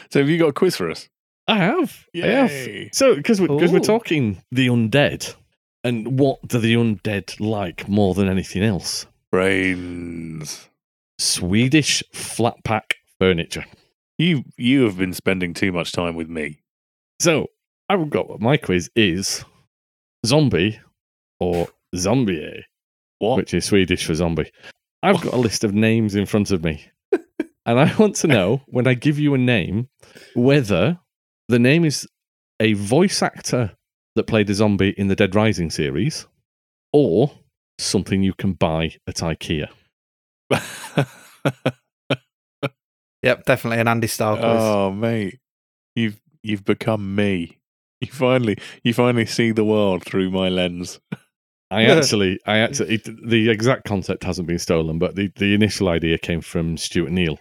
so 0.09 0.19
have 0.19 0.29
you 0.29 0.37
got 0.37 0.49
a 0.49 0.53
quiz 0.53 0.75
for 0.75 0.89
us? 0.89 1.09
I 1.47 1.57
have. 1.57 2.05
I 2.15 2.27
have. 2.27 2.51
Yay. 2.51 2.89
So, 2.93 3.15
because 3.15 3.41
we're, 3.41 3.47
'cause 3.47 3.71
we're 3.71 3.79
talking 3.79 4.41
the 4.51 4.67
undead, 4.67 5.33
and 5.83 6.19
what 6.19 6.47
do 6.47 6.59
the 6.59 6.75
undead 6.75 7.39
like 7.39 7.87
more 7.89 8.13
than 8.13 8.27
anything 8.29 8.63
else? 8.63 9.05
Brains. 9.31 10.69
Swedish 11.17 12.03
flat 12.13 12.55
pack 12.63 12.95
furniture. 13.19 13.65
You 14.17 14.43
you 14.57 14.83
have 14.83 14.97
been 14.97 15.13
spending 15.13 15.53
too 15.53 15.71
much 15.71 15.91
time 15.93 16.15
with 16.15 16.29
me. 16.29 16.59
So, 17.19 17.47
I've 17.87 18.09
got 18.09 18.29
what 18.29 18.41
my 18.41 18.57
quiz 18.57 18.89
is 18.95 19.45
zombie 20.25 20.79
or 21.39 21.67
zombie, 21.95 22.65
What? 23.19 23.37
which 23.37 23.53
is 23.53 23.65
Swedish 23.65 24.05
for 24.05 24.15
zombie. 24.15 24.51
I've 25.03 25.21
got 25.21 25.33
a 25.33 25.37
list 25.37 25.63
of 25.63 25.73
names 25.73 26.15
in 26.15 26.25
front 26.25 26.51
of 26.51 26.63
me, 26.63 26.83
and 27.65 27.79
I 27.79 27.93
want 27.97 28.15
to 28.17 28.27
know 28.27 28.61
when 28.67 28.87
I 28.87 28.93
give 28.95 29.17
you 29.17 29.33
a 29.33 29.37
name 29.37 29.89
whether 30.35 30.99
the 31.47 31.59
name 31.59 31.85
is 31.85 32.07
a 32.59 32.73
voice 32.73 33.21
actor 33.23 33.71
that 34.15 34.27
played 34.27 34.49
a 34.49 34.53
zombie 34.53 34.93
in 34.97 35.07
the 35.07 35.15
Dead 35.15 35.35
Rising 35.35 35.69
series 35.69 36.27
or 36.93 37.31
something 37.83 38.23
you 38.23 38.33
can 38.33 38.53
buy 38.53 38.95
at 39.07 39.15
IKEA. 39.17 39.67
Yep, 43.23 43.45
definitely 43.45 43.79
an 43.79 43.87
Andy 43.87 44.07
style 44.07 44.35
quiz. 44.35 44.45
oh 44.47 44.91
mate, 44.91 45.39
you've 45.95 46.19
you've 46.43 46.65
become 46.65 47.15
me. 47.15 47.59
You 47.99 48.11
finally 48.11 48.57
you 48.83 48.93
finally 48.93 49.27
see 49.27 49.51
the 49.51 49.63
world 49.63 50.03
through 50.03 50.31
my 50.31 50.49
lens. 50.49 50.99
I 51.69 51.83
actually, 51.83 52.37
I 52.45 52.57
actually, 52.57 52.95
it, 52.95 53.29
the 53.29 53.49
exact 53.49 53.85
concept 53.85 54.25
hasn't 54.25 54.45
been 54.45 54.59
stolen, 54.59 54.99
but 54.99 55.15
the, 55.15 55.31
the 55.37 55.53
initial 55.53 55.87
idea 55.87 56.17
came 56.17 56.41
from 56.41 56.75
Stuart 56.75 57.11
Neal, 57.11 57.39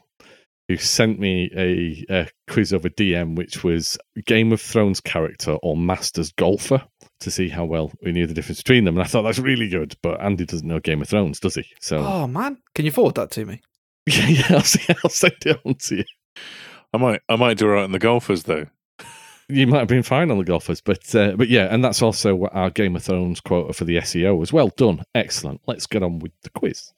who 0.69 0.77
sent 0.77 1.19
me 1.19 1.51
a, 1.57 2.05
a 2.09 2.29
quiz 2.47 2.73
over 2.73 2.87
a 2.87 2.91
DM, 2.93 3.35
which 3.35 3.65
was 3.65 3.99
Game 4.27 4.53
of 4.53 4.61
Thrones 4.61 5.01
character 5.01 5.55
or 5.65 5.77
Masters 5.77 6.31
golfer 6.31 6.81
to 7.21 7.31
see 7.31 7.49
how 7.49 7.65
well 7.65 7.93
we 8.03 8.13
knew 8.13 8.27
the 8.27 8.35
difference 8.35 8.63
between 8.63 8.85
them. 8.85 8.97
And 8.97 9.05
I 9.05 9.07
thought 9.07 9.23
that's 9.23 9.39
really 9.39 9.69
good, 9.69 9.97
but 10.03 10.21
Andy 10.21 10.45
doesn't 10.45 10.67
know 10.67 10.81
Game 10.81 11.03
of 11.03 11.09
Thrones, 11.09 11.41
does 11.41 11.55
he? 11.55 11.65
So 11.81 11.99
Oh 11.99 12.27
man, 12.27 12.59
can 12.75 12.85
you 12.85 12.91
forward 12.91 13.15
that 13.17 13.31
to 13.33 13.45
me? 13.45 13.61
yeah, 14.07 14.29
yeah, 14.29 14.47
I'll, 14.51 14.63
see, 14.63 14.95
I'll 15.05 15.11
send 15.11 15.37
it 15.45 15.61
on 15.65 15.75
to 15.75 15.97
you. 15.97 16.05
I 16.93 16.99
might 16.99 17.21
I 17.29 17.37
might 17.37 17.59
do 17.59 17.69
right 17.69 17.85
on 17.85 17.93
the 17.93 17.99
golfers 17.99 18.45
though. 18.45 18.67
You 19.49 19.67
might 19.67 19.81
have 19.81 19.89
been 19.89 20.05
fine 20.05 20.31
on 20.31 20.39
the 20.39 20.45
golfers, 20.45 20.81
but 20.81 21.15
uh, 21.15 21.33
but 21.37 21.49
yeah, 21.49 21.67
and 21.71 21.85
that's 21.85 22.03
also 22.03 22.35
what 22.35 22.55
our 22.55 22.71
Game 22.71 22.95
of 22.95 23.03
Thrones 23.03 23.41
quota 23.41 23.73
for 23.73 23.85
the 23.85 23.97
SEO 23.97 24.41
as 24.43 24.53
well. 24.53 24.69
Done, 24.77 25.03
excellent. 25.15 25.61
Let's 25.67 25.87
get 25.87 26.03
on 26.05 26.21
with 26.21 26.33
the 26.43 26.51
quiz. 26.51 26.93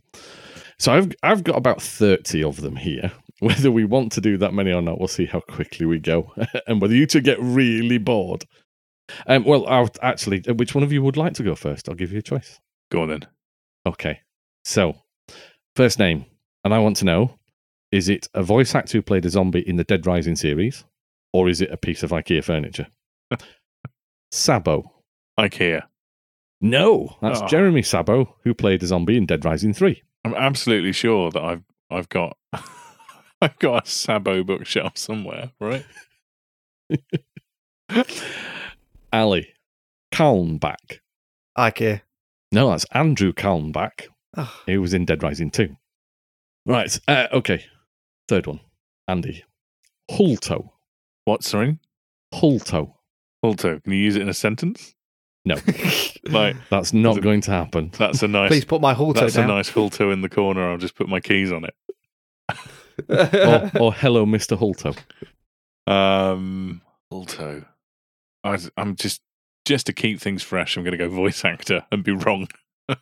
So 0.79 0.93
I've 0.93 1.13
I've 1.23 1.45
got 1.45 1.57
about 1.57 1.81
thirty 1.81 2.43
of 2.43 2.61
them 2.61 2.77
here. 2.77 3.11
Whether 3.41 3.73
we 3.73 3.85
want 3.85 4.13
to 4.13 4.21
do 4.21 4.37
that 4.39 4.55
many 4.55 4.71
or 4.71 4.83
not, 4.83 4.99
we'll 4.99 5.09
see 5.09 5.27
how 5.27 5.41
quickly 5.41 5.87
we 5.87 5.99
go, 5.99 6.33
and 6.67 6.81
whether 6.81 6.95
you 6.95 7.07
two 7.07 7.21
get 7.21 7.41
really 7.41 7.99
bored. 7.99 8.45
Um, 9.27 9.45
well, 9.45 9.67
I'll, 9.67 9.91
actually, 10.03 10.43
uh, 10.49 10.55
which 10.55 10.75
one 10.75 10.85
of 10.85 10.93
you 10.93 11.03
would 11.03 11.17
like 11.17 11.35
to 11.35 11.43
go 11.43 11.55
first? 11.55 11.89
I'll 11.89 11.95
give 11.95 12.13
you 12.13 12.19
a 12.19 12.23
choice. 12.23 12.61
Go 12.91 13.03
on 13.03 13.09
then. 13.09 13.27
Okay. 13.87 14.21
So, 14.65 14.97
first 15.77 15.99
name, 15.99 16.25
and 16.65 16.73
I 16.75 16.79
want 16.79 16.97
to 16.99 17.05
know: 17.05 17.39
is 17.91 18.09
it 18.09 18.29
a 18.35 18.43
voice 18.43 18.75
actor 18.75 18.99
who 18.99 19.03
played 19.03 19.25
a 19.27 19.31
zombie 19.31 19.67
in 19.69 19.77
the 19.77 19.85
Dead 19.85 20.07
Rising 20.07 20.37
series, 20.37 20.85
or 21.33 21.49
is 21.49 21.61
it 21.61 21.71
a 21.71 21.77
piece 21.77 22.03
of 22.03 22.11
IKEA 22.11 22.45
furniture? 22.45 22.87
Sabo. 24.33 24.93
IKEA. 25.39 25.83
No, 26.61 27.17
that's 27.21 27.41
Oh. 27.41 27.47
Jeremy 27.49 27.83
Sabo, 27.83 28.37
who 28.45 28.55
played 28.55 28.83
a 28.83 28.87
zombie 28.87 29.17
in 29.17 29.27
Dead 29.27 29.45
Rising 29.45 29.75
3. 29.75 30.01
I'm 30.25 30.35
absolutely 30.35 30.93
sure 30.93 31.31
that 31.33 31.43
I've 31.43 31.65
I've 31.91 32.09
got 32.09 32.37
I've 33.43 33.59
got 33.59 33.87
a 33.87 33.91
Sabo 33.91 34.45
bookshelf 34.45 34.97
somewhere, 34.97 35.51
right? 35.61 35.85
Ali. 39.13 39.49
Kalmbach. 40.13 40.99
IKEA. 41.59 42.01
No, 42.51 42.71
that's 42.71 42.85
Andrew 42.93 43.33
Kalmbach, 43.33 44.07
Oh, 44.37 44.61
who 44.67 44.81
was 44.81 44.95
in 44.95 45.05
Dead 45.05 45.23
Rising 45.23 45.51
2. 45.51 45.75
Right, 46.67 46.99
uh, 47.09 47.27
okay. 47.33 47.65
Third 48.29 48.47
one. 48.47 48.61
Andy. 49.09 49.45
Hulto. 50.11 50.71
What, 51.25 51.43
sorry? 51.45 51.79
Hulto. 52.35 52.95
Alto. 53.45 53.81
Can 53.81 53.93
you 53.93 53.99
use 53.99 54.17
it 54.17 54.23
in 54.23 54.29
a 54.29 54.35
sentence? 54.35 54.95
No, 55.45 55.57
Like 56.25 56.55
that's 56.71 56.93
not 56.93 57.17
it- 57.19 57.23
going 57.23 57.41
to 57.43 57.51
happen. 57.51 57.91
that's 57.99 58.23
a 58.23 58.29
nice 58.29 58.49
Please 58.49 58.65
put 58.65 58.81
my 58.81 58.95
Hulto 58.95 59.15
that's 59.15 59.35
a 59.37 59.45
nice 59.47 59.69
Hulto 59.71 60.13
in 60.13 60.21
the 60.23 60.29
corner. 60.29 60.71
I'll 60.71 60.79
just 60.79 60.95
put 60.95 61.09
my 61.09 61.19
keys 61.21 61.51
on 61.51 61.65
it. 61.65 61.75
or, 63.09 63.71
or 63.81 63.93
hello, 63.93 64.25
Mr. 64.25 64.57
Hulto. 64.57 64.97
Um 65.93 66.81
Hulto. 67.13 67.65
I, 68.45 68.59
I'm 68.77 68.97
just 68.97 69.21
just 69.65 69.87
to 69.87 69.93
keep 69.93 70.21
things 70.21 70.43
fresh, 70.43 70.77
I'm 70.77 70.85
gonna 70.85 70.97
go 70.97 71.09
voice 71.09 71.45
actor 71.45 71.85
and 71.93 72.03
be 72.05 72.13
wrong. 72.13 72.49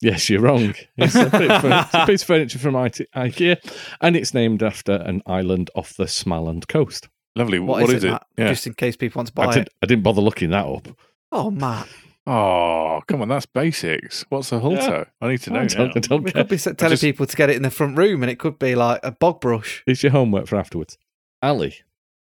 Yes, 0.00 0.28
you're 0.28 0.42
wrong. 0.42 0.74
It's 0.98 1.14
a, 1.14 1.30
it's 1.32 1.94
a 1.94 2.04
piece 2.06 2.20
of 2.22 2.26
furniture 2.26 2.58
from 2.58 2.76
IT 2.76 3.00
IKEA, 3.16 3.56
and 4.02 4.16
it's 4.16 4.34
named 4.34 4.62
after 4.62 4.92
an 4.92 5.22
island 5.24 5.70
off 5.74 5.96
the 5.96 6.04
Smaland 6.04 6.68
coast. 6.68 7.08
Lovely. 7.36 7.58
what 7.58 7.80
what 7.82 7.90
is, 7.90 7.96
is, 7.96 8.04
it, 8.04 8.12
it? 8.12 8.22
Yeah. 8.36 8.48
Just 8.48 8.66
in 8.66 8.74
case 8.74 8.96
people 8.96 9.20
want 9.20 9.34
to 9.34 9.40
I, 9.40 9.46
buy 9.46 9.52
did, 9.54 9.62
it. 9.62 9.72
I 9.82 9.86
didn't 9.86 10.02
bother 10.02 10.20
looking 10.20 10.50
that 10.50 10.66
up. 10.66 10.88
Oh, 11.32 11.50
Matt. 11.50 11.88
Oh, 12.26 13.00
come 13.06 13.22
on, 13.22 13.28
that's 13.28 13.46
basics. 13.46 14.26
What's 14.28 14.52
a 14.52 14.56
Hulto? 14.60 15.06
I 15.22 15.28
need 15.28 15.40
to 15.42 15.50
know 15.50 15.60
I 15.60 15.66
don't, 15.66 15.96
I 15.96 16.00
don't 16.00 16.22
We 16.22 16.32
care. 16.32 16.42
could 16.44 16.50
be 16.50 16.58
telling 16.58 16.76
just- 16.90 17.02
people 17.02 17.24
to 17.26 17.36
get 17.36 17.48
it 17.48 17.56
in 17.56 17.62
the 17.62 17.70
front 17.70 17.96
room 17.96 18.22
and 18.22 18.30
it 18.30 18.38
could 18.38 18.58
be 18.58 18.74
like 18.74 19.00
a 19.02 19.12
bog 19.12 19.40
brush. 19.40 19.82
It's 19.86 20.02
your 20.02 20.12
homework 20.12 20.48
for 20.48 20.56
afterwards. 20.56 20.98
Ali, 21.42 21.76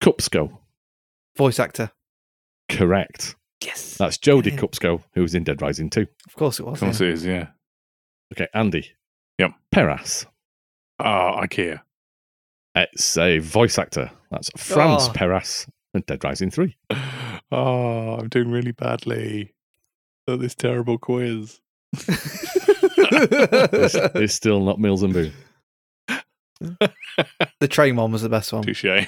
Kupsko. 0.02 0.56
Voice 1.36 1.58
actor. 1.58 1.90
Correct. 2.68 3.36
Yes. 3.64 3.96
That's 3.96 4.18
Jodie 4.18 4.52
Yeah. 4.52 4.58
Kupsko, 4.58 5.02
who 5.14 5.22
was 5.22 5.34
in 5.34 5.44
Dead 5.44 5.60
Rising 5.62 5.90
2. 5.90 6.06
Of 6.26 6.34
course 6.34 6.60
it 6.60 6.66
was. 6.66 6.74
Of 6.82 6.86
course 6.88 7.00
yeah. 7.00 7.06
it 7.08 7.12
is, 7.12 7.24
yeah. 7.26 7.46
Okay, 8.34 8.48
Andy. 8.54 8.90
Yep. 9.38 9.52
Peras. 9.70 10.26
Ah, 10.98 11.40
IKEA. 11.42 11.80
It's 12.74 13.16
a 13.16 13.38
voice 13.38 13.78
actor. 13.78 14.10
That's 14.30 14.50
Franz 14.56 15.08
Oh. 15.08 15.12
Peras 15.14 15.66
in 15.94 16.02
Dead 16.06 16.22
Rising 16.24 16.50
3. 16.50 16.76
Oh, 17.52 18.14
I'm 18.20 18.28
doing 18.28 18.50
really 18.50 18.72
badly 18.72 19.54
at 20.28 20.40
this 20.40 20.54
terrible 20.54 20.98
quiz. 20.98 21.60
It's, 21.92 22.08
it's 24.14 24.34
still 24.34 24.60
not 24.64 24.78
Mills 24.80 25.02
and 25.02 25.12
Boon. 25.14 25.32
the 27.60 27.68
train 27.68 27.96
one 27.96 28.12
was 28.12 28.22
the 28.22 28.28
best 28.28 28.52
one. 28.52 28.62
Touche. 28.62 28.84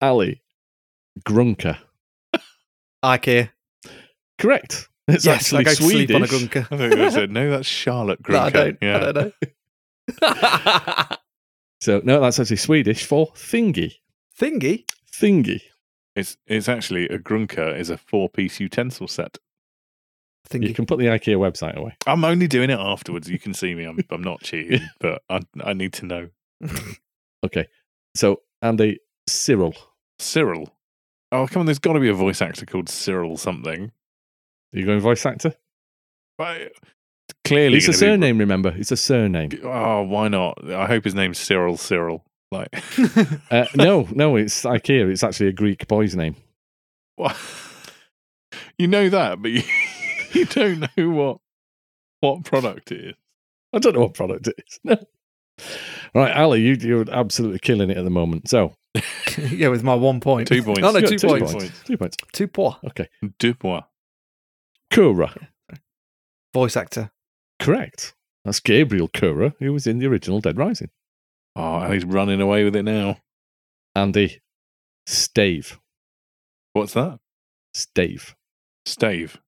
Ali, 0.00 0.42
Grunka. 1.26 1.78
IKEA. 3.04 3.50
Correct. 4.38 4.88
It's 5.08 5.24
yes, 5.24 5.52
I 5.52 5.60
actually 5.60 5.64
go 5.64 5.70
to 5.70 5.76
Swedish. 5.76 6.06
sleep 6.06 6.16
on 6.16 6.22
a 6.22 6.26
gunker. 6.26 6.66
I 6.72 6.76
think 6.76 6.94
they 6.94 7.10
said, 7.10 7.30
no, 7.30 7.50
that's 7.50 7.68
Charlotte 7.68 8.18
No, 8.28 8.38
I 8.40 8.50
Grunka. 8.50 8.52
don't. 8.52 8.78
yeah. 8.82 8.96
I 8.96 9.12
don't 9.12 9.34
know. 11.10 11.16
So 11.82 12.00
no, 12.04 12.20
that's 12.20 12.40
actually 12.40 12.56
Swedish 12.56 13.04
for 13.04 13.28
thingy. 13.34 13.92
Thingy. 14.40 14.84
Thingy. 15.12 15.60
It's 16.16 16.36
it's 16.46 16.68
actually 16.68 17.06
a 17.08 17.18
Grunka 17.18 17.78
is 17.78 17.90
a 17.90 17.98
four 17.98 18.28
piece 18.30 18.58
utensil 18.58 19.06
set. 19.08 19.38
You 20.52 20.72
can 20.74 20.86
put 20.86 20.98
the 20.98 21.06
IKEA 21.06 21.36
website 21.36 21.74
away. 21.74 21.96
I'm 22.06 22.24
only 22.24 22.46
doing 22.48 22.70
it 22.70 22.78
afterwards. 22.78 23.28
You 23.28 23.38
can 23.38 23.52
see 23.52 23.74
me. 23.74 23.84
I'm 23.84 23.98
I'm 24.10 24.22
not 24.22 24.40
cheating, 24.42 24.80
but 25.00 25.22
I 25.28 25.40
I 25.62 25.74
need 25.74 25.92
to 25.94 26.06
know. 26.06 26.28
Okay. 27.44 27.68
So 28.14 28.40
Andy 28.62 28.98
Cyril. 29.28 29.74
Cyril. 30.18 30.74
Oh 31.32 31.46
come 31.46 31.60
on, 31.60 31.66
there's 31.66 31.78
got 31.78 31.94
to 31.94 32.00
be 32.00 32.08
a 32.08 32.14
voice 32.14 32.40
actor 32.40 32.66
called 32.66 32.88
Cyril 32.88 33.36
something. 33.36 33.90
Are 34.74 34.78
you 34.78 34.86
going 34.86 35.00
voice 35.00 35.24
actor? 35.26 35.54
But 36.38 36.72
clearly, 37.44 37.78
It's 37.78 37.86
a 37.86 37.88
gonna 37.88 37.96
be- 37.96 37.98
surname, 37.98 38.38
remember? 38.38 38.74
It's 38.76 38.92
a 38.92 38.96
surname. 38.96 39.50
Oh, 39.64 40.02
why 40.02 40.28
not? 40.28 40.58
I 40.70 40.86
hope 40.86 41.04
his 41.04 41.14
name's 41.14 41.38
Cyril. 41.38 41.76
Cyril. 41.76 42.24
Like, 42.52 42.68
Uh, 43.50 43.66
no, 43.74 44.06
no, 44.12 44.36
it's 44.36 44.62
IKEA. 44.64 45.10
It's 45.10 45.24
actually 45.24 45.48
a 45.48 45.52
Greek 45.52 45.88
boy's 45.88 46.14
name. 46.14 46.36
what? 47.16 47.36
You 48.78 48.86
know 48.86 49.08
that, 49.08 49.40
but 49.42 49.50
you, 49.50 49.62
you 50.32 50.44
don't 50.44 50.80
know 50.96 51.10
what. 51.10 51.38
what 52.20 52.44
product 52.44 52.92
it 52.92 53.04
is. 53.06 53.14
I 53.72 53.78
don't 53.78 53.94
know 53.94 54.00
what 54.02 54.14
product 54.14 54.46
it 54.48 54.54
is. 54.66 54.80
No. 54.84 54.96
Right, 56.14 56.36
Ali, 56.36 56.60
you, 56.60 56.74
you're 56.78 57.10
absolutely 57.10 57.58
killing 57.60 57.88
it 57.90 57.96
at 57.96 58.04
the 58.04 58.10
moment. 58.10 58.48
So, 58.50 58.74
yeah, 59.50 59.68
with 59.68 59.82
my 59.82 59.94
one 59.94 60.20
point. 60.20 60.48
Two 60.48 60.62
points. 60.62 60.80
No, 60.80 60.90
no, 60.90 60.98
you 60.98 61.06
two, 61.06 61.16
got 61.18 61.38
points. 61.38 61.52
points. 61.52 61.82
Two 61.84 61.96
points. 61.96 62.16
Two 62.32 62.48
points. 62.48 62.78
Okay. 62.86 63.08
Dubois. 63.38 63.82
Kura. 64.90 65.34
Voice 66.54 66.76
actor. 66.76 67.10
Correct. 67.60 68.14
That's 68.44 68.60
Gabriel 68.60 69.08
Kura, 69.08 69.54
who 69.58 69.72
was 69.72 69.86
in 69.86 69.98
the 69.98 70.06
original 70.06 70.40
Dead 70.40 70.56
Rising. 70.56 70.90
Oh, 71.56 71.78
and 71.78 71.92
he's 71.92 72.04
running 72.04 72.40
away 72.40 72.64
with 72.64 72.76
it 72.76 72.84
now. 72.84 73.18
Andy 73.94 74.40
Stave. 75.06 75.78
What's 76.74 76.92
that? 76.92 77.18
Stave. 77.74 78.36
Stave. 78.84 79.40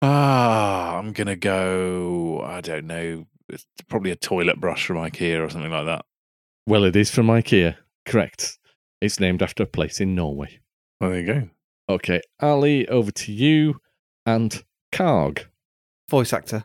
Ah, 0.00 0.96
I'm 0.96 1.12
gonna 1.12 1.36
go. 1.36 2.42
I 2.44 2.60
don't 2.60 2.86
know. 2.86 3.26
It's 3.48 3.66
probably 3.88 4.10
a 4.10 4.16
toilet 4.16 4.58
brush 4.58 4.86
from 4.86 4.96
IKEA 4.96 5.44
or 5.44 5.50
something 5.50 5.70
like 5.70 5.86
that. 5.86 6.04
Well, 6.66 6.84
it 6.84 6.96
is 6.96 7.10
from 7.10 7.26
IKEA. 7.26 7.76
Correct. 8.06 8.58
It's 9.02 9.18
named 9.18 9.42
after 9.42 9.64
a 9.64 9.66
place 9.66 10.00
in 10.00 10.14
Norway. 10.14 10.60
Well, 11.00 11.10
there 11.10 11.20
you 11.20 11.26
go. 11.26 11.48
Okay, 11.88 12.20
Ali, 12.40 12.86
over 12.88 13.10
to 13.10 13.32
you. 13.32 13.80
And 14.24 14.62
Karg. 14.92 15.46
Voice 16.08 16.32
actor. 16.32 16.62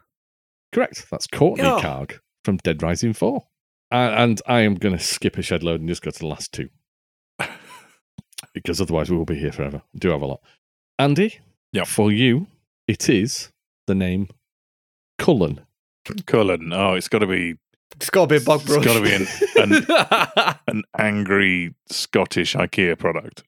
Correct. 0.72 1.08
That's 1.10 1.26
Courtney 1.26 1.64
Yeah. 1.64 1.80
Karg 1.82 2.20
from 2.46 2.58
Dead 2.58 2.84
Rising 2.84 3.14
4. 3.14 3.44
Uh, 3.92 3.96
and 3.96 4.40
I 4.46 4.62
am 4.62 4.76
going 4.76 4.96
to 4.96 5.04
skip 5.04 5.38
a 5.38 5.42
shed 5.42 5.64
load 5.64 5.80
and 5.80 5.90
just 5.90 6.04
go 6.04 6.12
to 6.12 6.20
the 6.20 6.28
last 6.28 6.54
two. 6.54 6.70
because 8.54 8.80
otherwise 8.80 9.10
we 9.10 9.18
will 9.18 9.26
be 9.26 9.40
here 9.40 9.52
forever. 9.52 9.82
We 9.94 10.00
do 10.00 10.10
have 10.10 10.22
a 10.22 10.28
lot. 10.28 10.42
Andy? 11.00 11.40
Yep. 11.74 11.88
For 11.88 12.12
you, 12.12 12.46
it 12.88 13.10
is 13.10 13.52
the 13.88 13.96
name 13.96 14.28
Kullen. 15.20 15.60
Kullen. 16.06 16.72
Oh, 16.76 16.94
it's 16.94 17.10
got 17.10 17.20
to 17.20 17.28
be 17.28 17.56
It's 17.96 18.10
got 18.10 18.26
to 18.26 18.28
be 18.28 18.38
a 18.38 18.46
bug 18.46 18.66
brush. 18.66 18.86
It's 18.86 18.86
gotta 18.86 19.02
be 19.02 20.52
an- 20.54 20.58
an 20.68 20.84
angry 20.98 21.74
Scottish 21.90 22.54
IKEA 22.56 22.98
product. 23.00 23.44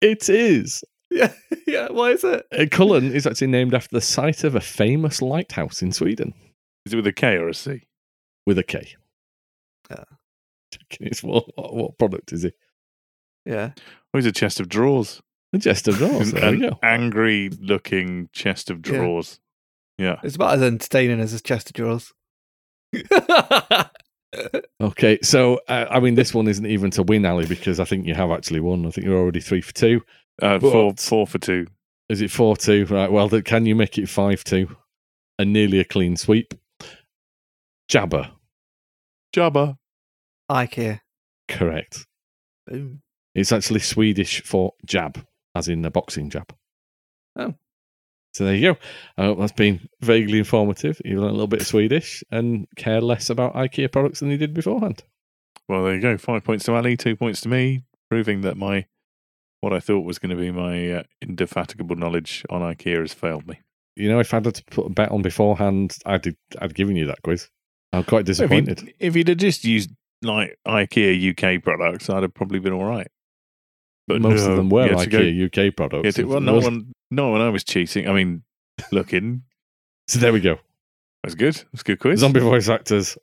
It 0.00 0.28
is. 0.28 0.82
yeah, 1.10 1.32
yeah. 1.66 1.88
Why 1.90 2.10
is 2.10 2.24
it? 2.24 2.44
Uh, 2.52 2.64
Kullen 2.64 3.10
is 3.12 3.26
actually 3.26 3.46
named 3.46 3.72
after 3.74 3.94
the 3.94 4.00
site 4.00 4.44
of 4.44 4.54
a 4.54 4.60
famous 4.60 5.22
lighthouse 5.22 5.80
in 5.82 5.92
Sweden 5.92 6.34
Is 6.84 6.92
it 6.92 6.96
with 6.96 7.06
a 7.06 7.12
K 7.12 7.36
or 7.36 7.48
a 7.48 7.54
C? 7.54 7.86
with 8.46 8.58
a 8.58 8.62
K. 8.64 8.94
Ah. 9.90 10.04
It's 11.00 11.22
what, 11.22 11.44
what, 11.56 11.74
what 11.74 11.98
product 11.98 12.32
is 12.32 12.44
it? 12.44 12.54
Yeah. 13.46 13.72
Oh, 14.12 14.18
it's 14.18 14.26
a 14.26 14.32
chest 14.32 14.58
of 14.60 14.68
drawers. 14.68 15.22
A 15.54 15.58
chest 15.58 15.86
of 15.88 15.96
drawers. 15.96 16.32
An- 16.32 16.40
There 16.40 16.50
we 16.50 16.64
an 16.64 16.70
go. 16.70 16.78
angry 16.82 17.50
looking 17.60 18.28
chest 18.32 18.70
of 18.70 18.78
Yeah. 18.86 18.92
drawers. 18.98 19.38
Yeah. 19.98 20.16
It's 20.24 20.36
about 20.36 20.54
as 20.56 20.62
entertaining 20.62 21.20
as 21.20 21.32
a 21.32 21.40
chest 21.40 21.68
of 21.68 21.74
drawers. 21.74 22.12
Okay, 24.80 25.18
so 25.22 25.60
uh, 25.68 25.84
I 25.90 26.00
mean, 26.00 26.14
this 26.14 26.32
one 26.32 26.48
isn't 26.48 26.64
even 26.64 26.90
to 26.92 27.02
win, 27.02 27.26
Ali, 27.26 27.44
because 27.44 27.78
I 27.78 27.84
think 27.84 28.06
you 28.06 28.14
have 28.14 28.30
actually 28.30 28.60
won. 28.60 28.86
I 28.86 28.90
think 28.90 29.06
you're 29.06 29.18
already 29.18 29.40
three 29.40 29.60
for 29.60 29.74
two. 29.74 30.00
Uh, 30.40 30.58
four, 30.58 30.92
But- 30.92 31.00
four 31.00 31.26
for 31.26 31.38
two. 31.38 31.66
Is 32.08 32.22
it 32.22 32.30
four 32.30 32.56
two? 32.56 32.86
Right. 32.86 33.12
Well, 33.12 33.28
then 33.28 33.42
can 33.42 33.66
you 33.66 33.74
make 33.74 33.98
it 33.98 34.08
five 34.08 34.42
two? 34.42 34.74
And 35.38 35.52
nearly 35.52 35.80
a 35.80 35.84
clean 35.84 36.16
sweep. 36.16 36.54
Jabber. 37.88 38.30
Jabba. 39.34 39.76
IKEA. 40.50 41.00
Correct. 41.48 42.06
Boom. 42.66 43.02
It's 43.34 43.52
actually 43.52 43.80
Swedish 43.80 44.42
for 44.42 44.72
jab, 44.86 45.24
as 45.54 45.68
in 45.68 45.84
a 45.84 45.90
boxing 45.90 46.30
jab. 46.30 46.54
Oh. 47.36 47.54
So 48.32 48.44
there 48.44 48.54
you 48.54 48.72
go. 48.72 48.78
I 49.18 49.24
hope 49.26 49.38
that's 49.38 49.52
been 49.52 49.88
vaguely 50.00 50.38
informative. 50.38 51.00
You 51.04 51.20
learn 51.20 51.30
a 51.30 51.32
little 51.32 51.46
bit 51.46 51.60
of 51.60 51.66
Swedish 51.66 52.24
and 52.30 52.66
care 52.76 53.00
less 53.00 53.28
about 53.30 53.54
IKEA 53.54 53.92
products 53.92 54.20
than 54.20 54.30
you 54.30 54.38
did 54.38 54.54
beforehand. 54.54 55.02
Well, 55.68 55.84
there 55.84 55.94
you 55.94 56.00
go. 56.00 56.16
Five 56.18 56.42
points 56.44 56.64
to 56.64 56.74
Ali, 56.74 56.96
two 56.96 57.14
points 57.16 57.40
to 57.42 57.48
me, 57.48 57.84
proving 58.10 58.40
that 58.42 58.56
my 58.56 58.86
what 59.60 59.72
I 59.72 59.80
thought 59.80 60.00
was 60.04 60.18
going 60.18 60.30
to 60.30 60.42
be 60.42 60.50
my 60.50 60.90
uh, 60.90 61.02
indefatigable 61.20 61.94
knowledge 61.96 62.44
on 62.50 62.62
IKEA 62.62 63.00
has 63.00 63.14
failed 63.14 63.46
me. 63.46 63.60
You 63.94 64.08
know, 64.08 64.18
if 64.18 64.32
I'd 64.34 64.44
had 64.44 64.54
to 64.56 64.64
put 64.64 64.86
a 64.86 64.90
bet 64.90 65.10
on 65.12 65.22
beforehand, 65.22 65.96
I'd 66.06 66.34
I'd 66.60 66.74
given 66.74 66.96
you 66.96 67.06
that 67.06 67.22
quiz. 67.22 67.48
I'm 67.92 68.04
quite 68.04 68.20
If 68.20 68.26
disappointed. 68.38 68.80
you'd, 68.80 68.94
if 68.98 69.14
you'd 69.16 69.28
have 69.28 69.36
just 69.36 69.64
used 69.64 69.90
like 70.22 70.56
IKEA 70.66 71.56
UK 71.58 71.62
products, 71.62 72.08
I'd 72.08 72.22
have 72.22 72.32
probably 72.34 72.58
been 72.58 72.72
all 72.72 72.84
right. 72.86 73.08
But 74.08 74.20
Most 74.20 74.44
no, 74.44 74.50
of 74.50 74.56
them 74.56 74.68
were 74.70 74.86
you 74.86 74.96
had 74.96 75.04
to 75.04 75.10
go- 75.10 75.18
IKEA 75.20 75.68
UK 75.68 75.76
products. 75.76 76.02
you 76.04 76.06
had 76.08 76.14
to- 76.16 76.24
well, 76.24 76.40
no 76.40 76.58
one, 76.58 76.92
no 77.10 77.28
one. 77.28 77.40
I 77.40 77.48
was 77.50 77.62
cheating. 77.64 78.08
I 78.08 78.12
mean, 78.12 78.42
looking. 78.90 79.42
So 80.08 80.18
there 80.18 80.32
we 80.32 80.40
go. 80.40 80.58
That's 81.22 81.34
good. 81.36 81.54
That's 81.72 81.82
a 81.82 81.84
good 81.84 82.00
quiz. 82.00 82.20
Zombie 82.20 82.40
voice 82.40 82.68
actors 82.68 83.16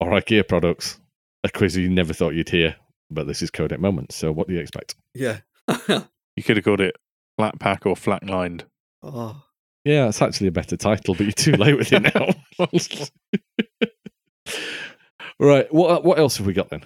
or 0.00 0.10
IKEA 0.10 0.46
products. 0.48 0.98
A 1.44 1.48
quiz 1.50 1.76
you 1.76 1.88
never 1.88 2.12
thought 2.12 2.34
you'd 2.34 2.48
hear, 2.48 2.74
but 3.10 3.26
this 3.26 3.42
is 3.42 3.50
Codec 3.50 3.78
Moments. 3.78 4.16
So 4.16 4.32
what 4.32 4.48
do 4.48 4.54
you 4.54 4.60
expect? 4.60 4.96
Yeah. 5.14 5.38
You 6.36 6.42
could 6.42 6.56
have 6.56 6.64
called 6.64 6.80
it 6.80 6.96
flat 7.38 7.60
pack 7.60 7.86
or 7.86 7.94
flat 7.94 8.24
lined. 8.28 8.64
oh. 9.04 9.40
Yeah, 9.84 10.08
it's 10.08 10.20
actually 10.20 10.48
a 10.48 10.50
better 10.50 10.76
title, 10.76 11.14
but 11.14 11.24
you're 11.24 11.30
too 11.32 11.52
late 11.52 11.76
with 11.76 11.92
it 11.92 12.12
now. 12.12 12.30
right. 15.38 15.72
What 15.72 16.04
what 16.04 16.18
else 16.18 16.36
have 16.38 16.46
we 16.46 16.52
got 16.52 16.70
then? 16.70 16.82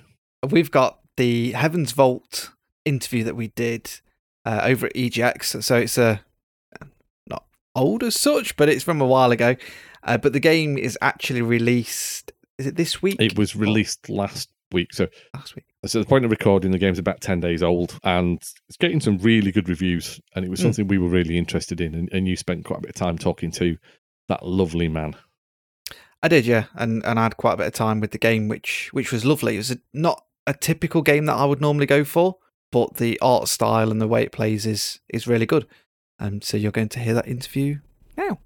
We've 0.50 0.70
got 0.70 0.98
the 1.16 1.52
Heaven's 1.52 1.92
Vault 1.92 2.50
interview 2.88 3.24
that 3.24 3.36
we 3.36 3.48
did 3.48 3.90
uh, 4.44 4.60
over 4.64 4.86
at 4.86 4.94
EGX. 4.94 5.62
So 5.62 5.76
it's 5.76 5.98
a 5.98 6.20
not 7.28 7.44
old 7.74 8.02
as 8.02 8.14
such, 8.18 8.56
but 8.56 8.68
it's 8.68 8.84
from 8.84 9.00
a 9.00 9.06
while 9.06 9.30
ago. 9.30 9.56
Uh, 10.02 10.16
but 10.18 10.32
the 10.32 10.40
game 10.40 10.78
is 10.78 10.96
actually 11.02 11.42
released. 11.42 12.32
Is 12.58 12.66
it 12.66 12.76
this 12.76 13.02
week? 13.02 13.20
It 13.20 13.36
was 13.38 13.54
released 13.54 14.08
last 14.08 14.48
week. 14.72 14.92
So 14.94 15.08
last 15.34 15.54
week. 15.54 15.64
So 15.86 16.00
the 16.00 16.06
point 16.06 16.24
of 16.24 16.30
recording, 16.30 16.70
the 16.72 16.78
game's 16.78 16.98
about 16.98 17.20
10 17.20 17.40
days 17.40 17.62
old 17.62 17.98
and 18.02 18.38
it's 18.68 18.76
getting 18.78 19.00
some 19.00 19.18
really 19.18 19.52
good 19.52 19.68
reviews. 19.68 20.20
And 20.34 20.44
it 20.44 20.50
was 20.50 20.60
Mm. 20.60 20.64
something 20.64 20.88
we 20.88 20.98
were 20.98 21.08
really 21.08 21.38
interested 21.38 21.80
in. 21.80 21.94
And, 21.94 22.08
and 22.12 22.26
you 22.26 22.36
spent 22.36 22.64
quite 22.64 22.78
a 22.80 22.82
bit 22.82 22.90
of 22.90 22.96
time 22.96 23.16
talking 23.18 23.50
to 23.52 23.76
that 24.28 24.44
lovely 24.44 24.88
man. 24.88 25.14
I 26.20 26.26
did, 26.26 26.46
yeah, 26.46 26.64
and 26.74 27.04
and 27.04 27.16
I 27.18 27.22
had 27.22 27.36
quite 27.36 27.52
a 27.52 27.56
bit 27.58 27.68
of 27.68 27.74
time 27.74 28.00
with 28.00 28.10
the 28.10 28.18
game, 28.18 28.48
which 28.48 28.88
which 28.92 29.12
was 29.12 29.24
lovely. 29.24 29.54
It 29.54 29.58
was 29.58 29.70
a, 29.70 29.78
not 29.94 30.24
a 30.48 30.52
typical 30.52 31.00
game 31.00 31.26
that 31.26 31.36
I 31.36 31.44
would 31.44 31.60
normally 31.60 31.86
go 31.86 32.02
for, 32.02 32.36
but 32.70 32.94
the 32.94 33.18
art 33.20 33.48
style 33.48 33.90
and 33.90 34.00
the 34.00 34.08
way 34.08 34.22
it 34.22 34.32
plays 34.32 34.66
is 34.66 35.00
is 35.08 35.26
really 35.26 35.46
good. 35.46 35.66
Um, 36.18 36.42
so 36.42 36.56
you're 36.56 36.72
going 36.72 36.88
to 36.90 36.98
hear 37.00 37.14
that 37.14 37.28
interview 37.28 37.78
now. 38.16 38.38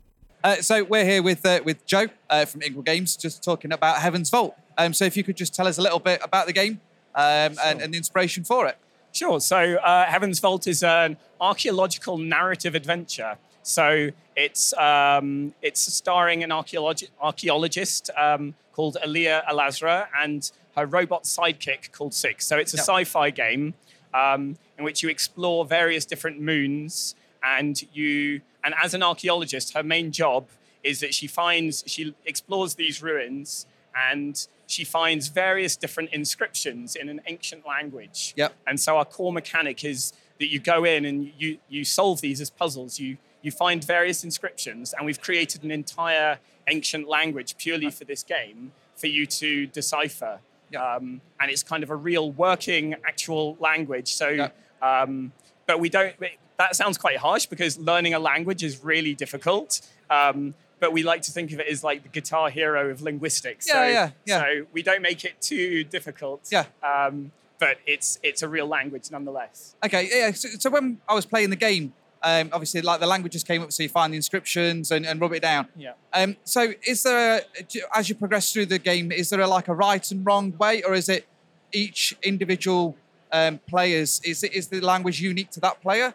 Uh, 0.44 0.56
so 0.56 0.82
we're 0.84 1.04
here 1.04 1.22
with 1.22 1.44
uh, 1.46 1.60
with 1.64 1.84
Joe 1.86 2.06
uh, 2.28 2.44
from 2.44 2.62
Inkle 2.62 2.82
Games, 2.82 3.16
just 3.16 3.42
talking 3.42 3.72
about 3.72 3.98
Heaven's 3.98 4.30
Vault. 4.30 4.54
Um, 4.78 4.92
so 4.92 5.04
if 5.04 5.16
you 5.16 5.24
could 5.24 5.36
just 5.36 5.54
tell 5.54 5.66
us 5.66 5.78
a 5.78 5.82
little 5.82 5.98
bit 6.00 6.20
about 6.24 6.46
the 6.46 6.52
game 6.52 6.80
um, 7.14 7.56
and, 7.64 7.80
and 7.82 7.92
the 7.92 7.98
inspiration 7.98 8.42
for 8.44 8.66
it. 8.66 8.78
Sure. 9.12 9.40
So, 9.40 9.74
uh, 9.76 10.06
Heaven's 10.06 10.40
Vault 10.40 10.66
is 10.66 10.82
an 10.82 11.18
archaeological 11.40 12.16
narrative 12.16 12.74
adventure. 12.74 13.36
So 13.62 14.08
it's 14.34 14.72
um, 14.74 15.54
it's 15.62 15.80
starring 15.80 16.42
an 16.42 16.50
archaeologi- 16.50 17.10
archaeologist 17.20 18.10
um, 18.16 18.54
called 18.72 18.96
Aliya 19.04 19.44
Elasra 19.44 20.06
and 20.18 20.50
her 20.76 20.86
robot 20.86 21.24
sidekick 21.24 21.92
called 21.92 22.14
Six. 22.14 22.46
So 22.46 22.56
it's 22.56 22.72
a 22.72 22.78
Yep. 22.78 22.84
sci-fi 22.86 23.30
game 23.30 23.74
um, 24.14 24.56
in 24.78 24.84
which 24.84 25.02
you 25.02 25.08
explore 25.08 25.64
various 25.64 26.04
different 26.04 26.40
moons, 26.40 27.14
and 27.42 27.82
you 27.92 28.40
and 28.64 28.74
as 28.82 28.94
an 28.94 29.02
archaeologist, 29.02 29.74
her 29.74 29.82
main 29.82 30.12
job 30.12 30.46
is 30.82 31.00
that 31.00 31.14
she 31.14 31.26
finds 31.26 31.84
she 31.86 32.14
explores 32.24 32.74
these 32.74 33.02
ruins 33.02 33.66
and 33.94 34.46
she 34.66 34.84
finds 34.84 35.28
various 35.28 35.76
different 35.76 36.10
inscriptions 36.12 36.96
in 36.96 37.08
an 37.08 37.20
ancient 37.26 37.66
language. 37.66 38.32
Yep. 38.36 38.54
And 38.66 38.80
so 38.80 38.96
our 38.96 39.04
core 39.04 39.32
mechanic 39.32 39.84
is 39.84 40.12
that 40.38 40.46
you 40.48 40.58
go 40.58 40.84
in 40.84 41.04
and 41.04 41.32
you 41.36 41.58
you 41.68 41.84
solve 41.84 42.20
these 42.20 42.40
as 42.40 42.50
puzzles. 42.50 42.98
You 42.98 43.18
you 43.42 43.50
find 43.50 43.82
various 43.82 44.22
inscriptions, 44.24 44.94
and 44.96 45.04
we've 45.04 45.20
created 45.20 45.64
an 45.64 45.70
entire 45.70 46.38
ancient 46.68 47.08
language 47.08 47.56
purely 47.58 47.90
for 47.90 48.04
this 48.04 48.22
game 48.22 48.72
for 48.96 49.08
you 49.08 49.26
to 49.26 49.66
decipher. 49.66 50.40
Um, 50.76 51.20
and 51.40 51.50
it's 51.50 51.62
kind 51.62 51.82
of 51.82 51.90
a 51.90 51.96
real 51.96 52.30
working 52.30 52.94
actual 53.06 53.56
language. 53.60 54.14
So, 54.14 54.28
Yeah. 54.28 54.48
um, 54.82 55.32
but 55.66 55.80
we 55.80 55.88
don't. 55.88 56.14
That 56.58 56.76
sounds 56.76 56.98
quite 56.98 57.16
harsh 57.16 57.46
because 57.46 57.78
learning 57.78 58.14
a 58.14 58.18
language 58.18 58.62
is 58.62 58.84
really 58.84 59.14
difficult. 59.14 59.80
Um, 60.10 60.54
but 60.80 60.92
we 60.92 61.02
like 61.02 61.22
to 61.22 61.30
think 61.32 61.52
of 61.52 61.60
it 61.60 61.68
as 61.68 61.84
like 61.84 62.02
the 62.02 62.08
guitar 62.08 62.50
hero 62.50 62.90
of 62.90 63.02
linguistics. 63.02 63.66
Yeah, 63.68 63.74
so, 63.74 63.82
yeah, 63.86 64.10
yeah. 64.26 64.40
So 64.40 64.66
we 64.72 64.82
don't 64.82 65.02
make 65.02 65.24
it 65.24 65.40
too 65.40 65.84
difficult. 65.84 66.48
Yeah. 66.50 66.64
Um, 66.82 67.32
but 67.58 67.78
it's 67.86 68.18
it's 68.24 68.42
a 68.42 68.48
real 68.48 68.66
language 68.66 69.10
nonetheless. 69.10 69.76
Okay, 69.84 70.08
yeah. 70.12 70.32
So, 70.32 70.48
so 70.58 70.70
when 70.70 70.98
I 71.08 71.14
was 71.14 71.24
playing 71.24 71.50
the 71.50 71.56
game, 71.56 71.92
um, 72.22 72.50
obviously, 72.52 72.82
like 72.82 73.00
the 73.00 73.06
languages 73.06 73.42
came 73.44 73.62
up, 73.62 73.72
so 73.72 73.82
you 73.82 73.88
find 73.88 74.12
the 74.12 74.16
inscriptions 74.16 74.90
and, 74.90 75.04
and 75.06 75.20
rub 75.20 75.32
it 75.32 75.42
down. 75.42 75.68
Yeah. 75.76 75.92
Um, 76.12 76.36
so, 76.44 76.72
is 76.86 77.02
there, 77.02 77.42
a, 77.58 77.98
as 77.98 78.08
you 78.08 78.14
progress 78.14 78.52
through 78.52 78.66
the 78.66 78.78
game, 78.78 79.10
is 79.12 79.30
there 79.30 79.40
a, 79.40 79.46
like 79.46 79.68
a 79.68 79.74
right 79.74 80.08
and 80.10 80.24
wrong 80.24 80.56
way, 80.58 80.82
or 80.82 80.94
is 80.94 81.08
it 81.08 81.26
each 81.72 82.16
individual 82.22 82.96
um, 83.32 83.58
players? 83.68 84.20
Is 84.24 84.42
it 84.44 84.52
is 84.52 84.68
the 84.68 84.80
language 84.80 85.20
unique 85.20 85.50
to 85.52 85.60
that 85.60 85.80
player? 85.82 86.14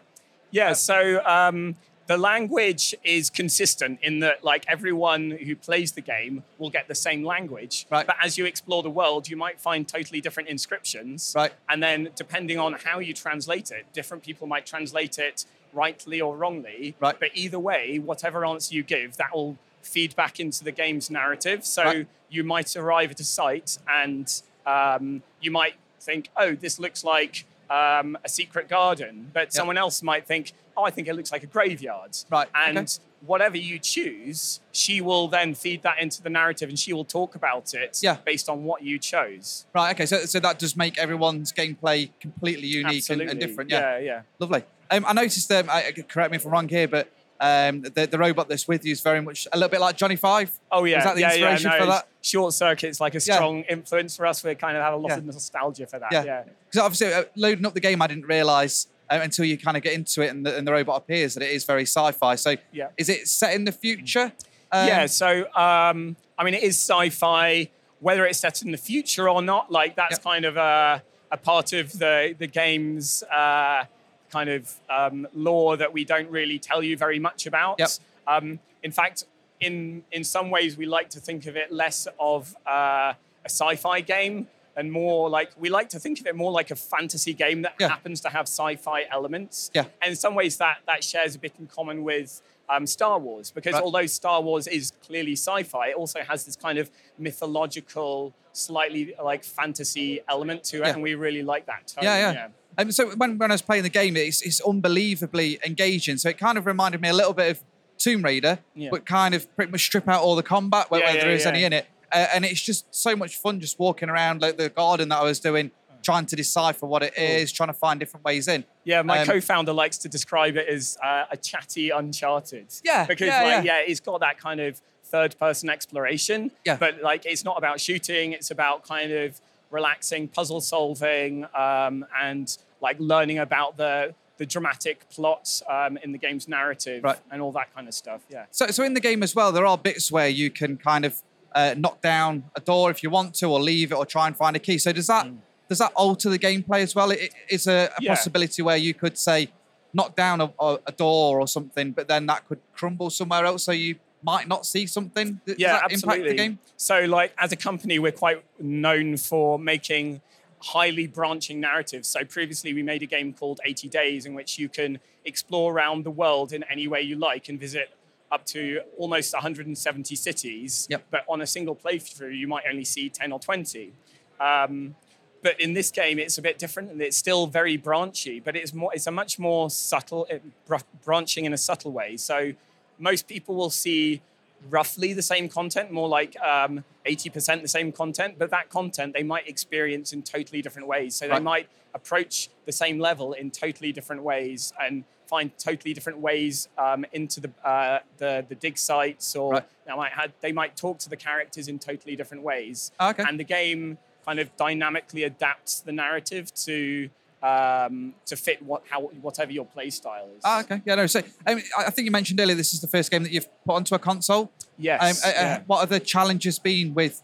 Yeah, 0.50 0.72
so 0.72 1.22
um, 1.26 1.76
the 2.06 2.16
language 2.16 2.94
is 3.04 3.28
consistent 3.28 3.98
in 4.02 4.20
that 4.20 4.42
like 4.42 4.64
everyone 4.66 5.30
who 5.30 5.54
plays 5.54 5.92
the 5.92 6.00
game 6.00 6.42
will 6.56 6.70
get 6.70 6.88
the 6.88 6.94
same 6.94 7.22
language 7.22 7.86
Right. 7.90 8.06
but 8.06 8.16
as 8.22 8.38
you 8.38 8.46
explore 8.46 8.82
the 8.82 8.90
world 8.90 9.28
you 9.28 9.36
might 9.36 9.60
find 9.60 9.86
totally 9.86 10.20
different 10.22 10.48
inscriptions 10.48 11.34
Right. 11.36 11.52
and 11.68 11.82
then 11.82 12.08
depending 12.16 12.58
on 12.58 12.72
how 12.84 12.98
you 12.98 13.12
translate 13.12 13.70
it 13.70 13.84
different 13.92 14.22
people 14.24 14.46
might 14.46 14.64
translate 14.64 15.18
it 15.18 15.44
rightly 15.72 16.20
or 16.20 16.36
wrongly 16.36 16.94
Right. 17.00 17.18
but 17.18 17.30
either 17.34 17.58
way 17.58 17.98
whatever 17.98 18.44
answer 18.44 18.74
you 18.74 18.82
give 18.82 19.16
that 19.16 19.34
will 19.34 19.56
feed 19.82 20.14
back 20.16 20.38
into 20.40 20.64
the 20.64 20.72
game's 20.72 21.10
narrative 21.10 21.64
so 21.64 21.84
Right. 21.84 22.06
you 22.28 22.44
might 22.44 22.76
arrive 22.76 23.10
at 23.12 23.20
a 23.20 23.24
site 23.24 23.78
and 23.88 24.42
um, 24.66 25.22
you 25.40 25.50
might 25.50 25.74
think 26.00 26.28
oh 26.36 26.54
this 26.54 26.78
looks 26.78 27.02
like 27.04 27.44
um, 27.70 28.16
a 28.24 28.28
secret 28.28 28.68
garden 28.68 29.30
but 29.32 29.52
someone 29.52 29.76
else 29.78 30.02
might 30.02 30.26
think 30.26 30.52
oh 30.76 30.84
i 30.84 30.90
think 30.90 31.06
it 31.08 31.14
looks 31.14 31.30
like 31.32 31.42
a 31.42 31.46
graveyard 31.46 32.16
Right, 32.30 32.48
and 32.54 32.78
okay. 32.78 32.86
whatever 33.26 33.56
you 33.58 33.78
choose 33.78 34.60
she 34.72 35.00
will 35.00 35.28
then 35.28 35.54
feed 35.54 35.82
that 35.82 36.00
into 36.00 36.22
the 36.22 36.30
narrative 36.30 36.68
and 36.68 36.78
she 36.78 36.92
will 36.92 37.04
talk 37.04 37.34
about 37.34 37.74
it 37.74 37.98
Yeah. 38.02 38.16
based 38.24 38.48
on 38.48 38.64
what 38.64 38.82
you 38.82 38.98
chose 38.98 39.66
Right. 39.74 39.92
Okay. 39.94 40.06
So, 40.06 40.24
so 40.24 40.38
that 40.40 40.58
does 40.58 40.76
make 40.76 40.96
everyone's 40.98 41.52
gameplay 41.52 42.10
completely 42.20 42.68
unique 42.68 43.08
and, 43.10 43.20
and 43.22 43.38
different. 43.40 43.70
Yeah. 43.70 43.98
yeah 43.98 44.04
yeah 44.04 44.22
Lovely. 44.38 44.62
Um, 44.90 45.04
I 45.06 45.12
noticed. 45.12 45.50
Um, 45.52 45.68
I, 45.70 45.92
correct 46.08 46.30
me 46.30 46.36
if 46.36 46.44
I'm 46.46 46.52
wrong 46.52 46.68
here, 46.68 46.88
but 46.88 47.10
um, 47.40 47.82
the, 47.82 48.08
the 48.10 48.18
robot 48.18 48.48
that's 48.48 48.66
with 48.66 48.84
you 48.84 48.92
is 48.92 49.00
very 49.00 49.20
much 49.20 49.46
a 49.52 49.56
little 49.56 49.68
bit 49.70 49.80
like 49.80 49.96
Johnny 49.96 50.16
Five. 50.16 50.50
Oh 50.72 50.84
yeah, 50.84 50.98
is 50.98 51.04
that 51.04 51.14
the 51.14 51.20
yeah, 51.22 51.30
inspiration 51.32 51.70
yeah, 51.70 51.78
for 51.80 51.86
that? 51.86 52.08
Short 52.22 52.52
Circuit's 52.54 53.00
like 53.00 53.14
a 53.14 53.20
Yeah. 53.24 53.34
strong 53.36 53.62
influence 53.62 54.16
for 54.16 54.26
us. 54.26 54.42
We 54.42 54.54
kind 54.54 54.76
of 54.76 54.82
have 54.82 54.94
a 54.94 54.96
lot 54.96 55.10
Yeah. 55.10 55.16
of 55.18 55.24
nostalgia 55.26 55.86
for 55.86 55.98
that. 55.98 56.10
Yeah. 56.12 56.24
Yeah. 56.24 56.42
Because 56.68 56.80
obviously, 56.84 57.12
uh, 57.12 57.24
loading 57.36 57.64
up 57.66 57.74
the 57.74 57.80
game, 57.80 58.02
I 58.02 58.06
didn't 58.06 58.26
realise 58.26 58.88
uh, 59.10 59.20
until 59.22 59.44
you 59.44 59.56
kind 59.56 59.76
of 59.76 59.82
get 59.82 59.92
into 59.94 60.20
it 60.22 60.28
and 60.28 60.44
the, 60.44 60.56
and 60.56 60.66
the 60.66 60.72
robot 60.72 60.96
appears 60.96 61.34
that 61.34 61.42
it 61.42 61.50
is 61.50 61.64
very 61.64 61.82
sci-fi. 61.82 62.34
So, 62.34 62.56
Yeah. 62.72 62.88
is 62.96 63.08
it 63.08 63.28
set 63.28 63.54
in 63.54 63.64
the 63.64 63.72
future? 63.72 64.32
Um, 64.72 64.86
yeah. 64.88 65.06
So 65.06 65.44
um, 65.54 66.16
I 66.36 66.44
mean, 66.44 66.54
it 66.54 66.62
is 66.62 66.76
sci-fi. 66.76 67.68
Whether 68.00 68.26
it's 68.26 68.38
set 68.38 68.62
in 68.62 68.70
the 68.70 68.78
future 68.78 69.28
or 69.28 69.42
not, 69.42 69.72
like 69.72 69.96
that's 69.96 70.18
kind 70.18 70.44
of 70.44 70.56
a, 70.56 71.02
a 71.30 71.36
part 71.36 71.72
of 71.72 71.98
the 71.98 72.34
the 72.38 72.46
game's 72.46 73.22
uh, 73.24 73.84
kind 74.30 74.50
of 74.50 74.74
um, 74.90 75.26
lore 75.34 75.76
that 75.76 75.92
we 75.92 76.04
don't 76.04 76.30
really 76.30 76.58
tell 76.58 76.82
you 76.82 76.96
very 76.96 77.18
much 77.18 77.46
about. 77.46 77.78
Yep. 77.78 77.90
Um, 78.26 78.58
in 78.82 78.92
fact, 78.92 79.24
in 79.60 80.04
in 80.12 80.22
some 80.24 80.50
ways, 80.50 80.76
we 80.76 80.86
like 80.86 81.08
to 81.10 81.20
think 81.20 81.46
of 81.46 81.56
it 81.56 81.72
less 81.72 82.06
of 82.20 82.54
uh, 82.66 83.14
a 83.44 83.48
sci-fi 83.48 84.00
game 84.00 84.46
and 84.76 84.92
more 84.92 85.28
like 85.28 85.50
we 85.58 85.68
like 85.68 85.88
to 85.88 85.98
think 85.98 86.20
of 86.20 86.26
it 86.26 86.36
more 86.36 86.52
like 86.52 86.70
a 86.70 86.76
fantasy 86.76 87.32
game 87.34 87.62
that 87.62 87.74
Yeah. 87.80 87.88
happens 87.88 88.20
to 88.20 88.28
have 88.28 88.44
sci-fi 88.46 89.06
elements. 89.10 89.70
Yeah. 89.74 89.86
And 90.00 90.10
in 90.10 90.16
some 90.16 90.34
ways, 90.36 90.56
that 90.58 90.78
that 90.86 91.02
shares 91.02 91.34
a 91.34 91.38
bit 91.38 91.54
in 91.58 91.66
common 91.66 92.04
with 92.04 92.40
um, 92.68 92.86
Star 92.86 93.18
Wars 93.18 93.50
because 93.50 93.72
Right. 93.74 93.82
although 93.82 94.06
Star 94.06 94.40
Wars 94.42 94.66
is 94.68 94.92
clearly 95.06 95.32
sci-fi, 95.32 95.88
it 95.88 95.96
also 95.96 96.20
has 96.20 96.44
this 96.44 96.54
kind 96.54 96.78
of 96.78 96.90
mythological, 97.18 98.34
slightly 98.52 99.14
like 99.22 99.42
fantasy 99.42 100.20
element 100.28 100.62
to 100.64 100.76
it, 100.78 100.80
Yeah. 100.86 100.92
and 100.92 101.02
we 101.02 101.14
really 101.14 101.42
like 101.42 101.66
that. 101.66 101.86
Tone. 101.88 102.04
Yeah, 102.04 102.32
yeah. 102.32 102.48
So 102.90 103.10
when, 103.16 103.38
when 103.38 103.50
I 103.50 103.54
was 103.54 103.62
playing 103.62 103.82
the 103.82 103.88
game, 103.88 104.16
it's, 104.16 104.40
it's 104.42 104.60
unbelievably 104.60 105.60
engaging. 105.64 106.16
So 106.18 106.28
it 106.28 106.38
kind 106.38 106.58
of 106.58 106.66
reminded 106.66 107.00
me 107.00 107.08
a 107.08 107.12
little 107.12 107.32
bit 107.32 107.50
of 107.50 107.62
Tomb 107.98 108.22
Raider, 108.22 108.58
Yeah. 108.74 108.90
but 108.90 109.04
kind 109.04 109.34
of 109.34 109.54
pretty 109.56 109.72
much 109.72 109.82
strip 109.84 110.08
out 110.08 110.22
all 110.22 110.36
the 110.36 110.42
combat 110.42 110.90
where, 110.90 111.00
Yeah, 111.00 111.12
where 111.12 111.20
there 111.22 111.30
is 111.32 111.46
any 111.46 111.64
in 111.64 111.72
it. 111.72 111.86
Uh, 112.12 112.26
and 112.32 112.44
it's 112.44 112.60
just 112.60 112.86
so 112.94 113.14
much 113.16 113.36
fun 113.36 113.60
just 113.60 113.78
walking 113.78 114.08
around 114.08 114.40
like 114.40 114.56
the 114.56 114.68
garden 114.70 115.08
that 115.10 115.18
I 115.18 115.24
was 115.24 115.40
doing, 115.40 115.70
trying 116.02 116.24
to 116.26 116.36
decipher 116.36 116.86
what 116.86 117.02
it 117.02 117.18
is, 117.18 117.50
trying 117.52 117.68
to 117.68 117.72
find 117.74 117.98
different 117.98 118.24
ways 118.24 118.46
in. 118.48 118.64
Yeah, 118.84 119.02
my 119.02 119.20
Um, 119.20 119.26
co-founder 119.26 119.72
likes 119.72 119.98
to 119.98 120.08
describe 120.08 120.56
it 120.56 120.68
as 120.68 120.96
uh, 121.04 121.24
a 121.30 121.36
chatty 121.36 121.90
Uncharted. 121.90 122.66
Yeah, 122.84 123.04
because 123.04 123.26
yeah, 123.26 123.42
like 123.42 123.64
yeah. 123.64 123.78
yeah. 123.80 123.84
it's 123.86 124.00
got 124.00 124.20
that 124.20 124.38
kind 124.38 124.60
of 124.60 124.80
third-person 125.04 125.68
exploration. 125.68 126.50
Yeah. 126.64 126.76
but 126.76 127.02
like 127.02 127.26
it's 127.26 127.44
not 127.44 127.58
about 127.58 127.80
shooting; 127.80 128.32
it's 128.32 128.50
about 128.50 128.84
kind 128.86 129.10
of 129.12 129.40
relaxing, 129.70 130.28
puzzle 130.28 130.60
solving, 130.62 131.44
um, 131.54 132.06
and 132.22 132.56
like 132.80 132.96
learning 132.98 133.38
about 133.38 133.76
the 133.76 134.14
the 134.38 134.46
dramatic 134.46 135.08
plots 135.10 135.64
um, 135.68 135.96
in 136.04 136.12
the 136.12 136.18
game's 136.18 136.46
narrative 136.46 137.02
Right. 137.02 137.18
and 137.32 137.42
all 137.42 137.50
that 137.52 137.74
kind 137.74 137.88
of 137.88 137.94
stuff. 137.94 138.20
Yeah. 138.30 138.44
So, 138.52 138.68
so 138.68 138.84
in 138.84 138.94
the 138.94 139.00
game 139.00 139.24
as 139.24 139.34
well, 139.34 139.50
there 139.50 139.66
are 139.66 139.76
bits 139.76 140.12
where 140.12 140.28
you 140.28 140.48
can 140.48 140.76
kind 140.76 141.04
of 141.04 141.20
uh, 141.56 141.74
knock 141.76 142.00
down 142.02 142.44
a 142.54 142.60
door 142.60 142.88
if 142.92 143.02
you 143.02 143.10
want 143.10 143.34
to, 143.34 143.46
or 143.50 143.58
leave 143.58 143.90
it, 143.90 143.96
or 143.96 144.06
try 144.06 144.28
and 144.28 144.36
find 144.36 144.54
a 144.54 144.60
key. 144.60 144.78
So 144.78 144.92
does 144.92 145.08
that 145.08 145.26
does 145.68 145.78
that 145.78 145.90
alter 145.96 146.30
the 146.30 146.38
gameplay 146.38 146.82
as 146.82 146.94
well? 146.94 147.10
It, 147.10 147.34
it's 147.48 147.66
a, 147.66 147.86
a 147.86 147.88
Mm. 147.88 147.92
Yeah. 148.00 148.14
possibility 148.14 148.62
where 148.62 148.76
you 148.76 148.94
could 148.94 149.18
say 149.18 149.48
knock 149.92 150.14
down 150.14 150.40
a, 150.40 150.52
a 150.60 150.78
a 150.86 150.92
door 150.92 151.40
or 151.40 151.48
something, 151.48 151.90
but 151.90 152.06
then 152.06 152.26
that 152.26 152.46
could 152.46 152.60
crumble 152.76 153.10
somewhere 153.10 153.44
else, 153.44 153.64
so 153.64 153.72
you 153.72 153.96
might 154.22 154.46
not 154.46 154.66
see 154.66 154.86
something. 154.86 155.40
Does 155.46 155.56
yeah, 155.58 155.72
that 155.72 155.92
absolutely. 155.92 156.20
impact 156.20 156.28
the 156.30 156.42
game? 156.44 156.58
So, 156.76 157.00
like 157.06 157.32
as 157.38 157.50
a 157.50 157.56
company, 157.56 157.98
we're 157.98 158.12
quite 158.12 158.44
known 158.60 159.16
for 159.16 159.58
making 159.58 160.20
highly 160.60 161.06
branching 161.06 161.60
narratives. 161.60 162.08
So 162.08 162.24
previously, 162.24 162.72
we 162.74 162.82
made 162.82 163.02
a 163.02 163.06
game 163.06 163.32
called 163.32 163.60
80 163.64 163.88
Days, 163.88 164.26
in 164.26 164.34
which 164.34 164.58
you 164.58 164.68
can 164.68 164.98
explore 165.24 165.72
around 165.72 166.04
the 166.04 166.10
world 166.10 166.52
in 166.52 166.64
any 166.64 166.88
way 166.88 167.02
you 167.02 167.16
like 167.16 167.48
and 167.48 167.58
visit 167.58 167.90
up 168.30 168.44
to 168.46 168.80
almost 168.96 169.32
170 169.32 170.14
cities. 170.14 170.86
Yep. 170.90 171.04
But 171.10 171.24
on 171.28 171.40
a 171.40 171.46
single 171.46 171.74
playthrough, 171.74 172.36
you 172.36 172.46
might 172.46 172.64
only 172.68 172.84
see 172.84 173.08
10 173.08 173.32
or 173.32 173.40
20. 173.40 173.92
Um, 174.40 174.94
but 175.42 175.60
in 175.60 175.72
this 175.72 175.90
game, 175.90 176.18
it's 176.18 176.36
a 176.36 176.42
bit 176.42 176.58
different, 176.58 176.90
and 176.90 177.00
it's 177.00 177.16
still 177.16 177.46
very 177.46 177.76
branchy. 177.76 178.40
But 178.40 178.56
it's 178.56 178.74
more, 178.74 178.92
it's 178.92 179.06
a 179.06 179.12
much 179.12 179.38
more 179.38 179.70
subtle, 179.70 180.26
it, 180.28 180.42
br- 180.66 180.76
branching 181.04 181.44
in 181.44 181.52
a 181.52 181.58
subtle 181.58 181.92
way. 181.92 182.16
So 182.16 182.52
most 182.98 183.28
people 183.28 183.54
will 183.54 183.70
see 183.70 184.20
roughly 184.68 185.12
the 185.12 185.22
same 185.22 185.48
content, 185.48 185.90
more 185.92 186.08
like 186.08 186.38
um, 186.40 186.84
80% 187.06 187.62
the 187.62 187.68
same 187.68 187.92
content, 187.92 188.36
but 188.38 188.50
that 188.50 188.68
content 188.70 189.14
they 189.14 189.22
might 189.22 189.48
experience 189.48 190.12
in 190.12 190.22
totally 190.22 190.62
different 190.62 190.88
ways. 190.88 191.14
So 191.14 191.26
they 191.26 191.32
Right. 191.34 191.42
might 191.42 191.68
approach 191.94 192.48
the 192.66 192.72
same 192.72 192.98
level 192.98 193.32
in 193.32 193.50
totally 193.50 193.92
different 193.92 194.22
ways 194.22 194.72
and 194.80 195.04
find 195.26 195.56
totally 195.58 195.92
different 195.92 196.18
ways 196.18 196.68
um, 196.78 197.04
into 197.12 197.40
the, 197.40 197.50
uh, 197.64 198.00
the 198.16 198.44
the 198.48 198.54
dig 198.54 198.78
sites, 198.78 199.36
or 199.36 199.52
Right. 199.54 199.68
they 199.86 199.94
might 199.94 200.12
have, 200.12 200.32
they 200.40 200.52
might 200.52 200.76
talk 200.76 200.98
to 201.00 201.08
the 201.10 201.16
characters 201.16 201.68
in 201.68 201.78
totally 201.78 202.16
different 202.16 202.42
ways. 202.42 202.92
Ah, 202.98 203.10
okay. 203.10 203.24
And 203.26 203.38
the 203.38 203.44
game 203.44 203.98
kind 204.24 204.38
of 204.38 204.54
dynamically 204.56 205.22
adapts 205.24 205.80
the 205.80 205.92
narrative 205.92 206.52
to 206.54 207.10
um, 207.42 208.14
to 208.26 208.36
fit 208.36 208.62
what 208.62 208.82
how 208.88 209.02
whatever 209.22 209.52
your 209.52 209.64
play 209.66 209.90
style 209.90 210.28
is. 210.36 210.42
Ah, 210.44 210.60
okay. 210.60 210.82
Yeah, 210.84 210.96
no. 210.96 211.06
So 211.06 211.22
I 211.46 211.62
I 211.78 211.90
think 211.90 212.06
you 212.06 212.10
mentioned 212.10 212.40
earlier 212.40 212.56
this 212.56 212.72
is 212.74 212.80
the 212.80 212.88
first 212.88 213.10
game 213.10 213.22
that 213.22 213.32
you've 213.32 213.48
put 213.64 213.74
onto 213.74 213.94
a 213.94 213.98
console. 213.98 214.50
Yes. 214.76 215.24
Um, 215.24 215.30
uh, 215.30 215.34
uh, 215.34 215.40
yeah. 215.40 215.62
What 215.66 215.78
are 215.80 215.86
the 215.86 216.00
challenges 216.00 216.58
been 216.58 216.94
with, 216.94 217.22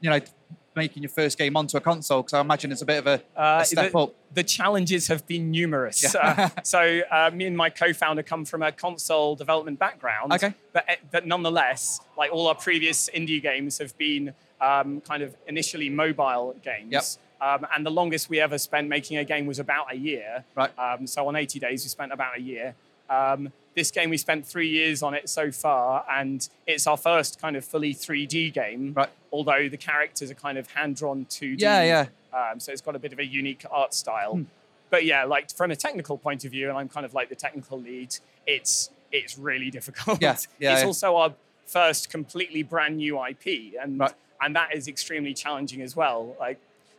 you 0.00 0.10
know, 0.10 0.20
making 0.76 1.02
your 1.02 1.10
first 1.10 1.38
game 1.38 1.56
onto 1.56 1.76
a 1.76 1.80
console? 1.80 2.22
Because 2.22 2.34
I 2.34 2.40
imagine 2.40 2.72
it's 2.72 2.82
a 2.82 2.86
bit 2.86 2.98
of 2.98 3.06
a, 3.06 3.22
Uh, 3.38 3.60
a 3.62 3.64
step 3.64 3.92
the, 3.92 3.98
up. 3.98 4.14
the 4.32 4.42
challenges 4.42 5.08
have 5.08 5.26
been 5.26 5.50
numerous. 5.50 6.02
Yeah. 6.02 6.50
Uh, 6.56 6.60
so 6.62 7.00
uh, 7.10 7.30
me 7.32 7.46
and 7.46 7.56
my 7.56 7.70
co-founder 7.70 8.22
come 8.22 8.44
from 8.44 8.62
a 8.62 8.72
console 8.72 9.36
development 9.36 9.78
background. 9.78 10.32
Okay. 10.32 10.54
But, 10.72 10.84
eh, 10.88 10.96
but 11.10 11.26
nonetheless, 11.26 12.00
like 12.18 12.32
all 12.32 12.46
our 12.48 12.54
previous 12.54 13.08
indie 13.14 13.40
games 13.40 13.78
have 13.78 13.96
been 13.98 14.34
um, 14.60 15.00
kind 15.02 15.22
of 15.22 15.36
initially 15.46 15.90
mobile 15.90 16.54
games. 16.62 16.90
Yep. 16.92 17.04
Um, 17.44 17.66
and 17.74 17.84
the 17.84 17.90
longest 17.90 18.30
we 18.30 18.40
ever 18.40 18.56
spent 18.56 18.88
making 18.88 19.18
a 19.18 19.24
game 19.24 19.44
was 19.46 19.58
about 19.58 19.92
a 19.92 19.96
year. 19.96 20.44
Right. 20.54 20.70
Um, 20.78 21.06
so 21.06 21.28
on 21.28 21.36
80 21.36 21.58
days, 21.58 21.84
we 21.84 21.88
spent 21.88 22.10
about 22.10 22.38
a 22.38 22.40
year. 22.40 22.74
Um, 23.10 23.52
this 23.74 23.90
game, 23.90 24.08
we 24.08 24.16
spent 24.16 24.46
three 24.46 24.68
years 24.70 25.02
on 25.02 25.12
it 25.12 25.28
so 25.28 25.50
far, 25.50 26.06
and 26.10 26.48
it's 26.66 26.86
our 26.86 26.96
first 26.96 27.40
kind 27.40 27.54
of 27.56 27.64
fully 27.64 27.92
3D 27.94 28.52
game. 28.54 28.94
Right. 28.96 29.10
Although 29.30 29.68
the 29.68 29.76
characters 29.76 30.30
are 30.30 30.34
kind 30.34 30.56
of 30.56 30.70
hand-drawn 30.70 31.26
2D. 31.26 31.60
Yeah, 31.60 31.82
yeah. 31.82 32.06
Um, 32.32 32.60
so 32.60 32.72
it's 32.72 32.80
got 32.80 32.96
a 32.96 32.98
bit 32.98 33.12
of 33.12 33.18
a 33.18 33.26
unique 33.26 33.64
art 33.70 33.92
style. 33.92 34.36
Hmm. 34.36 34.42
But 34.90 35.04
yeah, 35.04 35.24
like 35.24 35.50
from 35.50 35.70
a 35.70 35.76
technical 35.76 36.16
point 36.16 36.44
of 36.44 36.52
view, 36.52 36.68
and 36.68 36.78
I'm 36.78 36.88
kind 36.88 37.04
of 37.04 37.14
like 37.14 37.28
the 37.28 37.34
technical 37.34 37.80
lead. 37.80 38.16
It's 38.46 38.90
it's 39.10 39.36
really 39.36 39.70
difficult. 39.78 40.22
Yeah, 40.22 40.36
yeah, 40.58 40.72
it's 40.72 40.82
yeah. 40.82 40.86
also 40.86 41.16
our 41.16 41.34
first 41.66 42.10
completely 42.10 42.62
brand 42.62 42.98
new 42.98 43.22
IP, 43.22 43.74
and 43.82 43.98
Right. 43.98 44.12
and 44.40 44.54
that 44.56 44.74
is 44.74 44.86
extremely 44.88 45.34
challenging 45.34 45.82
as 45.82 45.96
well. 45.96 46.36
Like, 46.38 46.58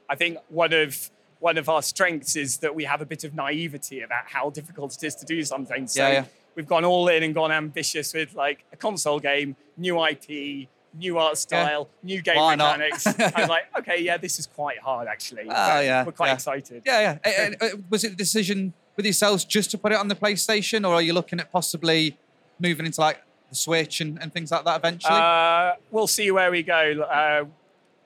I 0.09 0.15
think 0.15 0.37
one 0.49 0.73
of 0.73 1.11
one 1.39 1.57
of 1.57 1.69
our 1.69 1.81
strengths 1.81 2.35
is 2.35 2.57
that 2.57 2.73
we 2.73 2.85
have 2.85 3.01
a 3.01 3.05
bit 3.05 3.23
of 3.23 3.35
naivety 3.35 4.01
about 4.01 4.23
how 4.27 4.49
difficult 4.49 4.95
it 4.95 5.05
is 5.05 5.15
to 5.15 5.25
do 5.25 5.43
something. 5.43 5.87
So 5.87 6.01
Yeah, 6.01 6.13
yeah. 6.13 6.25
we've 6.55 6.67
gone 6.67 6.85
all 6.85 7.07
in 7.07 7.23
and 7.23 7.35
gone 7.35 7.51
ambitious 7.51 8.13
with 8.13 8.33
like 8.33 8.63
a 8.73 8.77
console 8.77 9.19
game, 9.19 9.55
new 9.77 10.03
IP, 10.03 10.67
new 10.97 11.17
art 11.17 11.37
style, 11.37 11.89
new 12.03 12.21
game 12.21 12.37
Why 12.37 12.55
mechanics. 12.55 13.05
I'm 13.35 13.49
like, 13.49 13.65
okay, 13.79 14.01
yeah, 14.01 14.17
this 14.17 14.39
is 14.39 14.47
quite 14.47 14.79
hard 14.79 15.07
actually. 15.07 15.43
Oh, 15.49 15.79
yeah, 15.81 16.05
we're 16.05 16.13
quite 16.13 16.27
yeah. 16.27 16.33
excited. 16.33 16.83
Yeah, 16.85 17.17
yeah. 17.25 17.55
Uh, 17.61 17.65
uh, 17.65 17.69
was 17.89 18.03
it 18.03 18.13
a 18.13 18.15
decision 18.15 18.73
with 18.95 19.05
yourselves 19.05 19.43
just 19.45 19.71
to 19.71 19.77
put 19.77 19.91
it 19.91 19.97
on 19.97 20.07
the 20.07 20.15
PlayStation, 20.15 20.87
or 20.87 20.93
are 20.95 21.01
you 21.01 21.13
looking 21.13 21.39
at 21.39 21.51
possibly 21.51 22.17
moving 22.59 22.85
into 22.85 23.01
like 23.01 23.21
the 23.49 23.55
Switch 23.55 24.01
and, 24.01 24.21
and 24.21 24.33
things 24.33 24.51
like 24.51 24.63
that 24.65 24.77
eventually? 24.77 25.13
Uh, 25.13 25.73
we'll 25.91 26.07
see 26.07 26.31
where 26.31 26.49
we 26.49 26.63
go. 26.63 27.01
Uh, 27.01 27.45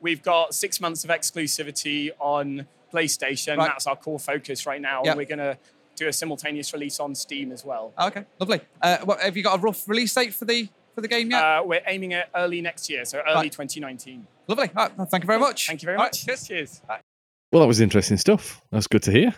we've 0.02 0.22
got 0.24 0.54
six 0.54 0.80
months 0.82 1.04
of 1.04 1.10
exclusivity 1.10 2.10
on 2.20 2.68
PlayStation. 2.93 3.58
Right. 3.58 3.68
That's 3.68 3.88
our 3.88 3.95
core 3.95 4.20
focus 4.20 4.66
right 4.66 4.82
now. 4.82 5.02
Yep. 5.04 5.18
We're 5.18 5.26
going 5.26 5.39
to 5.39 5.58
do 5.95 6.08
a 6.08 6.14
simultaneous 6.14 6.74
release 6.74 7.00
on 7.00 7.14
Steam 7.14 7.52
as 7.52 7.66
well. 7.66 7.93
Okay, 8.00 8.24
lovely. 8.39 8.62
Uh, 8.82 8.97
what, 9.04 9.20
have 9.20 9.36
you 9.36 9.43
got 9.43 9.60
a 9.60 9.62
rough 9.62 9.88
release 9.88 10.14
date 10.14 10.34
for 10.34 10.45
the 10.45 10.68
for 10.95 11.02
the 11.02 11.08
game 11.08 11.30
yet? 11.32 11.43
Uh, 11.43 11.64
we're 11.66 11.82
aiming 11.88 12.14
at 12.14 12.30
early 12.36 12.62
next 12.62 12.89
year, 12.89 13.04
so 13.06 13.20
early 13.20 13.34
Right. 13.36 13.52
2019. 13.52 14.26
lovely. 14.47 14.70
All 14.76 14.86
right, 14.86 14.97
well, 14.97 15.08
thank 15.08 15.24
you 15.24 15.28
very 15.28 15.39
much. 15.39 15.68
Thank 15.68 15.82
you 15.82 15.86
very 15.88 15.97
All 15.97 16.04
right, 16.04 16.12
much. 16.14 16.26
cheers. 16.26 16.47
Cheers. 16.47 16.82
Well, 17.52 17.62
that 17.62 17.68
was 17.68 17.82
interesting 17.82 18.18
stuff. 18.18 18.62
That's 18.72 18.88
good 18.88 19.04
to 19.04 19.12
hear. 19.12 19.36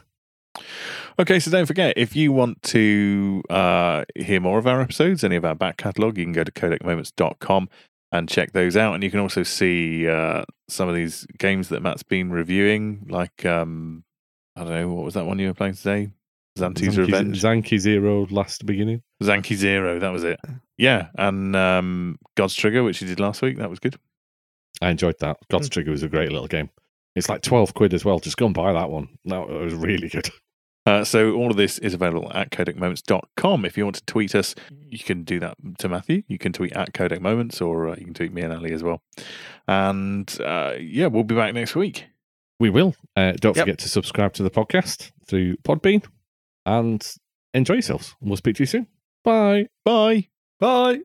Okay, 1.20 1.40
so 1.40 1.50
don't 1.52 1.66
forget 1.66 1.94
if 1.98 2.16
you 2.16 2.32
want 2.32 2.62
to 2.64 3.42
uh, 3.50 4.04
hear 4.16 4.40
more 4.40 4.58
of 4.60 4.68
our 4.68 4.82
episodes, 4.82 5.24
any 5.24 5.36
of 5.36 5.46
our 5.46 5.56
back 5.56 5.78
catalogue, 5.78 6.18
you 6.18 6.26
can 6.26 6.34
go 6.34 6.44
to 6.44 6.52
codecmoments.com 6.52 7.70
and 8.12 8.30
check 8.30 8.52
those 8.52 8.76
out. 8.78 8.94
And 8.94 9.04
you 9.04 9.12
can 9.12 9.20
also 9.20 9.44
see 9.44 10.08
uh, 10.08 10.44
some 10.68 10.90
of 10.90 10.96
these 10.96 11.26
games 11.38 11.70
that 11.70 11.82
Matt's 11.82 12.04
been 12.04 12.32
reviewing, 12.32 13.08
like, 13.10 13.46
um, 13.46 14.04
I 14.56 14.64
don't 14.64 14.72
know, 14.72 14.90
what 14.90 15.06
was 15.06 15.14
that 15.14 15.26
one 15.26 15.40
you 15.40 15.48
were 15.48 15.54
playing 15.54 15.76
today? 15.76 16.12
Zanti's 16.58 16.98
Revenge? 16.98 17.42
Zanki 17.42 17.80
Zero 17.80 18.28
last 18.30 18.66
beginning. 18.66 19.02
Zanki 19.24 19.56
Zero, 19.56 20.00
that 20.00 20.12
was 20.12 20.24
it. 20.24 20.40
Yeah, 20.78 21.08
and 21.18 21.56
um, 21.56 22.20
God's 22.36 22.56
Trigger, 22.56 22.84
which 22.84 23.02
you 23.02 23.08
did 23.08 23.20
last 23.20 23.42
week, 23.42 23.58
that 23.58 23.70
was 23.70 23.80
good. 23.80 23.96
I 24.82 24.90
enjoyed 24.90 25.20
that. 25.20 25.38
God's 25.50 25.70
Trigger 25.70 25.92
was 25.92 26.04
a 26.04 26.10
great 26.10 26.32
little 26.32 26.48
game. 26.48 26.70
It's 27.16 27.30
like 27.30 27.42
12 27.42 27.74
quid 27.74 27.94
as 27.94 28.04
well. 28.04 28.20
Just 28.20 28.38
go 28.38 28.46
and 28.46 28.56
buy 28.56 28.74
that 28.74 28.90
one. 28.90 29.10
That 29.26 29.48
was 29.48 29.74
really 29.74 30.10
good. 30.10 30.30
Uh, 30.86 31.04
so 31.04 31.34
all 31.34 31.52
of 31.52 31.58
this 31.58 31.78
is 31.78 31.94
available 31.94 32.32
at 32.34 32.50
codecmoments.com. 32.50 33.66
If 33.66 33.78
you 33.78 33.84
want 33.84 33.98
to 33.98 34.06
tweet 34.06 34.34
us, 34.34 34.56
you 34.90 34.98
can 35.00 35.24
do 35.24 35.40
that 35.40 35.56
to 35.80 35.88
Matthew. 35.90 36.24
You 36.28 36.38
can 36.40 36.54
tweet 36.54 36.74
at 36.74 36.94
Codec 36.94 37.22
Moments 37.22 37.62
or 37.62 37.90
uh, 37.90 37.96
you 37.98 38.06
can 38.06 38.14
tweet 38.16 38.34
me 38.34 38.42
and 38.42 38.52
Ali 38.52 38.72
as 38.74 38.82
well. 38.82 39.04
And 39.68 40.36
uh, 40.44 40.74
yeah, 40.80 41.08
we'll 41.08 41.24
be 41.24 41.36
back 41.36 41.54
next 41.54 41.76
week. 41.76 42.06
We 42.60 42.70
will. 42.72 42.96
Uh, 43.16 43.34
don't 43.40 43.56
Yep. 43.56 43.66
forget 43.66 43.80
to 43.80 43.90
subscribe 43.90 44.34
to 44.34 44.44
the 44.44 44.50
podcast 44.52 45.12
through 45.28 45.58
Podbean 45.58 46.04
and 46.66 47.08
enjoy 47.54 47.74
yourselves. 47.76 48.16
We'll 48.22 48.38
speak 48.38 48.56
to 48.58 48.64
you 48.64 48.68
soon. 48.68 48.88
Bye. 49.24 49.68
Bye. 49.86 50.30
Bye. 50.60 51.02